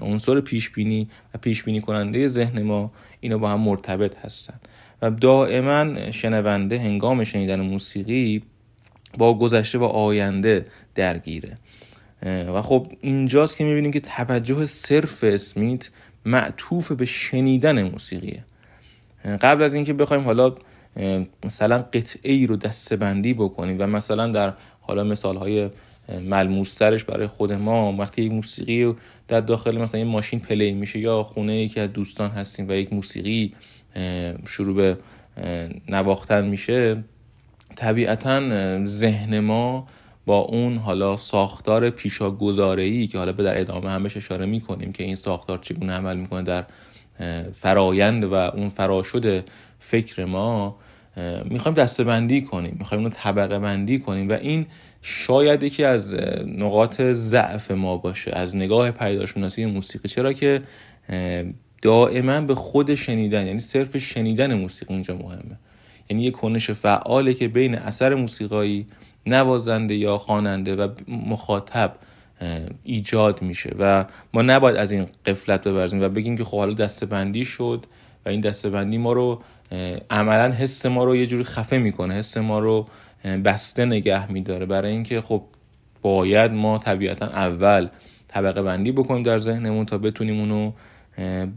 عنصر 0.00 0.40
پیش 0.40 0.70
بینی 0.70 1.08
و 1.34 1.38
پیش 1.38 1.62
بینی 1.62 1.80
کننده 1.80 2.28
ذهن 2.28 2.62
ما 2.62 2.92
اینا 3.20 3.38
با 3.38 3.50
هم 3.50 3.60
مرتبط 3.60 4.16
هستن. 4.18 4.60
و 5.02 5.10
دائما 5.10 6.10
شنونده 6.10 6.78
هنگام 6.78 7.24
شنیدن 7.24 7.60
موسیقی 7.60 8.42
با 9.18 9.38
گذشته 9.38 9.78
و 9.78 9.84
آینده 9.84 10.66
درگیره. 10.94 11.58
و 12.24 12.62
خب 12.62 12.86
اینجاست 13.00 13.56
که 13.56 13.64
می‌بینیم 13.64 13.90
که 13.90 14.00
توجه 14.00 14.66
صرف 14.66 15.24
اسمیت 15.24 15.90
معطوف 16.24 16.92
به 16.92 17.04
شنیدن 17.04 17.82
موسیقیه. 17.82 18.44
قبل 19.24 19.62
از 19.62 19.74
اینکه 19.74 19.92
بخوایم 19.92 20.24
حالا 20.24 20.54
مثلا 21.44 21.78
قطعه 21.78 22.32
ای 22.32 22.46
رو 22.46 22.56
دستبندی 22.56 23.32
بکنیم 23.34 23.76
و 23.80 23.86
مثلا 23.86 24.26
در 24.26 24.52
حالا 24.80 25.04
مثال 25.04 25.36
های 25.36 25.70
ملموسترش 26.08 27.04
برای 27.04 27.26
خود 27.26 27.52
ما 27.52 27.96
وقتی 27.98 28.22
یک 28.22 28.32
موسیقی 28.32 28.94
در 29.28 29.40
داخل 29.40 29.78
مثلا 29.78 30.00
یه 30.00 30.06
ماشین 30.06 30.40
پلی 30.40 30.72
میشه 30.72 30.98
یا 30.98 31.22
خونه 31.22 31.56
یکی 31.56 31.80
از 31.80 31.92
دوستان 31.92 32.30
هستیم 32.30 32.68
و 32.68 32.72
یک 32.72 32.92
موسیقی 32.92 33.54
شروع 34.46 34.74
به 34.74 34.98
نواختن 35.88 36.46
میشه 36.46 37.04
طبیعتا 37.76 38.40
ذهن 38.84 39.40
ما 39.40 39.86
با 40.26 40.38
اون 40.38 40.76
حالا 40.76 41.16
ساختار 41.16 41.90
پیشا 41.90 42.36
ای 42.78 43.06
که 43.06 43.18
حالا 43.18 43.32
به 43.32 43.42
در 43.42 43.60
ادامه 43.60 43.90
همش 43.90 44.16
اشاره 44.16 44.46
می‌کنیم 44.46 44.92
که 44.92 45.04
این 45.04 45.14
ساختار 45.14 45.58
چگونه 45.58 45.92
عمل 45.92 46.16
می‌کنه 46.16 46.42
در 46.42 46.64
فرایند 47.52 48.24
و 48.24 48.34
اون 48.34 48.68
فراشد 48.68 49.44
فکر 49.78 50.24
ما 50.24 50.76
می‌خوایم 51.44 51.74
دستبندی 51.74 52.42
کنیم 52.42 52.76
می‌خوایم 52.78 53.02
اون 53.02 53.12
طبقه 53.16 53.58
بندی 53.58 53.98
کنیم 53.98 54.28
و 54.28 54.32
این 54.32 54.66
شاید 55.02 55.62
یکی 55.62 55.84
از 55.84 56.14
نقاط 56.46 57.00
ضعف 57.00 57.70
ما 57.70 57.96
باشه 57.96 58.30
از 58.34 58.56
نگاه 58.56 58.90
پیداشناسی 58.90 59.66
موسیقی. 59.66 60.08
چرا 60.08 60.32
که 60.32 60.62
دائما 61.82 62.40
به 62.40 62.54
خود 62.54 62.94
شنیدن 62.94 63.46
یعنی 63.46 63.60
صرف 63.60 63.96
شنیدن 63.98 64.54
موسیقی 64.54 64.94
اینجا 64.94 65.16
مهمه. 65.16 65.58
یعنی 66.10 66.22
یه 66.22 66.30
کنش 66.30 66.70
فعاله 66.70 67.34
که 67.34 67.48
بین 67.48 67.74
اثر 67.74 68.14
موسیقایی 68.14 68.86
نوازنده 69.26 69.94
یا 69.94 70.18
خواننده 70.18 70.76
و 70.76 70.88
مخاطب 71.08 71.94
ایجاد 72.84 73.42
میشه. 73.42 73.74
و 73.78 74.04
ما 74.34 74.42
نباید 74.42 74.76
از 74.76 74.92
این 74.92 75.06
قفلت 75.26 75.68
ببرزیم 75.68 76.02
و 76.02 76.08
بگیم 76.08 76.36
که 76.36 76.44
خب 76.44 76.58
حالا 76.58 76.72
دستبندی 76.72 77.44
شد 77.44 77.86
و 78.26 78.28
این 78.28 78.40
دستبندی 78.40 78.98
ما 78.98 79.12
رو 79.12 79.42
عملا 80.10 80.52
حس 80.52 80.86
ما 80.86 81.04
رو 81.04 81.16
یه 81.16 81.26
جوری 81.26 81.44
خفه 81.44 81.78
می‌کنه 81.78 82.14
حس 82.14 82.36
ما 82.36 82.58
رو 82.58 82.86
بسته 83.44 83.84
نگه 83.84 84.32
میداره. 84.32 84.66
برای 84.66 84.92
اینکه 84.92 85.20
خب 85.20 85.42
باید 86.02 86.50
ما 86.52 86.78
طبیعتا 86.78 87.26
اول 87.26 87.88
طبقه 88.28 88.62
بندی 88.62 88.92
بکنیم 88.92 89.22
در 89.22 89.38
ذهنمون 89.38 89.86
تا 89.86 89.98
بتونیم 89.98 90.40
اونو 90.40 90.72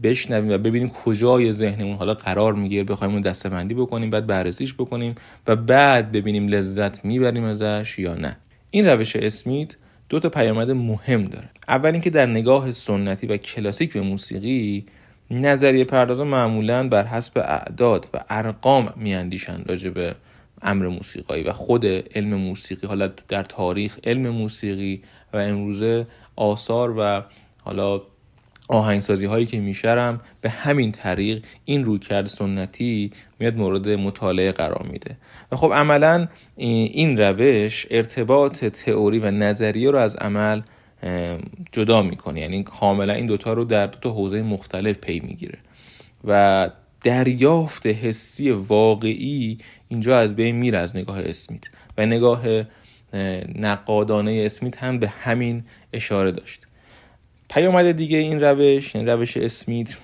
بشنویم 0.02 0.50
و 0.50 0.58
ببینیم 0.58 0.88
کجای 0.88 1.52
ذهنمون. 1.52 1.96
حالا 1.96 2.14
قرار 2.14 2.54
می‌گیره 2.54 2.84
بخوایم 2.84 3.12
اون 3.12 3.22
دستبندی 3.22 3.74
بکنیم 3.74 4.10
بعد 4.10 4.26
بررسیش 4.26 4.74
بکنیم 4.74 5.14
و 5.46 5.56
بعد 5.56 6.12
ببینیم 6.12 6.48
لذت 6.48 7.04
می‌بریم 7.04 7.44
ازش 7.44 7.98
یا 7.98 8.14
نه. 8.14 8.36
این 8.70 8.86
روش 8.86 9.16
اسمیت 9.16 9.76
دو 10.08 10.20
تا 10.20 10.28
پیامد 10.28 10.70
مهم 10.70 11.24
داره. 11.24 11.48
اول 11.68 11.92
اینکه 11.92 12.10
در 12.10 12.26
نگاه 12.26 12.72
سنتی 12.72 13.26
و 13.26 13.36
کلاسیک 13.36 13.92
به 13.92 14.00
موسیقی 14.00 14.86
نظریه 15.30 15.84
پردازا 15.84 16.24
معمولا 16.24 16.88
بر 16.88 17.06
حسب 17.06 17.38
اعداد 17.38 18.06
و 18.14 18.24
ارقام 18.30 18.92
میاندیشن 18.96 19.62
راجع 19.66 19.90
به 19.90 20.14
امر 20.62 20.88
موسیقایی 20.88 21.42
و 21.42 21.52
خود 21.52 21.86
علم 21.86 22.34
موسیقی. 22.34 22.86
حالا 22.86 23.10
در 23.28 23.42
تاریخ 23.42 23.98
علم 24.04 24.28
موسیقی 24.28 25.02
و 25.32 25.36
امروزه 25.36 26.06
آثار 26.36 26.94
و 26.98 27.22
حالا 27.58 28.00
آهنگسازی 28.68 29.26
هایی 29.26 29.46
که 29.46 29.60
میشرم 29.60 30.20
به 30.40 30.50
همین 30.50 30.92
طریق 30.92 31.44
این 31.64 31.84
رویکرد 31.84 32.26
سنتی 32.26 33.10
میاد 33.38 33.56
مورد 33.56 33.88
مطالعه 33.88 34.52
قرار 34.52 34.86
میده. 34.92 35.16
و 35.52 35.56
خب 35.56 35.72
عملا 35.72 36.28
این 36.56 37.18
روش 37.18 37.86
ارتباط 37.90 38.64
تئوری 38.64 39.18
و 39.18 39.30
نظریه 39.30 39.90
رو 39.90 39.98
از 39.98 40.16
عمل 40.16 40.62
جدا 41.72 42.02
می‌کنه. 42.02 42.40
یعنی 42.40 42.62
کاملا 42.62 43.12
این 43.12 43.26
دوتا 43.26 43.52
رو 43.52 43.64
در 43.64 43.86
دو 43.86 43.98
تا 44.00 44.10
حوزه 44.10 44.42
مختلف 44.42 44.98
پی 44.98 45.20
می‌گیره. 45.20 45.58
و 46.24 46.70
دریافت 47.00 47.86
حسی 47.86 48.50
واقعی 48.50 49.58
اینجا 49.88 50.18
از 50.18 50.36
بین 50.36 50.56
میره 50.56 50.78
از 50.78 50.96
نگاه 50.96 51.20
اسمیت. 51.20 51.64
و 51.98 52.06
نگاه 52.06 52.42
نقادانه 53.54 54.42
اسمیت 54.46 54.76
هم 54.76 54.98
به 54.98 55.08
همین 55.08 55.64
اشاره 55.92 56.32
داشت. 56.32 56.67
پیامد 57.48 57.92
دیگه 57.92 58.18
این 58.18 58.40
روش 58.40 58.96
این 58.96 59.08
روش 59.08 59.36
اسمیت 59.36 59.96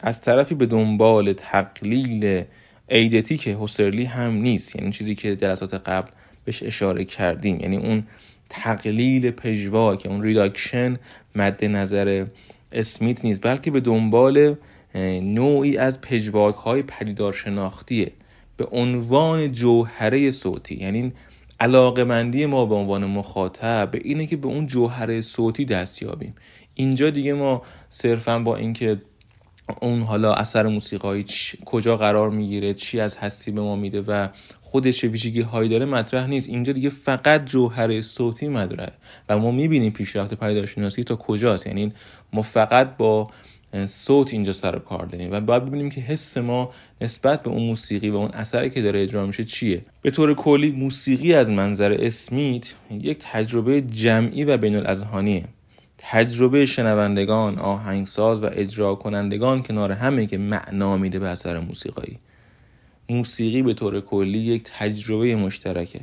از 0.00 0.20
طرفی 0.20 0.54
به 0.54 0.66
دنبال 0.66 1.32
تقلیل 1.32 2.44
eidetic 2.88 3.54
هوسرلی 3.54 4.04
هم 4.04 4.32
نیست 4.32 4.76
یعنی 4.76 4.92
چیزی 4.92 5.14
که 5.14 5.36
جلسات 5.36 5.74
قبل 5.74 6.10
بهش 6.44 6.62
اشاره 6.62 7.04
کردیم. 7.04 7.60
یعنی 7.60 7.76
اون 7.76 8.04
تقلیل 8.48 9.30
پژواک 9.30 10.06
اون 10.06 10.22
reduction 10.22 10.96
مد 11.36 11.64
نظر 11.64 12.26
اسمیت 12.72 13.24
نیست 13.24 13.40
بلکه 13.42 13.70
به 13.70 13.80
دنبال 13.80 14.54
نوعی 15.22 15.76
از 15.76 16.00
پژواک 16.00 16.54
های 16.54 16.82
پدیدار 16.82 17.32
شناختیه 17.32 18.12
به 18.56 18.64
عنوان 18.64 19.52
جوهره 19.52 20.30
صوتی. 20.30 20.74
یعنی 20.74 21.12
علاقه 21.60 22.04
ما 22.46 22.66
به 22.66 22.74
عنوان 22.74 23.04
مخاطب 23.04 23.88
به 23.90 24.00
اینه 24.04 24.26
که 24.26 24.36
به 24.36 24.48
اون 24.48 24.66
جوهره 24.66 25.20
صوتی 25.20 25.64
دست 25.64 26.02
یابیم. 26.02 26.34
اینجا 26.78 27.10
دیگه 27.10 27.32
ما 27.32 27.62
صرفا 27.90 28.38
با 28.38 28.56
اینکه 28.56 29.02
اون 29.80 30.02
حالا 30.02 30.34
اثر 30.34 30.66
موسیقایی 30.66 31.24
کجا 31.64 31.96
قرار 31.96 32.30
می‌گیره 32.30 32.74
چی 32.74 33.00
از 33.00 33.16
هستی 33.16 33.50
به 33.50 33.60
ما 33.60 33.76
میده 33.76 34.00
و 34.00 34.28
خودش 34.60 35.04
ویژگی 35.04 35.40
هایی 35.40 35.68
داره 35.68 35.84
مطرح 35.84 36.26
نیست. 36.26 36.48
اینجا 36.48 36.72
دیگه 36.72 36.88
فقط 36.88 37.44
جوهره 37.44 38.00
صوتی 38.00 38.48
مطرحه 38.48 38.92
و 39.28 39.38
ما 39.38 39.50
می‌بینیم 39.50 39.92
پیشرفت 39.92 40.34
پیداشناسی 40.34 41.04
تا 41.04 41.16
کجاست. 41.16 41.66
یعنی 41.66 41.92
ما 42.32 42.42
فقط 42.42 42.96
با 42.96 43.30
صوت 43.86 44.32
اینجا 44.32 44.52
سر 44.52 44.78
کار 44.78 45.06
داریم 45.06 45.32
و 45.32 45.40
باید 45.40 45.64
ببینیم 45.64 45.90
که 45.90 46.00
حس 46.00 46.36
ما 46.36 46.70
نسبت 47.00 47.42
به 47.42 47.50
اون 47.50 47.62
موسیقی 47.62 48.10
و 48.10 48.16
اون 48.16 48.30
اثری 48.32 48.70
که 48.70 48.82
داره 48.82 49.02
اجرا 49.02 49.26
میشه 49.26 49.44
چیه. 49.44 49.82
به 50.02 50.10
طور 50.10 50.34
کلی 50.34 50.70
موسیقی 50.70 51.34
از 51.34 51.50
منظر 51.50 51.96
اسمیت 52.00 52.74
یک 52.90 53.18
تجربه 53.20 53.80
جمعی 53.80 54.44
و 54.44 54.56
بین 54.56 54.76
الاذهانیه 54.76 55.44
تجربه 56.10 56.66
شنوندگان 56.66 57.58
آهنگساز 57.58 58.42
و 58.42 58.48
اجرا 58.52 58.94
کنندگان 58.94 59.62
کنار 59.62 59.92
همه 59.92 60.26
که 60.26 60.38
معنا 60.38 60.96
میده 60.96 61.18
به 61.18 61.28
اثر 61.28 61.60
موسیقایی. 61.60 62.18
موسیقی 63.08 63.62
به 63.62 63.74
طور 63.74 64.00
کلی 64.00 64.38
یک 64.38 64.62
تجربه 64.78 65.36
مشترکه 65.36 66.00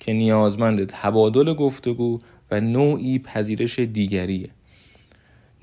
که 0.00 0.12
نیازمند 0.12 0.86
تبادل 0.86 1.54
گفتگو 1.54 2.20
و 2.50 2.60
نوعی 2.60 3.18
پذیرش 3.18 3.78
دیگریه. 3.78 4.48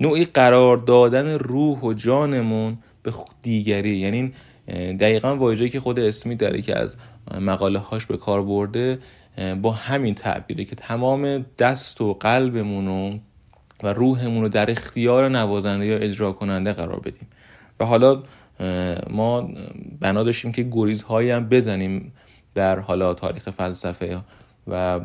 نوعی 0.00 0.24
قرار 0.24 0.76
دادن 0.76 1.26
روح 1.26 1.80
و 1.80 1.92
جانمون 1.92 2.78
به 3.02 3.12
دیگری. 3.42 3.96
یعنی 3.96 4.32
دقیقا 5.00 5.36
واژه‌ای 5.36 5.70
که 5.70 5.80
خود 5.80 5.98
اسمی 5.98 6.36
داره 6.36 6.62
که 6.62 6.78
از 6.78 6.96
مقاله 7.40 7.78
هاش 7.78 8.06
به 8.06 8.16
کار 8.16 8.42
برده 8.42 8.98
با 9.62 9.72
همین 9.72 10.14
تعبیره 10.14 10.64
که 10.64 10.76
تمام 10.76 11.46
دست 11.58 12.00
و 12.00 12.14
قلبمون 12.14 13.20
و 13.82 13.92
روحمون 13.92 14.42
رو 14.42 14.48
در 14.48 14.70
اختیار 14.70 15.28
نوازنده 15.28 15.86
یا 15.86 15.96
اجرا 15.96 16.32
کننده 16.32 16.72
قرار 16.72 17.00
بدیم. 17.00 17.28
و 17.80 17.84
حالا 17.84 18.22
ما 19.10 19.50
بنا 20.00 20.22
داشتیم 20.22 20.52
که 20.52 20.68
گریزهایی 20.72 21.30
هم 21.30 21.48
بزنیم 21.48 22.12
در 22.54 22.78
حالا 22.78 23.14
تاریخ 23.14 23.50
فلسفه 23.50 24.18
و 24.66 25.00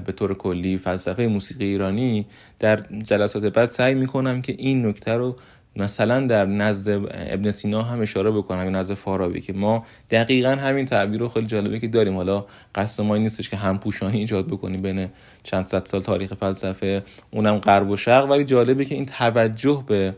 به 0.00 0.12
طور 0.16 0.34
کلی 0.34 0.76
فلسفه 0.76 1.26
موسیقی 1.26 1.64
ایرانی. 1.64 2.26
در 2.58 2.84
جلسات 3.02 3.44
بعد 3.44 3.68
سعی 3.68 3.94
می‌کنم 3.94 4.42
که 4.42 4.54
این 4.58 4.86
نکته 4.86 5.14
رو 5.14 5.36
مثلا 5.76 6.26
در 6.26 6.46
نزد 6.46 6.88
ابن 7.10 7.50
سینا 7.50 7.82
هم 7.82 8.00
اشاره 8.00 8.30
بکنم 8.30 8.64
یا 8.64 8.70
نزد 8.70 8.94
فارابی 8.94 9.40
که 9.40 9.52
ما 9.52 9.84
دقیقا 10.10 10.50
همین 10.50 10.86
تعبیر 10.86 11.20
رو 11.20 11.28
خیلی 11.28 11.46
جالبه 11.46 11.78
که 11.78 11.88
داریم. 11.88 12.16
حالا 12.16 12.46
قصد 12.74 13.02
ما 13.02 13.16
نیستش 13.16 13.48
که 13.48 13.56
هم 13.56 13.78
پوشانی 13.78 14.18
ایجاد 14.18 14.46
بکنیم 14.46 14.82
بین 14.82 15.08
چند 15.42 15.64
صد 15.64 15.86
سال 15.86 16.02
تاریخ 16.02 16.34
فلسفه 16.34 17.02
اونم 17.30 17.58
غرب 17.58 17.90
و 17.90 17.96
شرق. 17.96 18.30
ولی 18.30 18.44
جالبه 18.44 18.84
که 18.84 18.94
این 18.94 19.06
توجه 19.06 19.84
به 19.86 20.14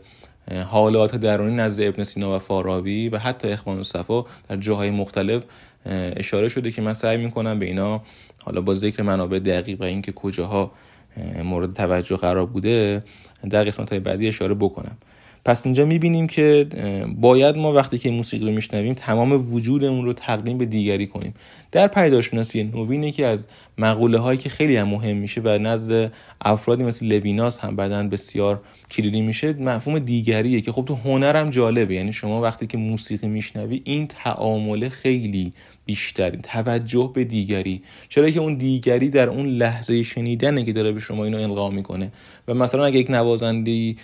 حالات 0.65 1.15
درونی 1.15 1.55
نزد 1.55 1.83
ابن 1.83 2.03
سینا 2.03 2.35
و 2.35 2.39
فارابی 2.39 3.09
و 3.09 3.17
حتی 3.17 3.47
اخوان 3.47 3.83
صفا 3.83 4.25
در 4.49 4.57
جاهای 4.57 4.91
مختلف 4.91 5.43
اشاره 6.15 6.49
شده 6.49 6.71
که 6.71 6.81
من 6.81 6.93
سعی 6.93 7.17
می‌کنم 7.17 7.59
به 7.59 7.65
اینا 7.65 8.01
حالا 8.43 8.61
با 8.61 8.73
ذکر 8.73 9.03
منابع 9.03 9.39
دقیق 9.39 9.81
و 9.81 9.83
اینکه 9.83 10.11
کجاها 10.11 10.71
مورد 11.43 11.73
توجه 11.73 12.15
قرار 12.15 12.45
بوده 12.45 13.03
در 13.49 13.63
قسمت 13.63 13.89
های 13.89 13.99
بعدی 13.99 14.27
اشاره 14.27 14.53
بکنم. 14.53 14.97
پس 15.45 15.65
اینجا 15.65 15.85
می‌بینیم 15.85 16.27
که 16.27 16.67
باید 17.17 17.57
ما 17.57 17.73
وقتی 17.73 17.97
که 17.97 18.11
موسیقی 18.11 18.45
رو 18.45 18.51
میشنویم 18.51 18.93
تمام 18.93 19.53
وجودمون 19.53 20.05
رو 20.05 20.13
تقدیم 20.13 20.57
به 20.57 20.65
دیگری 20.65 21.07
کنیم. 21.07 21.33
در 21.71 21.87
پیداشناسی 21.87 22.63
نوین 22.63 23.11
که 23.11 23.25
از 23.25 23.47
مقوله 23.77 24.17
هایی 24.17 24.37
که 24.37 24.49
خیلی 24.49 24.75
هم 24.75 24.87
مهم 24.87 25.17
میشه 25.17 25.41
و 25.43 25.47
نزد 25.47 26.11
افرادی 26.41 26.83
مثل 26.83 27.05
لویناس 27.05 27.59
هم 27.59 27.75
بعدا 27.75 28.03
بسیار 28.03 28.61
کلیدی 28.91 29.21
میشه 29.21 29.53
مفهوم 29.53 29.99
دیگریه 29.99 30.61
که 30.61 30.71
خب 30.71 30.85
تو 30.85 30.95
هنرم 30.95 31.49
جالبه. 31.49 31.95
یعنی 31.95 32.13
شما 32.13 32.41
وقتی 32.41 32.67
که 32.67 32.77
موسیقی 32.77 33.27
میشنوی 33.27 33.81
این 33.83 34.07
تعامله 34.07 34.89
خیلی 34.89 35.53
بیشتری 35.85 36.37
توجه 36.37 37.11
به 37.13 37.23
دیگری. 37.23 37.81
چرا 38.09 38.29
که 38.29 38.39
اون 38.39 38.55
دیگری 38.55 39.09
در 39.09 39.29
اون 39.29 39.45
لحظه 39.45 40.03
شنیدنه 40.03 40.63
که 40.63 40.73
داره 40.73 40.91
به 40.91 40.99
شما 40.99 41.25
اینو 41.25 41.37
القا 41.41 41.69
می‌کنه. 41.69 42.11
و 42.47 42.53
مثلا 42.53 42.85
اگه 42.85 42.99
یک 42.99 43.09
نوازنده 43.09 43.95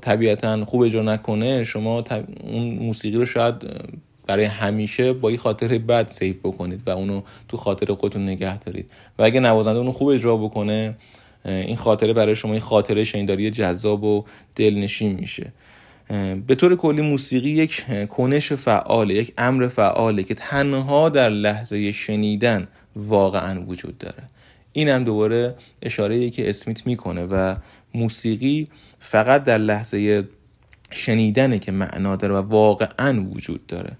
طبیعتا 0.00 0.64
خوب 0.64 0.82
اجرا 0.82 1.02
نکنه 1.02 1.62
شما 1.62 2.04
اون 2.40 2.74
موسیقی 2.74 3.16
رو 3.16 3.24
شاید 3.24 3.54
برای 4.26 4.44
همیشه 4.44 5.12
با 5.12 5.28
این 5.28 5.38
خاطر 5.38 5.78
بد 5.78 6.10
سیف 6.10 6.36
بکنید 6.38 6.82
و 6.86 6.90
اونو 6.90 7.22
تو 7.48 7.56
خاطر 7.56 7.94
خودتون 7.94 8.22
نگه 8.22 8.58
دارید. 8.58 8.90
و 9.18 9.22
اگه 9.22 9.40
نوازنده 9.40 9.78
اونو 9.78 9.92
خوب 9.92 10.08
اجرا 10.08 10.36
بکنه 10.36 10.94
این 11.44 11.76
خاطره 11.76 12.12
برای 12.12 12.34
شما 12.34 12.52
این 12.52 12.60
خاطره 12.60 13.04
شنیداری 13.04 13.50
جذاب 13.50 14.04
و 14.04 14.24
دلنشین 14.54 15.12
میشه. 15.12 15.52
به 16.46 16.54
طور 16.54 16.76
کلی 16.76 17.02
موسیقی 17.02 17.50
یک 17.50 17.84
کنش 18.08 18.52
فعاله 18.52 19.14
یک 19.14 19.32
امر 19.38 19.68
فعاله 19.68 20.22
که 20.22 20.34
تنها 20.34 21.08
در 21.08 21.28
لحظه 21.28 21.92
شنیدن 21.92 22.68
واقعا 22.96 23.62
وجود 23.62 23.98
داره. 23.98 24.22
این 24.72 24.88
هم 24.88 25.04
دوباره 25.04 25.54
اشاره 25.82 26.30
که 26.30 26.48
اسمیت 26.48 26.86
می‌کنه 26.86 27.24
و 27.24 27.54
موسیقی 27.94 28.68
فقط 29.00 29.44
در 29.44 29.58
لحظه 29.58 30.28
شنیدنه 30.90 31.58
که 31.58 31.72
معنا 31.72 32.16
داره 32.16 32.34
و 32.34 32.38
واقعا 32.38 33.26
وجود 33.30 33.66
داره. 33.66 33.92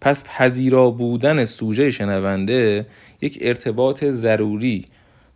پس 0.00 0.24
پذیرا 0.24 0.90
بودن 0.90 1.44
سوژه 1.44 1.90
شنونده 1.90 2.86
یک 3.20 3.38
ارتباط 3.40 4.04
ضروری 4.04 4.86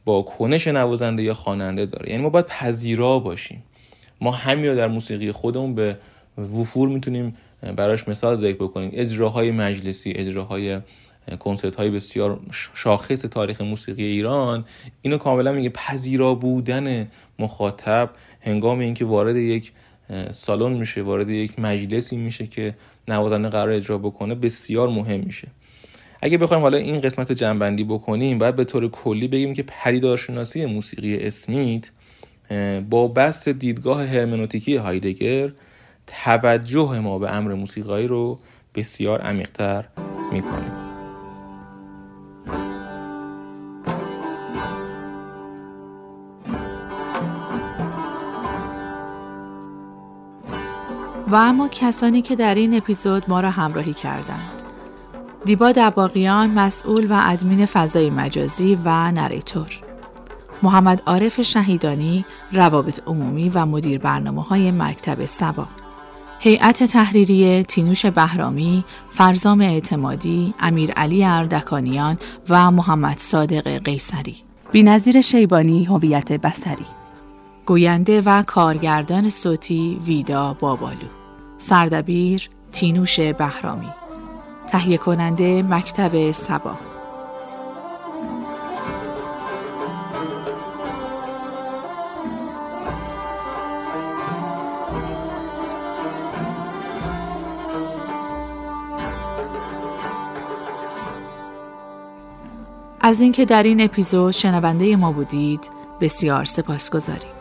با 0.04 0.22
کنش 0.22 0.66
نوازنده 0.66 1.22
یا 1.22 1.34
خواننده 1.34 1.86
داره. 1.86 2.10
یعنی 2.10 2.22
ما 2.22 2.28
باید 2.28 2.46
پذیرا 2.46 3.18
باشیم. 3.18 3.62
ما 4.20 4.30
همین 4.30 4.74
در 4.74 4.88
موسیقی 4.88 5.32
خودمون 5.32 5.74
به 5.74 5.96
وفور 6.38 6.88
می‌تونیم 6.88 7.36
براش 7.76 8.08
مثال 8.08 8.36
ذکر 8.36 8.56
بکنیم. 8.56 8.90
اجراهای 8.92 9.50
مجلسی 9.50 10.12
اجراهای 10.16 10.78
کنسرت 11.38 11.76
های 11.76 11.90
بسیار 11.90 12.40
شاخص 12.74 13.20
تاریخ 13.20 13.60
موسیقی 13.60 14.04
ایران 14.04 14.64
اینو 15.02 15.18
کاملا 15.18 15.52
میگه. 15.52 15.68
پذیرا 15.68 16.34
بودن 16.34 17.08
مخاطب 17.38 18.10
هنگام 18.46 18.78
اینکه 18.78 19.04
وارد 19.04 19.36
یک 19.36 19.72
سالن 20.30 20.72
میشه 20.72 21.02
وارد 21.02 21.30
یک 21.30 21.58
مجلسی 21.58 22.16
میشه 22.16 22.46
که 22.46 22.74
نوازنده 23.08 23.48
قرار 23.48 23.70
اجرا 23.70 23.98
بکنه 23.98 24.34
بسیار 24.34 24.88
مهم 24.88 25.20
میشه. 25.20 25.48
اگه 26.22 26.38
بخوایم 26.38 26.62
حالا 26.62 26.78
این 26.78 27.00
قسمت 27.00 27.28
رو 27.28 27.34
جنبندی 27.34 27.84
بکنیم 27.84 28.38
باید 28.38 28.56
به 28.56 28.64
طور 28.64 28.90
کلی 28.90 29.28
بگیم 29.28 29.52
که 29.52 29.62
پدیدارشناسی 29.62 30.66
موسیقی 30.66 31.16
اسمیت 31.16 31.90
با 32.90 33.08
بست 33.08 33.48
دیدگاه 33.48 34.06
هرمنوتیکی 34.06 34.76
هایدگر 34.76 35.52
توجه 36.06 37.00
ما 37.00 37.18
به 37.18 37.30
امر 37.30 37.54
موسیقایی 37.54 38.06
رو 38.06 38.38
بسیار 38.74 39.20
عمیقتر 39.20 39.84
می‌کنه. 40.32 40.85
و 51.26 51.34
اما 51.34 51.68
کسانی 51.68 52.22
که 52.22 52.36
در 52.36 52.54
این 52.54 52.76
اپیزود 52.76 53.24
ما 53.28 53.40
را 53.40 53.50
همراهی 53.50 53.94
کردند. 53.94 54.62
دیبا 55.44 55.72
دباقیان 55.72 56.50
مسئول 56.50 57.06
و 57.10 57.20
ادمین 57.22 57.66
فضای 57.66 58.10
مجازی 58.10 58.78
و 58.84 59.12
نریتور. 59.12 59.80
محمد 60.62 61.02
عارف 61.06 61.42
شهیدانی 61.42 62.24
روابط 62.52 63.00
عمومی 63.06 63.48
و 63.48 63.66
مدیر 63.66 63.98
برنامه 63.98 64.42
های 64.42 64.70
مکتب 64.70 65.26
سبا. 65.26 65.68
هیئت 66.38 66.82
تحریریه 66.82 67.62
تینوش 67.62 68.06
بهرامی، 68.06 68.84
فرزام 69.12 69.60
اعتمادی، 69.60 70.54
امیر 70.60 70.92
علی 70.92 71.24
اردکانیان 71.24 72.18
و 72.48 72.70
محمد 72.70 73.18
صادق 73.18 73.68
قیصری. 73.68 74.36
بینظیر 74.72 75.20
شیبانی 75.20 75.84
هویت 75.84 76.32
بسری 76.32 76.86
گوینده 77.66 78.22
و 78.26 78.42
کارگردان 78.42 79.30
صوتی 79.30 79.98
ویدا 80.06 80.56
بابالو. 80.60 81.08
سردبیر 81.58 82.50
تینوش 82.72 83.20
بهرامی. 83.20 83.88
تهیه 84.68 84.98
کننده 84.98 85.62
مکتب 85.62 86.32
سبا. 86.32 86.78
از 103.00 103.20
اینکه 103.20 103.44
در 103.44 103.62
این 103.62 103.80
اپیزود 103.80 104.32
شنونده 104.32 104.96
ما 104.96 105.12
بودید 105.12 105.70
بسیار 106.00 106.44
سپاسگزاریم. 106.44 107.35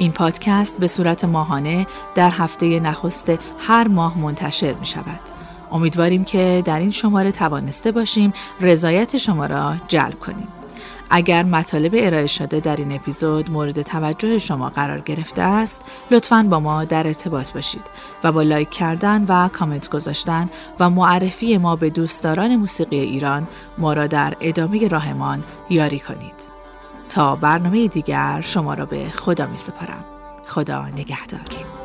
این 0.00 0.12
پادکست 0.12 0.78
به 0.78 0.86
صورت 0.86 1.24
ماهانه 1.24 1.86
در 2.14 2.30
هفته 2.30 2.80
نخست 2.80 3.32
هر 3.58 3.88
ماه 3.88 4.18
منتشر 4.18 4.72
می 4.72 4.86
شود. 4.86 5.20
امیدواریم 5.72 6.24
که 6.24 6.62
در 6.64 6.78
این 6.78 6.90
شماره 6.90 7.32
توانسته 7.32 7.92
باشیم 7.92 8.32
رضایت 8.60 9.16
شما 9.16 9.46
را 9.46 9.74
جلب 9.88 10.18
کنیم. 10.18 10.48
اگر 11.10 11.42
مطالب 11.42 11.94
ارائه 11.96 12.26
شده 12.26 12.60
در 12.60 12.76
این 12.76 12.92
اپیزود 12.92 13.50
مورد 13.50 13.82
توجه 13.82 14.38
شما 14.38 14.68
قرار 14.68 15.00
گرفته 15.00 15.42
است 15.42 15.80
لطفا 16.10 16.46
با 16.50 16.60
ما 16.60 16.84
در 16.84 17.06
ارتباط 17.06 17.52
باشید 17.52 17.84
و 18.24 18.32
با 18.32 18.42
لایک 18.42 18.70
کردن 18.70 19.24
و 19.28 19.48
کامنت 19.48 19.90
گذاشتن 19.90 20.50
و 20.80 20.90
معرفی 20.90 21.58
ما 21.58 21.76
به 21.76 21.90
دوستداران 21.90 22.56
موسیقی 22.56 23.00
ایران 23.00 23.48
ما 23.78 23.92
را 23.92 24.06
در 24.06 24.36
ادامه 24.40 24.88
راهمان 24.88 25.44
یاری 25.70 25.98
کنید 25.98 26.59
تا 27.10 27.36
برنامه 27.36 27.88
دیگر 27.88 28.40
شما 28.40 28.74
را 28.74 28.86
به 28.86 29.08
خدا 29.08 29.46
می 29.46 29.56
سپارم 29.56 30.04
خدا 30.46 30.88
نگهدار. 30.88 31.79